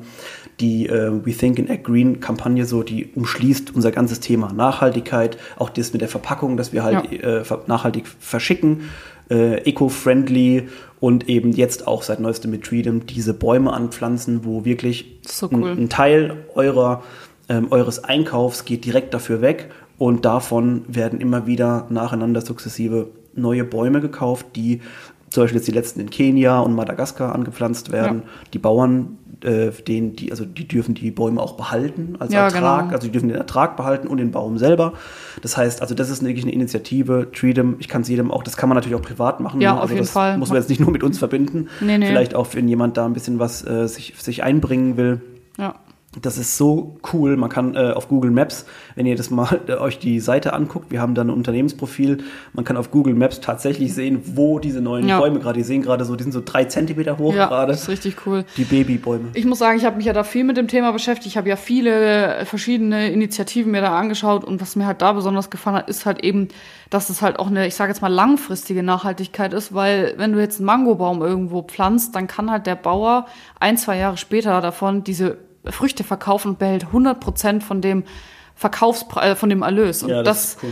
die 0.61 0.87
äh, 0.87 1.13
We 1.23 1.33
Think 1.33 1.59
in 1.59 1.69
Act 1.69 1.85
Green 1.85 2.21
Kampagne 2.21 2.65
so, 2.65 2.83
die 2.83 3.11
umschließt 3.15 3.75
unser 3.75 3.91
ganzes 3.91 4.21
Thema 4.21 4.51
Nachhaltigkeit, 4.55 5.37
auch 5.59 5.69
das 5.69 5.93
mit 5.93 6.01
der 6.01 6.09
Verpackung, 6.09 6.57
dass 6.57 6.73
wir 6.73 6.83
halt 6.83 7.13
äh, 7.13 7.45
ver- 7.45 7.61
nachhaltig 7.67 8.07
verschicken, 8.09 8.85
äh, 9.31 9.57
eco-friendly 9.69 10.69
und 11.01 11.29
eben 11.29 11.53
jetzt 11.53 11.87
auch 11.87 12.03
seit 12.03 12.21
neuestem 12.21 12.51
mit 12.51 12.67
Freedom 12.67 13.07
diese 13.07 13.35
Bäume 13.35 13.73
anpflanzen, 13.73 14.45
wo 14.45 14.65
wirklich 14.65 15.19
so 15.27 15.49
ein- 15.51 15.63
cool. 15.63 15.71
ein 15.71 15.89
Teil 15.89 16.37
eurer, 16.55 17.03
ähm, 17.49 17.69
eures 17.71 18.05
Einkaufs 18.05 18.65
geht 18.65 18.85
direkt 18.85 19.15
dafür 19.15 19.41
weg 19.41 19.71
und 19.99 20.25
davon 20.25 20.83
werden 20.89 21.21
immer 21.21 21.47
wieder 21.47 21.87
nacheinander 21.91 22.41
sukzessive 22.41 23.09
neue 23.35 23.65
Bäume 23.65 24.01
gekauft, 24.01 24.47
die 24.57 24.81
zum 25.31 25.45
Beispiel 25.45 25.59
jetzt 25.59 25.69
die 25.69 25.73
letzten 25.73 26.01
in 26.01 26.11
Kenia 26.11 26.61
und 26.61 26.75
Madagaskar 26.75 27.35
angepflanzt 27.35 27.93
werden. 27.93 28.23
Die 28.53 28.59
Bauern, 28.59 29.19
äh, 29.43 29.71
denen, 29.87 30.17
die, 30.17 30.31
also 30.31 30.45
die 30.45 30.67
dürfen 30.67 30.95
die 30.95 31.11
Bäume 31.11 31.41
auch 31.41 31.57
behalten 31.57 32.17
als 32.19 32.33
Ja, 32.33 32.45
Ertrag, 32.45 32.85
genau. 32.85 32.95
also 32.95 33.07
die 33.07 33.13
dürfen 33.13 33.29
den 33.29 33.37
Ertrag 33.37 33.77
behalten 33.77 34.09
und 34.09 34.19
den 34.19 34.31
Baum 34.31 34.59
selber. 34.59 34.95
Das 35.43 35.57
heißt, 35.57 35.83
also 35.83 35.95
das 35.95 36.11
ist 36.11 36.25
wirklich 36.25 36.45
eine 36.45 36.53
Initiative, 36.53 37.29
Freedom, 37.33 37.77
ich 37.79 37.89
kann 37.89 38.03
es 38.03 38.09
jedem 38.09 38.31
auch, 38.31 38.43
das 38.43 38.57
kann 38.57 38.69
man 38.69 38.77
natürlich 38.77 38.97
auch 38.97 39.03
privat 39.03 39.41
machen. 39.41 39.61
Ja, 39.61 39.73
ne? 39.73 39.77
auf 39.77 39.83
also 39.83 39.95
jeden 39.95 40.05
das 40.05 40.13
Fall. 40.13 40.39
Muss 40.39 40.49
man 40.49 40.59
jetzt 40.59 40.69
nicht 40.69 40.81
nur 40.81 40.91
mit 40.91 41.03
uns 41.03 41.19
verbinden. 41.19 41.69
Nee, 41.81 41.99
nee. 41.99 42.07
Vielleicht 42.07 42.35
auch, 42.35 42.49
wenn 42.55 42.69
jemand 42.69 42.97
da 42.97 43.07
ein 43.07 43.13
bisschen 43.13 43.39
was 43.39 43.67
äh, 43.67 43.87
sich, 43.87 44.15
sich 44.19 44.43
einbringen 44.43 44.97
will. 44.97 45.21
Ja. 45.59 45.75
Das 46.23 46.39
ist 46.39 46.57
so 46.57 46.97
cool. 47.13 47.37
Man 47.37 47.51
kann 47.51 47.77
äh, 47.77 47.93
auf 47.93 48.09
Google 48.09 48.31
Maps, 48.31 48.65
wenn 48.95 49.05
ihr 49.05 49.15
das 49.15 49.29
mal 49.31 49.61
äh, 49.69 49.75
euch 49.75 49.99
die 49.99 50.21
Seite 50.21 50.55
anguckt, 50.55 50.91
wir 50.91 51.03
haben 51.03 51.15
da 51.15 51.21
ein 51.23 51.29
Unternehmensprofil, 51.29 52.25
man 52.55 52.65
kann 52.65 52.79
auf 52.79 52.91
Google 52.91 53.13
Maps 53.15 53.41
tatsächlich 53.41 53.93
sehen, 53.93 54.23
wo 54.25 54.59
diese 54.59 54.81
neuen 54.81 55.07
Ja. 55.07 55.21
Bäume 55.21 55.39
gerade, 55.39 55.59
die 55.59 55.65
sehen 55.65 55.83
gerade 55.83 56.07
so, 56.07 56.17
die 56.17 56.23
sind 56.23 56.33
so 56.33 56.41
drei 56.43 56.65
Zentimeter 56.65 57.19
hoch 57.19 57.35
Ja, 57.35 57.47
gerade. 57.47 57.73
das 57.73 57.83
ist 57.83 57.89
richtig 57.91 58.27
cool. 58.27 58.45
Die 58.57 58.65
Babybäume. 58.65 59.29
Ich 59.35 59.45
muss 59.45 59.59
sagen, 59.59 59.77
ich 59.77 59.85
habe 59.85 59.97
mich 59.99 60.07
ja 60.07 60.15
da 60.15 60.25
viel 60.25 60.45
mit 60.45 60.57
dem 60.57 60.67
Thema 60.67 60.93
beschäftigt. 60.93 61.27
Ich 61.27 61.37
habe 61.37 61.49
ja 61.51 61.57
viele 61.57 62.39
verschiedene 62.47 63.11
Initiativen 63.13 63.71
mir 63.71 63.83
da 63.83 63.97
angeschaut 63.99 64.45
und 64.45 64.63
was 64.63 64.77
mir 64.77 64.87
halt 64.87 65.03
da 65.03 65.13
besonders 65.13 65.51
gefallen 65.51 65.77
hat, 65.77 65.91
ist 65.91 66.07
halt 66.07 66.25
eben, 66.25 66.49
dass 66.89 67.11
es 67.11 67.21
halt 67.21 67.39
auch 67.39 67.49
eine, 67.49 67.67
ich 67.67 67.75
sage 67.75 67.93
jetzt 67.93 68.01
mal, 68.01 68.09
langfristige 68.09 68.83
Nachhaltigkeit 68.83 69.53
ist, 69.53 69.75
weil 69.75 70.15
wenn 70.17 70.33
du 70.33 70.41
jetzt 70.41 70.57
einen 70.59 70.67
Mangobaum 70.67 71.21
irgendwo 71.21 71.61
pflanzt, 71.63 72.17
dann 72.17 72.27
kann 72.29 72.51
halt 72.51 72.67
der 72.67 72.77
Bauer 72.77 73.27
ein, 73.61 73.77
zwei 73.77 73.99
Jahre 73.99 74.17
später 74.17 74.63
davon 74.63 75.05
diese 75.05 75.37
Früchte 75.71 76.05
verkaufen 76.05 76.49
und 76.51 76.59
behält 76.59 76.87
100 76.87 77.21
Prozent 77.21 77.63
von 77.65 77.81
dem 77.81 78.05
Verkaufspreis, 78.55 79.33
äh, 79.33 79.37
von 79.37 79.49
dem 79.51 79.63
Erlös. 79.63 80.03
Und 80.03 80.11
Ja, 80.11 80.23
das, 80.23 80.55
das 80.55 80.63
cool. 80.65 80.71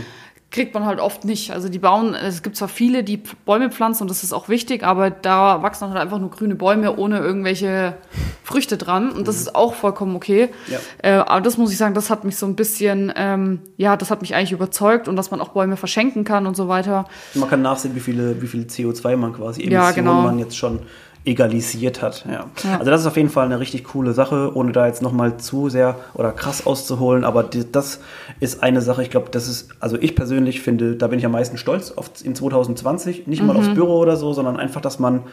kriegt 0.51 0.73
man 0.73 0.85
halt 0.85 0.99
oft 0.99 1.23
nicht. 1.25 1.51
Also 1.51 1.69
die 1.69 1.79
bauen, 1.79 2.13
es 2.15 2.43
gibt 2.43 2.57
zwar 2.57 2.67
viele, 2.67 3.03
die 3.03 3.17
Bäume 3.45 3.69
pflanzen 3.71 4.03
und 4.03 4.09
das 4.09 4.23
ist 4.23 4.33
auch 4.33 4.49
wichtig, 4.49 4.83
aber 4.83 5.09
da 5.09 5.61
wachsen 5.63 5.87
halt 5.89 5.97
einfach 5.97 6.19
nur 6.19 6.29
grüne 6.29 6.55
Bäume 6.55 6.95
ohne 6.97 7.19
irgendwelche 7.19 7.95
Früchte 8.43 8.77
dran 8.77 9.11
und 9.11 9.27
das 9.27 9.37
ist 9.37 9.55
auch 9.55 9.73
vollkommen 9.73 10.15
okay. 10.15 10.49
Ja. 10.67 10.79
Äh, 11.01 11.17
aber 11.19 11.41
das 11.41 11.57
muss 11.57 11.71
ich 11.71 11.77
sagen, 11.77 11.93
das 11.93 12.09
hat 12.09 12.23
mich 12.25 12.35
so 12.37 12.45
ein 12.45 12.55
bisschen, 12.55 13.11
ähm, 13.15 13.59
ja, 13.77 13.95
das 13.97 14.11
hat 14.11 14.21
mich 14.21 14.35
eigentlich 14.35 14.51
überzeugt 14.53 15.07
und 15.07 15.15
dass 15.15 15.31
man 15.31 15.39
auch 15.41 15.49
Bäume 15.49 15.77
verschenken 15.77 16.23
kann 16.25 16.45
und 16.47 16.55
so 16.57 16.67
weiter. 16.67 17.05
Man 17.35 17.49
kann 17.49 17.61
nachsehen, 17.61 17.95
wie 17.95 17.99
viele, 18.01 18.41
wie 18.41 18.47
viel 18.47 18.63
CO2 18.63 19.15
man 19.15 19.33
quasi 19.33 19.61
Ja, 19.63 19.83
Emissionen 19.85 19.95
genau. 19.95 20.21
man 20.23 20.39
jetzt 20.39 20.57
schon 20.57 20.79
egalisiert 21.27 22.01
hat. 22.01 22.25
Ja. 22.27 22.45
Ja. 22.63 22.77
Also 22.79 22.89
das 22.91 23.01
ist 23.01 23.07
auf 23.07 23.17
jeden 23.17 23.29
Fall 23.29 23.45
eine 23.45 23.59
richtig 23.59 23.83
coole 23.83 24.13
Sache, 24.13 24.51
ohne 24.55 24.71
da 24.71 24.87
jetzt 24.87 25.01
nochmal 25.01 25.37
zu 25.37 25.69
sehr 25.69 25.95
oder 26.13 26.31
krass 26.31 26.65
auszuholen. 26.65 27.23
Aber 27.23 27.43
die, 27.43 27.69
das 27.71 27.99
ist 28.39 28.63
eine 28.63 28.81
Sache, 28.81 29.03
ich 29.03 29.09
glaube, 29.09 29.27
das 29.31 29.47
ist, 29.47 29.69
also 29.79 29.97
ich 29.99 30.15
persönlich 30.15 30.61
finde, 30.61 30.95
da 30.95 31.07
bin 31.07 31.19
ich 31.19 31.25
am 31.25 31.33
meisten 31.33 31.57
stolz 31.57 31.91
auf 31.91 32.09
in 32.23 32.33
2020. 32.35 33.27
Nicht 33.27 33.43
mal 33.43 33.53
Mhm. 33.53 33.59
aufs 33.59 33.73
Büro 33.73 33.97
oder 33.99 34.15
so, 34.17 34.33
sondern 34.33 34.57
einfach, 34.57 34.81
dass 34.81 34.99
man, 34.99 35.23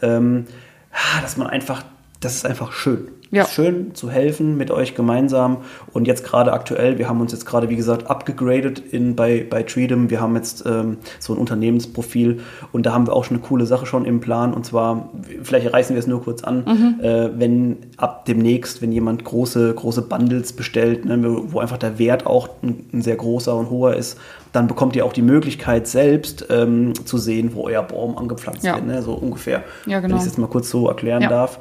ähm, 0.00 0.46
ah, 0.92 1.20
dass 1.22 1.36
man 1.36 1.46
einfach, 1.48 1.82
das 2.20 2.34
ist 2.36 2.46
einfach 2.46 2.72
schön. 2.72 3.08
Ja. 3.32 3.46
Schön 3.46 3.94
zu 3.94 4.10
helfen 4.10 4.58
mit 4.58 4.70
euch 4.70 4.94
gemeinsam. 4.94 5.58
Und 5.94 6.06
jetzt 6.06 6.22
gerade 6.22 6.52
aktuell, 6.52 6.98
wir 6.98 7.08
haben 7.08 7.18
uns 7.22 7.32
jetzt 7.32 7.46
gerade, 7.46 7.70
wie 7.70 7.76
gesagt, 7.76 8.10
abgegradet 8.10 8.78
in, 8.78 9.16
bei, 9.16 9.46
bei 9.48 9.62
Treedom. 9.62 10.10
Wir 10.10 10.20
haben 10.20 10.36
jetzt 10.36 10.64
ähm, 10.66 10.98
so 11.18 11.32
ein 11.32 11.38
Unternehmensprofil 11.38 12.40
und 12.72 12.84
da 12.84 12.92
haben 12.92 13.06
wir 13.06 13.14
auch 13.14 13.24
schon 13.24 13.38
eine 13.38 13.46
coole 13.46 13.64
Sache 13.64 13.86
schon 13.86 14.04
im 14.04 14.20
Plan. 14.20 14.52
Und 14.52 14.66
zwar, 14.66 15.08
vielleicht 15.42 15.72
reißen 15.72 15.96
wir 15.96 16.00
es 16.00 16.06
nur 16.06 16.22
kurz 16.22 16.44
an, 16.44 16.98
äh, 17.02 17.30
wenn 17.34 17.78
ab 17.96 18.26
demnächst, 18.26 18.82
wenn 18.82 18.92
jemand 18.92 19.24
große, 19.24 19.72
große 19.74 20.02
Bundles 20.02 20.52
bestellt, 20.52 21.06
ne, 21.06 21.18
wo 21.24 21.58
einfach 21.58 21.78
der 21.78 21.98
Wert 21.98 22.26
auch 22.26 22.50
ein, 22.62 22.84
ein 22.92 23.00
sehr 23.00 23.16
großer 23.16 23.56
und 23.56 23.70
hoher 23.70 23.96
ist, 23.96 24.18
dann 24.52 24.66
bekommt 24.66 24.94
ihr 24.94 25.06
auch 25.06 25.14
die 25.14 25.22
Möglichkeit 25.22 25.86
selbst 25.86 26.46
ähm, 26.50 26.92
zu 27.06 27.16
sehen, 27.16 27.52
wo 27.54 27.64
euer 27.64 27.82
Baum 27.82 28.18
angepflanzt 28.18 28.62
Ja. 28.62 28.74
wird. 28.74 28.86
Ne? 28.86 29.00
So 29.00 29.14
ungefähr. 29.14 29.62
Ja, 29.86 29.96
Wenn 29.96 30.02
genau. 30.02 30.16
ich 30.16 30.20
es 30.20 30.26
jetzt 30.26 30.36
mal 30.38 30.48
kurz 30.48 30.68
so 30.68 30.88
erklären 30.88 31.22
Ja. 31.22 31.28
darf. 31.30 31.58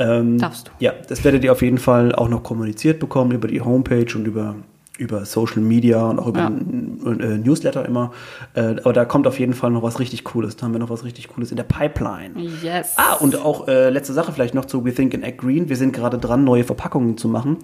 Ähm, 0.00 0.38
Darfst 0.38 0.68
du. 0.68 0.70
Ja, 0.80 0.92
das 1.08 1.22
werdet 1.24 1.44
ihr 1.44 1.52
auf 1.52 1.62
jeden 1.62 1.78
Fall 1.78 2.14
auch 2.14 2.28
noch 2.28 2.42
kommuniziert 2.42 2.98
bekommen 2.98 3.30
über 3.32 3.46
die 3.48 3.60
Homepage 3.60 4.06
und 4.16 4.26
über, 4.26 4.56
über 4.98 5.24
Social 5.26 5.60
Media 5.60 6.02
und 6.08 6.18
auch 6.18 6.26
über 6.26 6.40
Ja. 6.40 6.46
ein, 6.46 7.20
äh, 7.20 7.38
Newsletter 7.38 7.84
immer. 7.86 8.12
Äh, 8.54 8.76
aber 8.82 8.92
da 8.92 9.04
kommt 9.04 9.26
auf 9.26 9.38
jeden 9.38 9.54
Fall 9.54 9.70
noch 9.70 9.82
was 9.82 9.98
richtig 10.00 10.24
Cooles. 10.24 10.56
Da 10.56 10.64
haben 10.66 10.72
wir 10.72 10.78
noch 10.80 10.90
was 10.90 11.04
richtig 11.04 11.28
Cooles 11.28 11.50
in 11.50 11.56
der 11.56 11.64
Pipeline. 11.64 12.30
Yes. 12.62 12.94
Ah, 12.96 13.14
und 13.14 13.36
auch 13.36 13.68
äh, 13.68 13.90
letzte 13.90 14.12
Sache 14.14 14.32
vielleicht 14.32 14.54
noch 14.54 14.64
zu 14.64 14.84
We 14.84 14.92
Think 14.94 15.14
and 15.14 15.22
Act 15.24 15.38
Green. 15.38 15.68
Wir 15.68 15.76
sind 15.76 15.92
gerade 15.92 16.18
dran, 16.18 16.44
neue 16.44 16.64
Verpackungen 16.64 17.16
zu 17.18 17.28
machen. 17.28 17.58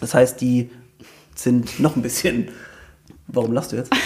Das 0.00 0.14
heißt, 0.14 0.40
die 0.40 0.70
sind 1.34 1.80
noch 1.80 1.96
ein 1.96 2.02
bisschen. 2.02 2.48
Warum 3.28 3.52
lachst 3.52 3.72
du 3.72 3.76
jetzt? 3.76 3.90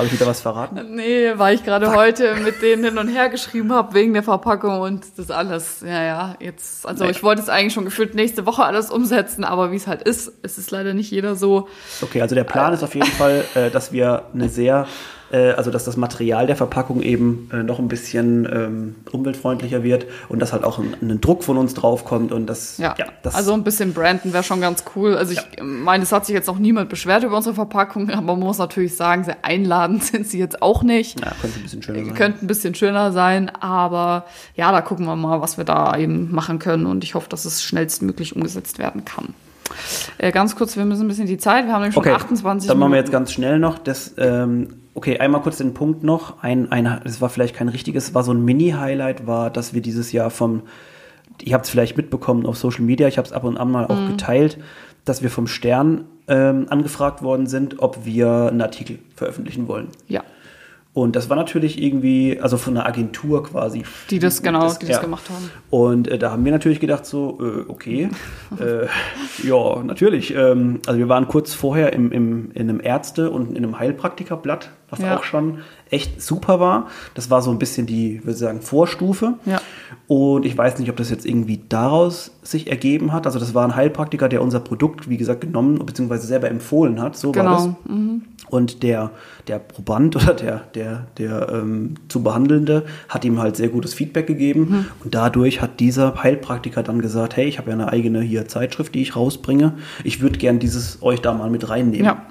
Habe 0.00 0.06
ich 0.06 0.12
wieder 0.14 0.26
was 0.26 0.40
verraten? 0.40 0.94
Nee, 0.94 1.32
weil 1.36 1.54
ich 1.54 1.64
gerade 1.64 1.94
heute 1.94 2.34
mit 2.36 2.62
denen 2.62 2.82
hin 2.84 2.96
und 2.98 3.08
her 3.08 3.28
geschrieben 3.28 3.72
habe 3.72 3.92
wegen 3.94 4.14
der 4.14 4.22
Verpackung 4.22 4.80
und 4.80 5.04
das 5.16 5.30
alles. 5.30 5.82
Ja, 5.86 6.02
ja, 6.02 6.34
jetzt, 6.40 6.86
also 6.86 7.04
Nee. 7.04 7.10
ich 7.10 7.22
wollte 7.22 7.42
es 7.42 7.48
eigentlich 7.50 7.74
schon 7.74 7.84
gefühlt 7.84 8.14
nächste 8.14 8.46
Woche 8.46 8.64
alles 8.64 8.90
umsetzen, 8.90 9.44
aber 9.44 9.72
wie 9.72 9.76
es 9.76 9.86
halt 9.86 10.02
ist, 10.02 10.32
es 10.42 10.56
ist 10.58 10.70
leider 10.70 10.94
nicht 10.94 11.10
jeder 11.10 11.34
so. 11.36 11.68
Okay, 12.00 12.22
also 12.22 12.34
der 12.34 12.44
Plan 12.44 12.72
ist 12.72 12.82
auf 12.82 12.94
jeden 12.94 13.06
Fall, 13.10 13.44
äh, 13.54 13.70
dass 13.70 13.92
wir 13.92 14.22
eine 14.32 14.48
sehr, 14.48 14.86
äh, 15.30 15.52
also 15.52 15.70
dass 15.70 15.84
das 15.84 15.96
Material 15.96 16.46
der 16.46 16.56
Verpackung 16.56 17.02
eben 17.02 17.48
äh, 17.52 17.62
noch 17.62 17.78
ein 17.78 17.88
bisschen 17.88 18.48
ähm, 18.50 18.94
umweltfreundlicher 19.12 19.82
wird 19.82 20.06
und 20.28 20.40
dass 20.40 20.52
halt 20.52 20.64
auch 20.64 20.78
ein, 20.78 20.96
ein 21.00 21.20
Druck 21.20 21.44
von 21.44 21.56
uns 21.56 21.74
draufkommt 21.74 22.32
und 22.32 22.46
das, 22.46 22.78
Ja, 22.78 22.94
das 23.22 23.34
also 23.34 23.52
ein 23.52 23.64
bisschen 23.64 23.94
branden 23.94 24.32
wäre 24.32 24.42
schon 24.42 24.60
ganz 24.60 24.84
cool. 24.96 25.16
Also 25.16 25.32
ich 25.32 25.40
meine, 25.62 26.02
es 26.02 26.12
hat 26.12 26.26
sich 26.26 26.34
jetzt 26.34 26.48
auch 26.48 26.58
niemand 26.58 26.88
beschwert 26.88 27.22
über 27.22 27.36
unsere 27.36 27.54
Verpackung, 27.54 28.10
aber 28.12 28.22
man 28.22 28.40
muss 28.40 28.58
natürlich 28.58 28.96
sagen, 28.96 29.24
sehr 29.24 29.44
einladend 29.44 30.04
sind 30.04 30.26
sie 30.26 30.38
jetzt 30.38 30.62
auch 30.62 30.82
nicht. 30.82 31.20
ja, 31.20 31.32
könnte 31.40 31.58
ein 31.58 31.62
bisschen 31.62 31.82
schöner 31.82 32.04
sein. 32.04 32.14
Könnte 32.14 32.44
ein 32.44 32.46
bisschen 32.46 32.74
schöner 32.74 33.12
sein, 33.12 33.50
aber 33.60 34.24
ja, 34.56 34.72
da 34.72 34.80
gucken 34.80 35.06
wir 35.06 35.16
mal, 35.16 35.40
was 35.40 35.58
wir 35.58 35.64
da 35.64 35.96
eben 35.96 36.32
machen 36.32 36.58
können 36.58 36.86
und 36.86 37.04
ich 37.04 37.14
hoffe, 37.14 37.28
dass 37.28 37.44
es 37.44 37.62
schnellstmöglich 37.62 38.34
umgesetzt 38.36 38.78
werden 38.78 39.04
kann. 39.04 39.34
Äh, 40.18 40.32
ganz 40.32 40.56
kurz, 40.56 40.76
wir 40.76 40.84
müssen 40.84 41.02
ein 41.02 41.08
bisschen 41.08 41.26
die 41.26 41.38
Zeit, 41.38 41.66
wir 41.66 41.72
haben 41.72 41.82
nämlich 41.82 41.94
schon 41.94 42.02
Okay, 42.02 42.12
28 42.12 42.68
dann 42.68 42.78
machen 42.78 42.92
wir 42.92 42.98
jetzt 42.98 43.12
ganz 43.12 43.32
schnell 43.32 43.58
noch. 43.58 43.78
Das, 43.78 44.14
ähm, 44.18 44.79
okay, 44.94 45.18
einmal 45.18 45.42
kurz 45.42 45.58
den 45.58 45.74
Punkt 45.74 46.02
noch. 46.02 46.42
Ein, 46.42 46.70
ein, 46.72 47.00
das 47.04 47.20
war 47.20 47.28
vielleicht 47.28 47.54
kein 47.54 47.68
richtiges, 47.68 48.14
war 48.14 48.22
so 48.22 48.32
ein 48.32 48.44
Mini-Highlight, 48.44 49.26
war, 49.26 49.50
dass 49.50 49.74
wir 49.74 49.82
dieses 49.82 50.12
Jahr 50.12 50.30
vom, 50.30 50.62
ihr 51.42 51.54
habt 51.54 51.64
es 51.64 51.70
vielleicht 51.70 51.96
mitbekommen 51.96 52.46
auf 52.46 52.56
Social 52.58 52.82
Media, 52.82 53.08
ich 53.08 53.18
habe 53.18 53.26
es 53.26 53.32
ab 53.32 53.44
und 53.44 53.56
an 53.56 53.70
mal 53.70 53.84
Mhm. 53.84 53.90
auch 53.90 54.08
geteilt, 54.08 54.58
dass 55.04 55.22
wir 55.22 55.30
vom 55.30 55.46
Stern 55.46 56.04
ähm, 56.28 56.66
angefragt 56.68 57.22
worden 57.22 57.46
sind, 57.46 57.80
ob 57.80 58.04
wir 58.04 58.48
einen 58.50 58.60
Artikel 58.60 58.98
veröffentlichen 59.16 59.66
wollen. 59.66 59.88
Ja, 60.08 60.22
Und 60.92 61.16
das 61.16 61.30
war 61.30 61.36
natürlich 61.36 61.80
irgendwie, 61.80 62.38
also 62.40 62.56
von 62.58 62.76
einer 62.76 62.84
Agentur 62.86 63.42
quasi. 63.44 63.84
Die 64.10 64.18
das, 64.18 64.42
genau, 64.42 64.72
die 64.72 64.86
das 64.86 64.96
ja. 64.96 65.00
gemacht 65.00 65.30
haben. 65.30 65.50
Und 65.70 66.08
äh, 66.08 66.18
da 66.18 66.32
haben 66.32 66.44
wir 66.44 66.52
natürlich 66.52 66.80
gedacht, 66.80 67.06
so, 67.06 67.38
äh, 67.40 67.68
okay, 67.68 68.10
äh, 68.60 68.86
ja, 69.46 69.82
natürlich. 69.82 70.34
Ähm, 70.34 70.80
also 70.86 70.98
wir 70.98 71.08
waren 71.08 71.26
kurz 71.28 71.54
vorher 71.54 71.92
im, 71.92 72.12
im, 72.12 72.50
in 72.52 72.68
einem 72.68 72.80
Ärzte- 72.80 73.30
und 73.30 73.50
in 73.50 73.58
einem 73.58 73.78
Heilpraktikerblatt, 73.78 74.70
was 74.90 75.00
Ja. 75.00 75.16
auch 75.16 75.24
schon 75.24 75.58
echt 75.90 76.22
super 76.22 76.60
war. 76.60 76.88
Das 77.14 77.30
war 77.30 77.42
so 77.42 77.50
ein 77.50 77.58
bisschen 77.58 77.86
die, 77.86 78.20
würde 78.20 78.32
ich 78.32 78.38
sagen, 78.38 78.60
Vorstufe. 78.60 79.34
Ja. 79.44 79.60
Und 80.06 80.44
ich 80.46 80.56
weiß 80.56 80.78
nicht, 80.78 80.90
ob 80.90 80.96
das 80.96 81.10
jetzt 81.10 81.26
irgendwie 81.26 81.60
daraus 81.68 82.32
sich 82.42 82.70
ergeben 82.70 83.12
hat. 83.12 83.26
Also 83.26 83.38
das 83.38 83.54
war 83.54 83.64
ein 83.64 83.74
Heilpraktiker, 83.74 84.28
der 84.28 84.42
unser 84.42 84.60
Produkt, 84.60 85.08
wie 85.08 85.16
gesagt, 85.16 85.40
genommen 85.40 85.78
bzw. 85.84 86.18
selber 86.18 86.48
empfohlen 86.48 87.00
hat. 87.00 87.16
So 87.16 87.34
war 87.34 87.42
das. 87.44 87.68
Genau. 87.86 88.20
Und 88.48 88.82
der, 88.82 89.10
der 89.48 89.58
Proband 89.58 90.16
oder 90.22 90.34
der, 90.34 90.58
der, 90.74 91.06
der 91.18 91.48
ähm, 91.52 91.94
zu 92.08 92.22
Behandelnde 92.22 92.84
hat 93.08 93.24
ihm 93.24 93.40
halt 93.40 93.56
sehr 93.56 93.68
gutes 93.68 93.94
Feedback 93.94 94.26
gegeben. 94.26 94.60
Mhm. 94.70 94.86
Und 95.04 95.14
dadurch 95.14 95.60
hat 95.60 95.80
dieser 95.80 96.22
Heilpraktiker 96.22 96.82
dann 96.82 97.00
gesagt, 97.00 97.36
hey, 97.36 97.46
ich 97.46 97.58
habe 97.58 97.70
ja 97.70 97.74
eine 97.74 97.88
eigene 97.88 98.20
hier 98.20 98.46
Zeitschrift, 98.48 98.94
die 98.94 99.02
ich 99.02 99.16
rausbringe. 99.16 99.74
Ich 100.04 100.20
würde 100.20 100.38
gern 100.38 100.58
dieses 100.58 101.02
euch 101.02 101.20
da 101.20 101.32
mal 101.34 101.50
mit 101.50 101.68
reinnehmen. 101.68 102.06
Ja. 102.06 102.26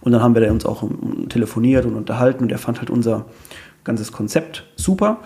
Und 0.00 0.12
dann 0.12 0.22
haben 0.22 0.34
wir 0.34 0.50
uns 0.50 0.64
auch 0.64 0.84
telefoniert 1.28 1.84
und 1.84 1.94
unterhalten 1.94 2.44
und 2.44 2.52
er 2.52 2.58
fand 2.58 2.78
halt 2.78 2.90
unser 2.90 3.26
ganzes 3.84 4.12
Konzept 4.12 4.64
super. 4.76 5.18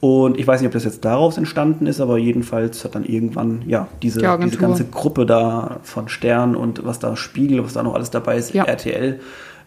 Und 0.00 0.38
ich 0.38 0.46
weiß 0.46 0.60
nicht, 0.60 0.68
ob 0.68 0.72
das 0.74 0.84
jetzt 0.84 1.04
daraus 1.04 1.38
entstanden 1.38 1.86
ist, 1.86 2.00
aber 2.00 2.18
jedenfalls 2.18 2.84
hat 2.84 2.94
dann 2.94 3.04
irgendwann 3.04 3.62
ja 3.66 3.88
diese, 4.02 4.20
Die 4.20 4.44
diese 4.44 4.58
ganze 4.58 4.84
Gruppe 4.84 5.26
da 5.26 5.80
von 5.82 6.08
Stern 6.08 6.54
und 6.54 6.84
was 6.84 7.00
da 7.00 7.16
Spiegel, 7.16 7.64
was 7.64 7.72
da 7.72 7.82
noch 7.82 7.94
alles 7.94 8.10
dabei 8.10 8.36
ist, 8.36 8.54
Ja. 8.54 8.64
RTL, 8.64 9.18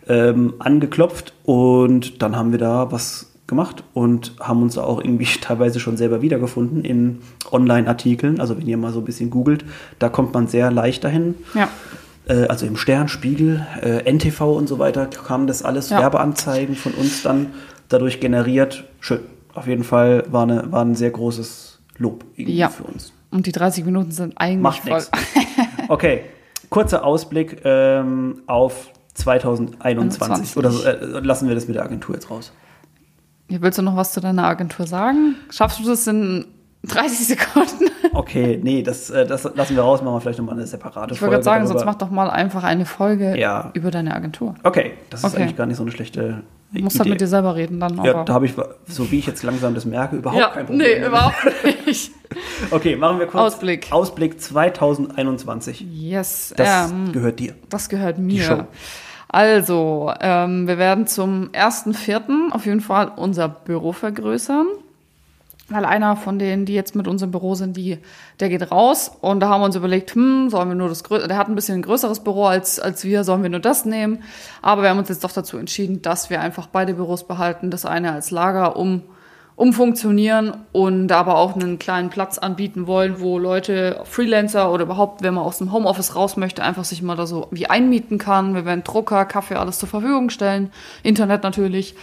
ähm, 0.07 0.53
angeklopft 0.59 1.33
und 1.43 2.21
dann 2.21 2.35
haben 2.35 2.51
wir 2.51 2.59
da 2.59 2.91
was 2.91 3.27
gemacht 3.47 3.83
und 3.93 4.33
haben 4.39 4.61
uns 4.61 4.75
da 4.75 4.83
auch 4.83 5.03
irgendwie 5.03 5.25
teilweise 5.41 5.79
schon 5.81 5.97
selber 5.97 6.21
wiedergefunden 6.21 6.85
in 6.85 7.19
Online-Artikeln. 7.51 8.39
Also 8.39 8.57
wenn 8.57 8.67
ihr 8.67 8.77
mal 8.77 8.93
so 8.93 8.99
ein 8.99 9.05
bisschen 9.05 9.29
googelt, 9.29 9.65
da 9.99 10.07
kommt 10.07 10.33
man 10.33 10.47
sehr 10.47 10.71
leicht 10.71 11.03
dahin. 11.03 11.35
Ja. 11.53 11.67
Äh, 12.27 12.45
also 12.47 12.65
im 12.65 12.77
Stern, 12.77 13.07
Spiegel, 13.07 13.65
äh, 13.81 14.09
NTV 14.11 14.41
und 14.55 14.67
so 14.67 14.79
weiter 14.79 15.07
kam 15.07 15.47
das 15.47 15.63
alles 15.63 15.89
Ja. 15.89 15.99
Werbeanzeigen 15.99 16.75
von 16.75 16.93
uns 16.93 17.23
dann 17.23 17.47
dadurch 17.89 18.19
generiert. 18.19 18.85
Schön. 18.99 19.21
Auf 19.53 19.67
jeden 19.67 19.83
Fall 19.83 20.23
war, 20.31 20.43
eine, 20.43 20.71
war 20.71 20.83
ein 20.85 20.95
sehr 20.95 21.11
großes 21.11 21.79
Lob 21.97 22.23
irgendwie 22.35 22.55
Ja. 22.57 22.69
für 22.69 22.83
uns. 22.83 23.11
Und 23.31 23.47
die 23.47 23.51
30 23.51 23.85
Minuten 23.85 24.11
sind 24.11 24.37
eigentlich 24.37 24.61
Macht 24.61 24.81
voll. 24.81 24.93
nichts. 24.97 25.11
Okay, 25.87 26.21
kurzer 26.69 27.03
Ausblick 27.05 27.61
ähm, 27.65 28.43
auf 28.47 28.89
2021. 29.13 30.21
21. 30.21 30.57
Oder 30.57 30.71
so, 30.71 30.83
äh, 30.83 31.19
lassen 31.19 31.47
wir 31.47 31.55
das 31.55 31.67
mit 31.67 31.75
der 31.75 31.83
Agentur 31.83 32.15
jetzt 32.15 32.29
raus? 32.29 32.51
Ja, 33.49 33.61
willst 33.61 33.77
du 33.77 33.81
noch 33.81 33.95
was 33.97 34.13
zu 34.13 34.21
deiner 34.21 34.45
Agentur 34.45 34.87
sagen? 34.87 35.35
Schaffst 35.49 35.79
du 35.79 35.83
das 35.85 36.07
in 36.07 36.45
30 36.83 37.27
Sekunden? 37.27 37.85
Okay, 38.13 38.59
nee, 38.61 38.81
das, 38.81 39.09
äh, 39.09 39.25
das 39.25 39.43
lassen 39.55 39.75
wir 39.75 39.83
raus, 39.83 40.01
machen 40.01 40.15
wir 40.15 40.21
vielleicht 40.21 40.39
nochmal 40.39 40.55
eine 40.55 40.65
separate 40.67 41.13
Ich 41.13 41.21
wollte 41.21 41.33
gerade 41.33 41.43
sagen, 41.43 41.63
darüber. 41.63 41.79
sonst 41.79 41.85
mach 41.85 41.95
doch 41.95 42.09
mal 42.09 42.29
einfach 42.29 42.63
eine 42.63 42.85
Folge 42.85 43.37
Ja. 43.39 43.69
über 43.73 43.91
deine 43.91 44.15
Agentur. 44.15 44.55
Okay, 44.63 44.93
das 45.09 45.23
ist 45.23 45.33
Okay. 45.33 45.43
eigentlich 45.43 45.55
gar 45.57 45.65
nicht 45.67 45.77
so 45.77 45.83
eine 45.83 45.91
schlechte 45.91 46.41
Du 46.73 46.81
musst 46.83 46.97
halt 46.99 47.09
mit 47.09 47.19
dir 47.19 47.27
selber 47.27 47.55
reden 47.55 47.81
dann. 47.81 48.01
Ja, 48.03 48.13
aber- 48.13 48.23
da 48.25 48.33
habe 48.33 48.45
ich, 48.45 48.53
so 48.87 49.11
wie 49.11 49.19
ich 49.19 49.27
jetzt 49.27 49.43
langsam 49.43 49.73
das 49.75 49.83
merke, 49.85 50.15
überhaupt 50.15 50.39
ja, 50.41 50.47
kein 50.49 50.65
Problem. 50.65 50.87
nee, 51.01 51.05
überhaupt 51.05 51.35
nicht. 51.85 52.11
Okay, 52.71 52.95
machen 52.95 53.19
wir 53.19 53.25
kurz 53.27 53.55
Ausblick. 53.55 53.87
Ausblick 53.91 54.39
2021. 54.39 55.81
Yes, 55.91 56.53
Das 56.55 56.89
ähm, 56.89 57.11
gehört 57.11 57.39
dir. 57.39 57.55
das 57.69 57.89
gehört 57.89 58.15
Show. 58.15 58.21
mir. 58.21 58.67
Also, 59.27 60.13
ähm, 60.21 60.65
wir 60.67 60.77
werden 60.77 61.07
zum 61.07 61.49
1.4. 61.51 62.51
auf 62.51 62.65
jeden 62.65 62.79
Fall 62.81 63.11
unser 63.15 63.49
Büro 63.49 63.91
vergrößern. 63.91 64.67
Weil 65.71 65.85
einer 65.85 66.15
von 66.15 66.37
denen, 66.37 66.65
die 66.65 66.73
jetzt 66.73 66.95
mit 66.95 67.07
uns 67.07 67.21
im 67.21 67.31
Büro 67.31 67.55
sind, 67.55 67.77
die, 67.77 67.97
der 68.39 68.49
geht 68.49 68.71
raus. 68.71 69.11
Und 69.21 69.39
da 69.39 69.49
haben 69.49 69.61
wir 69.61 69.65
uns 69.65 69.75
überlegt, 69.75 70.13
hm, 70.13 70.49
sollen 70.49 70.69
wir 70.69 70.75
nur 70.75 70.89
das 70.89 71.03
größere, 71.03 71.27
der 71.27 71.37
hat 71.37 71.47
ein 71.47 71.55
bisschen 71.55 71.79
ein 71.79 71.81
größeres 71.81 72.19
Büro 72.19 72.45
als, 72.45 72.79
als 72.79 73.03
wir, 73.03 73.23
sollen 73.23 73.41
wir 73.41 73.49
nur 73.49 73.59
das 73.59 73.85
nehmen? 73.85 74.23
Aber 74.61 74.81
wir 74.81 74.89
haben 74.89 74.99
uns 74.99 75.09
jetzt 75.09 75.23
doch 75.23 75.31
dazu 75.31 75.57
entschieden, 75.57 76.01
dass 76.01 76.29
wir 76.29 76.41
einfach 76.41 76.67
beide 76.67 76.93
Büros 76.93 77.25
behalten. 77.25 77.71
Das 77.71 77.85
eine 77.85 78.11
als 78.11 78.31
Lager, 78.31 78.75
um, 78.75 79.03
umfunktionieren 79.55 80.53
und 80.71 81.11
aber 81.11 81.37
auch 81.37 81.55
einen 81.55 81.79
kleinen 81.79 82.09
Platz 82.09 82.37
anbieten 82.37 82.87
wollen, 82.87 83.19
wo 83.19 83.37
Leute, 83.37 84.01
Freelancer 84.05 84.71
oder 84.71 84.83
überhaupt, 84.83 85.23
wenn 85.23 85.35
man 85.35 85.43
aus 85.43 85.59
dem 85.59 85.71
Homeoffice 85.71 86.15
raus 86.15 86.35
möchte, 86.35 86.63
einfach 86.63 86.83
sich 86.83 87.01
mal 87.01 87.15
da 87.15 87.27
so 87.27 87.47
wie 87.51 87.67
einmieten 87.67 88.17
kann. 88.17 88.55
Wir 88.55 88.65
werden 88.65 88.83
Drucker, 88.83 89.23
Kaffee, 89.25 89.55
alles 89.55 89.79
zur 89.79 89.87
Verfügung 89.87 90.29
stellen. 90.31 90.71
Internet 91.03 91.43
natürlich. 91.43 91.95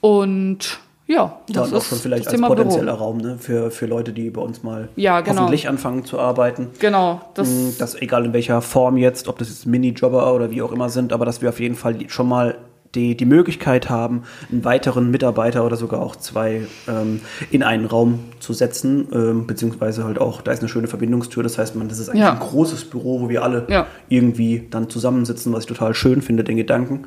Und 0.00 0.78
ja, 1.12 1.38
Das 1.48 1.54
das 1.54 1.68
und 1.68 1.74
auch 1.74 1.78
ist 1.82 1.88
schon 1.88 1.98
vielleicht 1.98 2.28
als 2.28 2.40
potenzieller 2.40 2.92
Büro. 2.94 3.04
Raum 3.04 3.18
ne, 3.18 3.36
für, 3.38 3.70
für 3.70 3.86
Leute, 3.86 4.12
die 4.12 4.30
bei 4.30 4.40
uns 4.40 4.62
mal 4.62 4.88
Ja, 4.96 5.20
genau. 5.20 5.40
hoffentlich 5.40 5.68
anfangen 5.68 6.04
zu 6.04 6.18
arbeiten. 6.18 6.68
Genau, 6.78 7.20
das, 7.34 7.48
Mm, 7.48 7.68
Das 7.78 7.94
egal 8.00 8.24
in 8.24 8.32
welcher 8.32 8.60
Form 8.62 8.96
jetzt, 8.96 9.28
ob 9.28 9.38
das 9.38 9.48
jetzt 9.48 9.66
Minijobber 9.66 10.34
oder 10.34 10.50
wie 10.50 10.62
auch 10.62 10.72
immer 10.72 10.88
sind, 10.88 11.12
aber 11.12 11.24
dass 11.26 11.42
wir 11.42 11.48
auf 11.48 11.60
jeden 11.60 11.74
Fall 11.74 11.96
schon 12.08 12.28
mal 12.28 12.56
die, 12.94 13.16
die 13.16 13.24
Möglichkeit 13.24 13.88
haben, 13.88 14.24
einen 14.50 14.66
weiteren 14.66 15.10
Mitarbeiter 15.10 15.64
oder 15.64 15.76
sogar 15.76 16.02
auch 16.02 16.14
zwei 16.14 16.66
ähm, 16.86 17.22
in 17.50 17.62
einen 17.62 17.86
Raum 17.86 18.18
zu 18.38 18.52
setzen, 18.52 19.08
ähm, 19.14 19.46
beziehungsweise 19.46 20.04
halt 20.04 20.20
auch, 20.20 20.42
da 20.42 20.52
ist 20.52 20.60
eine 20.60 20.68
schöne 20.68 20.88
Verbindungstür, 20.88 21.42
das 21.42 21.56
heißt, 21.56 21.74
man, 21.74 21.88
das 21.88 21.98
ist 21.98 22.10
eigentlich 22.10 22.20
Ja. 22.20 22.32
ein 22.34 22.38
großes 22.40 22.84
Büro, 22.90 23.22
wo 23.22 23.28
wir 23.30 23.42
alle 23.44 23.64
Ja. 23.70 23.86
irgendwie 24.10 24.66
dann 24.70 24.90
zusammensitzen, 24.90 25.54
was 25.54 25.60
ich 25.60 25.66
total 25.68 25.94
schön 25.94 26.20
finde, 26.20 26.44
den 26.44 26.58
Gedanken, 26.58 27.04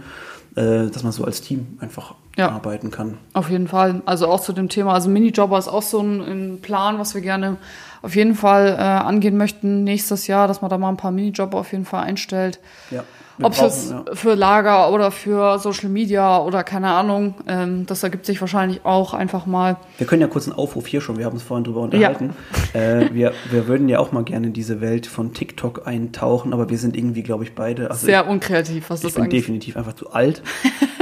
äh, 0.56 0.88
dass 0.90 1.04
man 1.04 1.12
so 1.12 1.24
als 1.26 1.42
Team 1.42 1.78
einfach 1.82 2.16
Ja. 2.38 2.50
arbeiten 2.50 2.92
kann. 2.92 3.18
Auf 3.34 3.50
jeden 3.50 3.68
Fall. 3.68 4.02
Also 4.06 4.28
auch 4.28 4.40
zu 4.40 4.54
dem 4.54 4.70
Thema. 4.70 4.94
Also 4.94 5.10
Minijobber 5.10 5.58
ist 5.58 5.68
auch 5.68 5.82
so 5.82 6.00
ein, 6.02 6.22
ein 6.22 6.62
Plan, 6.62 6.98
was 7.00 7.14
wir 7.14 7.22
gerne 7.22 7.58
auf 8.02 8.16
jeden 8.16 8.36
Fall 8.36 8.76
äh, 8.78 8.82
angehen 8.82 9.36
möchten 9.38 9.84
nächstes 9.84 10.28
Jahr, 10.28 10.48
dass 10.48 10.62
man 10.62 10.70
da 10.70 10.78
mal 10.78 10.90
ein 10.90 10.98
paar 10.98 11.12
Minijobber 11.12 11.58
auf 11.58 11.72
jeden 11.72 11.86
Fall 11.86 12.04
einstellt. 12.04 12.60
Ja. 12.92 13.04
Ob 13.42 13.54
es 13.54 13.60
jetzt 13.60 13.92
ja. 13.92 14.04
für 14.14 14.34
Lager 14.36 14.92
oder 14.94 15.12
für 15.12 15.60
Social 15.60 15.90
Media 15.90 16.40
oder 16.40 16.64
keine 16.64 16.90
Ahnung, 16.90 17.36
ähm, 17.48 17.86
das 17.86 18.04
ergibt 18.04 18.26
sich 18.26 18.40
wahrscheinlich 18.40 18.86
auch 18.86 19.14
einfach 19.14 19.46
mal. 19.46 19.78
Wir 19.98 20.08
können 20.08 20.22
ja 20.22 20.28
kurz 20.28 20.48
einen 20.48 20.58
Aufruf 20.58 20.88
hier 20.88 21.02
schon, 21.02 21.18
wir 21.18 21.26
haben 21.26 21.34
uns 21.34 21.44
vorhin 21.44 21.64
drüber 21.66 21.82
unterhalten. 21.82 22.34
Äh, 22.74 23.10
wir, 23.14 23.34
wir 23.52 23.68
würden 23.68 23.90
ja 23.90 24.00
auch 24.00 24.12
mal 24.12 24.24
gerne 24.24 24.48
in 24.48 24.54
diese 24.54 24.82
Welt 24.82 25.08
von 25.08 25.34
TikTok 25.34 25.88
eintauchen, 25.88 26.54
aber 26.54 26.70
wir 26.70 26.78
sind 26.78 26.96
irgendwie, 26.96 27.24
glaube 27.24 27.44
ich, 27.44 27.56
beide. 27.56 27.90
Also 27.92 28.06
Sehr 28.06 28.28
unkreativ, 28.28 28.90
was 28.90 29.00
ich, 29.00 29.06
ich 29.06 29.10
das 29.10 29.16
bin 29.16 29.24
angeht. 29.26 29.40
definitiv 29.42 29.78
einfach 29.78 29.94
zu 29.94 30.12
alt. 30.12 30.42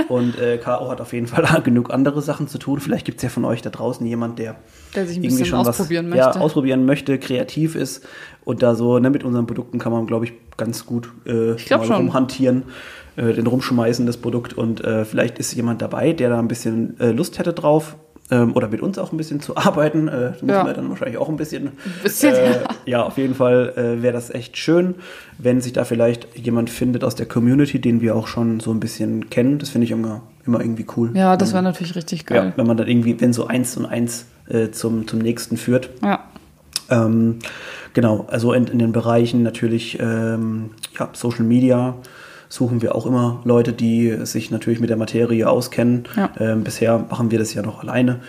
Und 0.09 0.39
äh, 0.39 0.57
Caro 0.57 0.89
hat 0.89 1.01
auf 1.01 1.13
jeden 1.13 1.27
Fall 1.27 1.61
genug 1.63 1.91
andere 1.93 2.21
Sachen 2.21 2.47
zu 2.47 2.57
tun. 2.57 2.79
Vielleicht 2.79 3.05
gibt 3.05 3.17
es 3.17 3.23
ja 3.23 3.29
von 3.29 3.45
euch 3.45 3.61
da 3.61 3.69
draußen 3.69 4.05
jemand, 4.05 4.37
der, 4.39 4.55
Der 4.95 5.05
sich 5.07 5.17
ein 5.17 5.23
irgendwie 5.23 5.41
bisschen 5.41 5.57
schon 5.57 5.67
ausprobieren 5.67 6.09
was, 6.11 6.17
Ja, 6.17 6.25
möchte. 6.27 6.41
ausprobieren 6.41 6.85
möchte, 6.85 7.17
kreativ 7.17 7.75
ist. 7.75 8.05
Und 8.45 8.61
da 8.61 8.75
so, 8.75 8.99
ne, 8.99 9.09
mit 9.09 9.23
unseren 9.23 9.47
Produkten 9.47 9.79
kann 9.79 9.91
man, 9.91 10.05
glaube 10.05 10.25
ich, 10.25 10.33
ganz 10.57 10.85
gut 10.85 11.09
äh, 11.25 11.53
Ich 11.55 11.69
mal 11.69 11.83
schon. 11.85 11.95
rumhantieren, 11.95 12.63
äh, 13.15 13.33
den 13.33 13.47
rumschmeißen, 13.47 14.05
das 14.05 14.17
Produkt. 14.17 14.53
Und 14.53 14.83
äh, 14.83 15.05
vielleicht 15.05 15.39
ist 15.39 15.53
jemand 15.53 15.81
dabei, 15.81 16.13
der 16.13 16.29
da 16.29 16.39
ein 16.39 16.47
bisschen 16.47 16.99
äh, 16.99 17.11
Lust 17.11 17.39
hätte 17.39 17.53
drauf. 17.53 17.95
Ähm, 18.31 18.55
oder 18.55 18.69
mit 18.69 18.81
uns 18.81 18.97
auch 18.97 19.11
ein 19.11 19.17
bisschen 19.17 19.41
zu 19.41 19.57
arbeiten. 19.57 20.07
Äh, 20.07 20.11
da 20.11 20.29
müssen 20.31 20.49
Ja. 20.49 20.65
wir 20.65 20.73
dann 20.73 20.89
wahrscheinlich 20.89 21.17
auch 21.17 21.27
ein 21.27 21.35
bisschen. 21.35 21.71
bisschen, 22.03 22.33
äh, 22.33 22.51
ja. 22.51 22.57
ja, 22.85 23.03
auf 23.03 23.17
jeden 23.17 23.35
Fall 23.35 23.73
äh, 23.75 24.01
wäre 24.01 24.13
das 24.13 24.29
echt 24.29 24.57
schön, 24.57 24.95
wenn 25.37 25.59
sich 25.59 25.73
da 25.73 25.83
vielleicht 25.83 26.27
jemand 26.37 26.69
findet 26.69 27.03
aus 27.03 27.15
der 27.15 27.25
Community, 27.25 27.79
den 27.79 27.99
wir 27.99 28.15
auch 28.15 28.27
schon 28.27 28.61
so 28.61 28.71
ein 28.71 28.79
bisschen 28.79 29.29
kennen. 29.29 29.59
Das 29.59 29.69
finde 29.69 29.85
ich 29.85 29.91
immer, 29.91 30.21
immer 30.45 30.61
irgendwie 30.61 30.85
cool. 30.95 31.11
Ja, 31.15 31.35
das 31.35 31.51
wäre 31.51 31.63
natürlich 31.63 31.95
richtig 31.97 32.23
Ja, 32.29 32.43
geil. 32.43 32.53
wenn 32.55 32.65
man 32.65 32.77
dann 32.77 32.87
irgendwie, 32.87 33.19
wenn 33.19 33.33
so 33.33 33.45
eins 33.47 33.75
und 33.75 33.85
eins 33.85 34.25
zum, 34.71 35.07
zum 35.07 35.19
nächsten 35.19 35.55
führt. 35.57 35.89
Ja. 36.03 36.19
Ähm, 36.89 37.39
genau, 37.93 38.25
also 38.29 38.53
in, 38.53 38.67
in 38.67 38.79
den 38.79 38.91
Bereichen 38.91 39.43
natürlich 39.43 39.97
ähm, 39.99 40.71
ja, 40.99 41.09
Social 41.13 41.45
Media 41.45 41.95
suchen 42.49 42.81
wir 42.81 42.93
auch 42.93 43.05
immer 43.05 43.41
Leute, 43.45 43.73
die 43.73 44.25
sich 44.25 44.51
natürlich 44.51 44.79
mit 44.79 44.89
der 44.89 44.97
Materie 44.97 45.49
auskennen. 45.49 46.03
Ja. 46.15 46.29
Ähm, 46.39 46.63
bisher 46.63 47.05
machen 47.09 47.31
wir 47.31 47.39
das 47.39 47.53
ja 47.53 47.61
noch 47.63 47.81
alleine. 47.81 48.19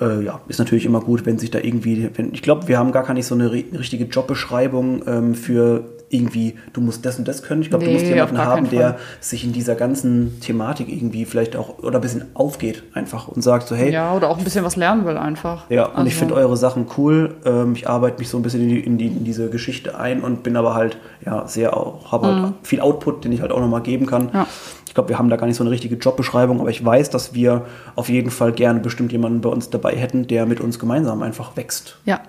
Äh, 0.00 0.24
ja, 0.24 0.40
ist 0.48 0.58
natürlich 0.58 0.86
immer 0.86 1.00
gut, 1.00 1.26
wenn 1.26 1.38
sich 1.38 1.50
da 1.50 1.58
irgendwie, 1.60 2.10
wenn, 2.14 2.32
ich 2.34 2.42
glaube, 2.42 2.68
wir 2.68 2.78
haben 2.78 2.92
gar 2.92 3.12
nicht 3.14 3.26
so 3.26 3.34
eine 3.34 3.48
ri- 3.48 3.76
richtige 3.76 4.04
Jobbeschreibung 4.04 5.02
ähm, 5.06 5.34
für 5.34 5.84
irgendwie, 6.14 6.54
du 6.72 6.80
musst 6.80 7.04
das 7.04 7.18
und 7.18 7.26
das 7.28 7.42
können. 7.42 7.62
Ich 7.62 7.70
glaube, 7.70 7.84
Nee, 7.84 7.92
du 7.92 7.98
musst 7.98 8.06
jemanden 8.06 8.38
haben, 8.38 8.70
der 8.70 8.96
sich 9.20 9.44
in 9.44 9.52
dieser 9.52 9.74
ganzen 9.74 10.40
Thematik 10.40 10.88
irgendwie 10.88 11.24
vielleicht 11.24 11.56
auch 11.56 11.78
oder 11.80 11.98
ein 11.98 12.00
bisschen 12.00 12.26
aufgeht 12.34 12.82
einfach 12.94 13.28
und 13.28 13.42
sagt 13.42 13.66
so, 13.68 13.74
hey, 13.74 13.92
ja, 13.92 14.14
oder 14.14 14.28
auch 14.30 14.38
ein 14.38 14.44
bisschen 14.44 14.64
was 14.64 14.76
lernen 14.76 15.04
will 15.04 15.16
einfach. 15.16 15.68
ja, 15.70 15.86
und 15.86 16.06
ich 16.06 16.14
Also, 16.14 16.18
finde 16.20 16.34
eure 16.34 16.56
Sachen 16.56 16.86
cool. 16.96 17.34
Ähm, 17.44 17.74
ich 17.74 17.88
arbeite 17.88 18.18
mich 18.18 18.28
so 18.28 18.36
ein 18.38 18.42
bisschen 18.42 18.62
in, 18.62 18.68
die, 18.68 18.80
in, 18.80 18.98
die, 18.98 19.06
in 19.08 19.24
diese 19.24 19.50
Geschichte 19.50 19.98
ein 19.98 20.22
und 20.22 20.42
bin 20.42 20.56
aber 20.56 20.74
halt 20.74 20.96
ja 21.24 21.46
sehr 21.48 21.76
auch, 21.76 22.12
habe 22.12 22.26
halt 22.26 22.54
viel 22.62 22.80
Output, 22.80 23.24
den 23.24 23.32
ich 23.32 23.40
halt 23.40 23.52
auch 23.52 23.60
nochmal 23.60 23.82
geben 23.82 24.06
kann. 24.06 24.24
Mhm. 24.24 24.30
Ja. 24.34 24.46
Ich 24.86 24.94
glaube, 24.94 25.08
wir 25.08 25.18
haben 25.18 25.28
da 25.28 25.34
gar 25.36 25.48
nicht 25.48 25.56
so 25.56 25.64
eine 25.64 25.72
richtige 25.72 25.96
Jobbeschreibung, 25.96 26.60
aber 26.60 26.70
ich 26.70 26.84
weiß, 26.84 27.10
dass 27.10 27.34
wir 27.34 27.62
auf 27.96 28.08
jeden 28.08 28.30
Fall 28.30 28.52
gerne 28.52 28.78
bestimmt 28.78 29.10
jemanden 29.10 29.40
bei 29.40 29.48
uns 29.48 29.68
dabei 29.68 29.96
hätten, 29.96 30.28
der 30.28 30.46
mit 30.46 30.60
uns 30.60 30.78
gemeinsam 30.78 31.20
einfach 31.22 31.56
wächst. 31.56 31.98
Ja, 32.04 32.20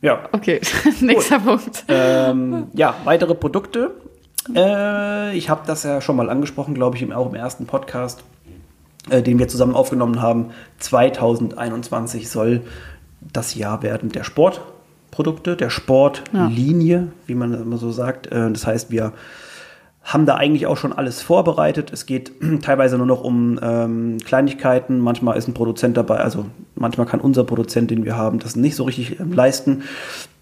Ja. 0.00 0.28
okay. 0.32 0.60
Nächster 1.00 1.40
Punkt. 1.40 1.84
ähm, 1.88 2.68
ja, 2.74 2.94
weitere 3.04 3.34
Produkte. 3.34 3.92
Äh, 4.54 5.36
ich 5.36 5.48
habe 5.48 5.62
das 5.66 5.82
ja 5.82 6.00
schon 6.00 6.16
mal 6.16 6.30
angesprochen, 6.30 6.74
glaube 6.74 6.96
ich, 6.96 7.02
im, 7.02 7.12
auch 7.12 7.28
im 7.28 7.34
ersten 7.34 7.66
Podcast. 7.66 8.22
äh, 9.10 9.22
den 9.22 9.38
wir 9.38 9.48
zusammen 9.48 9.74
aufgenommen 9.74 10.20
haben. 10.20 10.50
2021 10.78 12.28
soll 12.28 12.62
das 13.20 13.54
Jahr 13.54 13.82
werden 13.82 14.10
der 14.10 14.24
Sportprodukte, 14.24 15.56
der 15.56 15.70
Sportlinie, 15.70 16.96
ja. 16.96 17.06
wie 17.26 17.34
man 17.34 17.54
immer 17.54 17.78
so 17.78 17.90
sagt. 17.90 18.26
Äh, 18.28 18.50
das 18.50 18.66
heißt, 18.66 18.90
wir 18.90 19.12
haben 20.06 20.24
da 20.24 20.36
eigentlich 20.36 20.66
auch 20.68 20.76
schon 20.76 20.92
alles 20.92 21.20
vorbereitet. 21.20 21.92
Es 21.92 22.06
geht 22.06 22.32
teilweise 22.62 22.96
nur 22.96 23.06
noch 23.06 23.24
um 23.24 23.58
ähm, 23.60 24.18
Kleinigkeiten. 24.24 25.00
Manchmal 25.00 25.36
ist 25.36 25.48
ein 25.48 25.54
Produzent 25.54 25.96
dabei, 25.96 26.18
also 26.18 26.46
manchmal 26.76 27.06
kann 27.06 27.20
unser 27.20 27.42
Produzent, 27.42 27.90
den 27.90 28.04
wir 28.04 28.16
haben, 28.16 28.38
das 28.38 28.54
nicht 28.54 28.76
so 28.76 28.84
richtig 28.84 29.18
ähm, 29.18 29.32
leisten. 29.32 29.82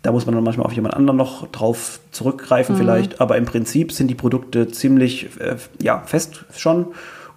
Da 0.02 0.12
muss 0.12 0.26
man 0.26 0.34
dann 0.34 0.44
manchmal 0.44 0.66
auf 0.66 0.74
jemand 0.74 0.94
anderen 0.94 1.16
noch 1.16 1.48
drauf 1.48 1.98
zurückgreifen 2.10 2.74
mhm. 2.74 2.78
vielleicht. 2.78 3.20
Aber 3.22 3.38
im 3.38 3.46
Prinzip 3.46 3.90
sind 3.92 4.08
die 4.08 4.14
Produkte 4.14 4.68
ziemlich 4.68 5.40
äh, 5.40 5.56
ja, 5.80 6.02
fest 6.04 6.44
schon 6.54 6.88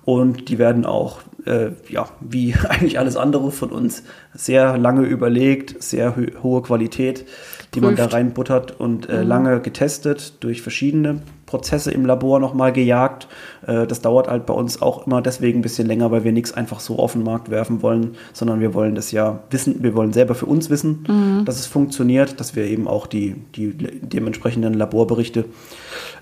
und 0.03 0.49
die 0.49 0.57
werden 0.57 0.85
auch, 0.85 1.21
äh, 1.45 1.69
ja, 1.87 2.07
wie 2.19 2.55
eigentlich 2.67 2.99
alles 2.99 3.15
andere 3.15 3.51
von 3.51 3.69
uns, 3.69 4.03
sehr 4.33 4.77
lange 4.77 5.03
überlegt, 5.03 5.81
sehr 5.81 6.13
hohe 6.43 6.61
Qualität, 6.61 7.25
die 7.73 7.79
man 7.79 7.95
da 7.95 8.07
reinbuttert 8.07 8.77
und 8.77 9.07
äh, 9.07 9.21
mhm. 9.21 9.27
lange 9.29 9.59
getestet 9.61 10.43
durch 10.43 10.61
verschiedene 10.61 11.21
Prozesse 11.47 11.91
im 11.91 12.05
Labor 12.05 12.39
nochmal 12.39 12.71
gejagt. 12.71 13.27
Äh, 13.65 13.87
das 13.87 14.01
dauert 14.01 14.27
halt 14.27 14.45
bei 14.45 14.53
uns 14.53 14.79
auch 14.81 15.07
immer 15.07 15.23
deswegen 15.23 15.59
ein 15.59 15.61
bisschen 15.63 15.87
länger, 15.87 16.11
weil 16.11 16.23
wir 16.23 16.31
nichts 16.31 16.53
einfach 16.53 16.79
so 16.79 16.99
auf 16.99 17.13
den 17.13 17.23
Markt 17.23 17.49
werfen 17.49 17.81
wollen, 17.81 18.15
sondern 18.33 18.59
wir 18.59 18.75
wollen 18.75 18.93
das 18.93 19.11
ja 19.11 19.39
wissen, 19.49 19.81
wir 19.81 19.95
wollen 19.95 20.13
selber 20.13 20.35
für 20.35 20.45
uns 20.45 20.69
wissen, 20.69 21.05
mhm. 21.07 21.45
dass 21.45 21.59
es 21.59 21.65
funktioniert, 21.65 22.39
dass 22.39 22.55
wir 22.55 22.65
eben 22.65 22.87
auch 22.87 23.07
die, 23.07 23.35
die 23.55 23.73
dementsprechenden 23.75 24.75
Laborberichte 24.75 25.45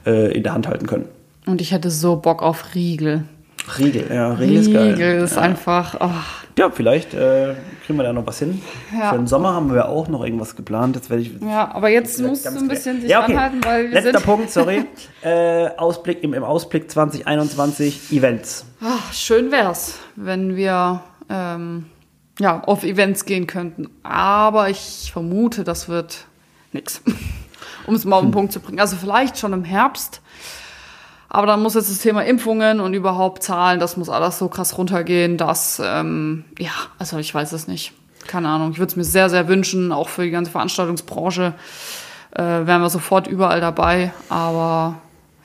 äh, 0.06 0.32
in 0.32 0.44
der 0.44 0.54
Hand 0.54 0.70
halten 0.70 0.88
können. 0.88 1.06
Und 1.46 1.60
ich 1.60 1.72
hätte 1.72 1.92
so 1.92 2.16
Bock 2.16 2.42
auf 2.42 2.74
Riegel. 2.74 3.26
Riegel, 3.78 4.08
ja, 4.14 4.34
Riegel, 4.34 4.58
ist 4.58 4.74
geil. 4.74 4.94
Riegel 4.94 5.24
ist 5.24 5.36
ja. 5.36 5.42
einfach. 5.42 5.96
Oh. 6.00 6.10
Ja, 6.58 6.70
vielleicht 6.70 7.14
äh, 7.14 7.56
kriegen 7.86 8.00
wir 8.00 8.04
da 8.04 8.14
noch 8.14 8.26
was 8.26 8.40
hin. 8.40 8.62
Ja. 8.98 9.12
Für 9.12 9.18
den 9.18 9.28
Sommer 9.28 9.54
haben 9.54 9.74
wir 9.74 9.90
auch 9.90 10.08
noch 10.08 10.24
irgendwas 10.24 10.56
geplant. 10.56 10.96
Jetzt 10.96 11.10
werde 11.10 11.24
ich. 11.24 11.32
Ja, 11.42 11.74
aber 11.74 11.90
jetzt 11.90 12.22
musst 12.22 12.46
du 12.46 12.50
ein 12.50 12.68
bisschen 12.68 13.02
sich 13.02 13.10
ja, 13.10 13.24
okay. 13.24 13.34
anhalten, 13.34 13.64
weil 13.64 13.92
wir 13.92 14.02
Letzter 14.02 14.22
Punkt, 14.22 14.52
sorry. 14.52 14.86
äh, 15.22 15.68
Ausblick 15.78 16.24
im, 16.24 16.34
im, 16.34 16.44
Ausblick 16.44 16.90
2021 16.90 18.12
Events. 18.12 18.66
Ach, 18.82 19.14
schön 19.14 19.52
wär's, 19.52 20.00
wenn 20.16 20.56
wir 20.56 21.02
ähm, 21.30 21.86
ja 22.40 22.62
auf 22.62 22.84
Events 22.84 23.26
gehen 23.26 23.48
könnten. 23.48 23.90
Aber 24.04 24.70
ich 24.70 25.10
vermute, 25.12 25.64
das 25.64 25.90
wird 25.90 26.26
nix. 26.72 27.02
um 27.88 27.96
es 27.96 28.06
mal 28.06 28.18
auf 28.18 28.22
den 28.22 28.28
hm. 28.28 28.34
Punkt 28.34 28.54
zu 28.54 28.60
bringen. 28.60 28.80
Also 28.80 28.96
vielleicht 28.96 29.38
schon 29.38 29.54
im 29.54 29.64
Herbst 29.64 30.22
aber 31.36 31.48
dann 31.48 31.62
muss 31.62 31.74
jetzt 31.74 31.92
das 31.92 32.00
Thema 32.00 32.24
Impfungen 32.24 32.80
und 32.80 32.94
überhaupt 32.94 33.44
Zahlen, 33.44 33.78
das 33.82 33.98
muss 33.98 34.08
alles 34.08 34.40
so 34.40 34.48
krass 34.48 34.78
runtergehen, 34.78 35.36
dass, 35.36 35.82
ähm, 35.84 36.46
ja, 36.58 36.72
also 36.98 37.18
ich 37.18 37.36
weiß 37.36 37.52
es 37.52 37.68
nicht. 37.68 37.92
Keine 38.26 38.48
Ahnung. 38.48 38.72
Ich 38.72 38.80
würde 38.80 38.92
es 38.92 38.96
mir 38.96 39.04
sehr, 39.04 39.30
sehr 39.30 39.50
wünschen, 39.50 39.92
auch 39.92 40.08
für 40.08 40.24
die 40.24 40.32
ganze 40.32 40.50
Veranstaltungsbranche 40.52 41.54
äh, 42.32 42.42
wären 42.42 42.82
wir 42.82 42.90
sofort 42.90 43.28
überall 43.28 43.60
dabei, 43.60 44.14
aber 44.30 44.96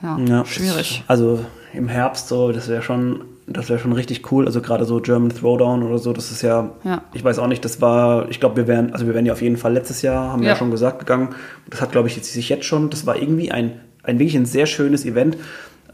ja, 0.00 0.16
ja 0.18 0.44
schwierig. 0.44 1.02
Also 1.08 1.44
im 1.72 1.88
Herbst 1.88 2.28
so, 2.28 2.52
das 2.52 2.68
wäre 2.68 2.82
schon, 2.82 3.22
das 3.48 3.68
wäre 3.68 3.80
schon 3.80 3.92
richtig 3.92 4.30
cool. 4.30 4.46
Also 4.46 4.60
gerade 4.60 4.84
so 4.84 5.00
German 5.00 5.30
Throwdown 5.30 5.82
oder 5.82 5.98
so, 5.98 6.12
das 6.12 6.30
ist 6.30 6.42
ja, 6.42 6.70
ja. 6.84 7.02
ich 7.12 7.24
weiß 7.24 7.40
auch 7.40 7.48
nicht, 7.48 7.64
das 7.64 7.80
war, 7.80 8.28
ich 8.28 8.38
glaube, 8.38 8.54
wir 8.56 8.68
wären, 8.68 8.92
also 8.92 9.06
wir 9.06 9.14
wären 9.14 9.26
ja 9.26 9.32
auf 9.32 9.42
jeden 9.42 9.56
Fall 9.56 9.72
letztes 9.72 10.02
Jahr, 10.02 10.30
haben 10.30 10.42
wir 10.42 10.46
ja. 10.46 10.52
ja 10.52 10.58
schon 10.58 10.70
gesagt, 10.70 11.00
gegangen. 11.00 11.30
Das 11.68 11.80
hat, 11.80 11.90
glaube 11.90 12.06
ich, 12.06 12.14
jetzt 12.14 12.32
sich 12.32 12.48
jetzt 12.48 12.64
schon, 12.64 12.90
das 12.90 13.06
war 13.06 13.16
irgendwie 13.16 13.50
ein, 13.50 13.80
ein 14.04 14.20
wirklich 14.20 14.36
ein 14.36 14.46
sehr 14.46 14.66
schönes 14.66 15.04
Event 15.04 15.36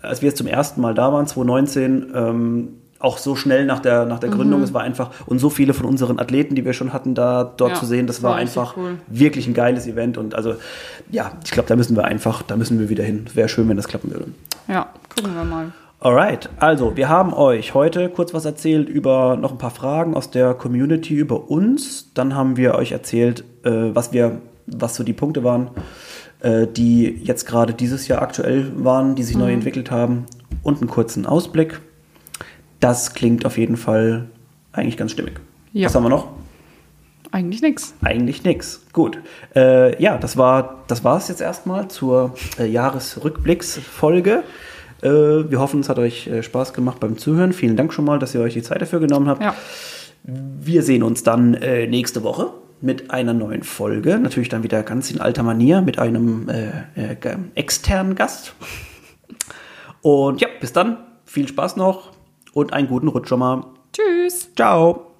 als 0.02 0.22
wir 0.22 0.28
jetzt 0.28 0.38
zum 0.38 0.46
ersten 0.46 0.80
Mal 0.80 0.94
da 0.94 1.12
waren, 1.12 1.26
2019, 1.26 2.12
ähm, 2.14 2.68
auch 2.98 3.18
so 3.18 3.36
schnell 3.36 3.66
nach 3.66 3.80
der, 3.80 4.06
nach 4.06 4.18
der 4.18 4.30
Gründung, 4.30 4.60
mhm. 4.60 4.64
es 4.64 4.74
war 4.74 4.82
einfach, 4.82 5.10
und 5.26 5.38
so 5.38 5.50
viele 5.50 5.74
von 5.74 5.86
unseren 5.86 6.18
Athleten, 6.18 6.54
die 6.54 6.64
wir 6.64 6.72
schon 6.72 6.92
hatten, 6.92 7.14
da 7.14 7.44
dort 7.44 7.72
ja, 7.72 7.76
zu 7.76 7.86
sehen, 7.86 8.06
das 8.06 8.22
war, 8.22 8.32
war 8.32 8.38
einfach 8.38 8.76
cool. 8.76 8.98
wirklich 9.08 9.46
ein 9.46 9.54
geiles 9.54 9.86
Event. 9.86 10.16
Und 10.16 10.34
also, 10.34 10.54
ja, 11.10 11.32
ich 11.44 11.50
glaube, 11.50 11.68
da 11.68 11.76
müssen 11.76 11.96
wir 11.96 12.04
einfach, 12.04 12.42
da 12.42 12.56
müssen 12.56 12.78
wir 12.78 12.88
wieder 12.88 13.04
hin. 13.04 13.26
Wäre 13.34 13.48
schön, 13.48 13.68
wenn 13.68 13.76
das 13.76 13.88
klappen 13.88 14.10
würde. 14.10 14.26
Ja, 14.68 14.88
gucken 15.14 15.34
wir 15.34 15.44
mal. 15.44 15.72
Alright, 15.98 16.50
also 16.58 16.96
wir 16.96 17.08
haben 17.08 17.32
euch 17.32 17.74
heute 17.74 18.10
kurz 18.10 18.34
was 18.34 18.44
erzählt 18.44 18.88
über 18.88 19.36
noch 19.36 19.52
ein 19.52 19.58
paar 19.58 19.70
Fragen 19.70 20.14
aus 20.14 20.30
der 20.30 20.54
Community 20.54 21.14
über 21.14 21.50
uns. 21.50 22.12
Dann 22.12 22.34
haben 22.34 22.56
wir 22.56 22.74
euch 22.74 22.92
erzählt, 22.92 23.44
äh, 23.64 23.94
was 23.94 24.12
wir, 24.12 24.40
was 24.66 24.94
so 24.94 25.04
die 25.04 25.14
Punkte 25.14 25.42
waren 25.42 25.70
äh, 26.40 26.66
die 26.66 27.20
jetzt 27.22 27.46
gerade 27.46 27.74
dieses 27.74 28.08
Jahr 28.08 28.22
aktuell 28.22 28.72
waren, 28.76 29.14
die 29.14 29.22
sich 29.22 29.36
mhm. 29.36 29.42
neu 29.42 29.52
entwickelt 29.52 29.90
haben 29.90 30.26
und 30.62 30.80
einen 30.80 30.90
kurzen 30.90 31.26
Ausblick. 31.26 31.80
Das 32.80 33.14
klingt 33.14 33.46
auf 33.46 33.58
jeden 33.58 33.76
Fall 33.76 34.26
eigentlich 34.72 34.96
ganz 34.96 35.12
stimmig. 35.12 35.40
Ja. 35.72 35.86
Was 35.86 35.94
haben 35.94 36.04
wir 36.04 36.10
noch? 36.10 36.28
Eigentlich 37.32 37.62
nichts. 37.62 37.94
Eigentlich 38.02 38.44
nichts. 38.44 38.82
Gut. 38.92 39.18
Äh, 39.54 40.00
ja, 40.02 40.16
das 40.16 40.36
war 40.36 40.84
das 40.86 41.04
war 41.04 41.16
es 41.16 41.28
jetzt 41.28 41.40
erstmal 41.40 41.88
zur 41.88 42.34
äh, 42.58 42.66
Jahresrückblicksfolge. 42.66 44.42
Äh, 45.02 45.08
wir 45.08 45.58
hoffen, 45.58 45.80
es 45.80 45.88
hat 45.88 45.98
euch 45.98 46.26
äh, 46.28 46.42
Spaß 46.42 46.72
gemacht 46.72 47.00
beim 47.00 47.18
Zuhören. 47.18 47.52
Vielen 47.52 47.76
Dank 47.76 47.92
schon 47.92 48.04
mal, 48.04 48.18
dass 48.18 48.34
ihr 48.34 48.40
euch 48.40 48.54
die 48.54 48.62
Zeit 48.62 48.80
dafür 48.80 49.00
genommen 49.00 49.28
habt. 49.28 49.42
Ja. 49.42 49.54
Wir 50.22 50.82
sehen 50.82 51.02
uns 51.02 51.22
dann 51.22 51.54
äh, 51.54 51.86
nächste 51.86 52.22
Woche 52.22 52.50
mit 52.80 53.10
einer 53.10 53.32
neuen 53.32 53.62
Folge. 53.62 54.18
Natürlich 54.18 54.48
dann 54.48 54.62
wieder 54.62 54.82
ganz 54.82 55.10
in 55.10 55.20
alter 55.20 55.42
Manier 55.42 55.80
mit 55.80 55.98
einem 55.98 56.48
äh, 56.48 57.12
äh, 57.12 57.16
externen 57.54 58.14
Gast. 58.14 58.54
Und 60.02 60.40
ja, 60.40 60.48
bis 60.60 60.72
dann. 60.72 60.98
Viel 61.24 61.48
Spaß 61.48 61.76
noch 61.76 62.12
und 62.52 62.72
einen 62.72 62.88
guten 62.88 63.08
Rutsch 63.08 63.28
schon 63.28 63.40
mal. 63.40 63.64
Tschüss. 63.92 64.54
Ciao. 64.54 65.15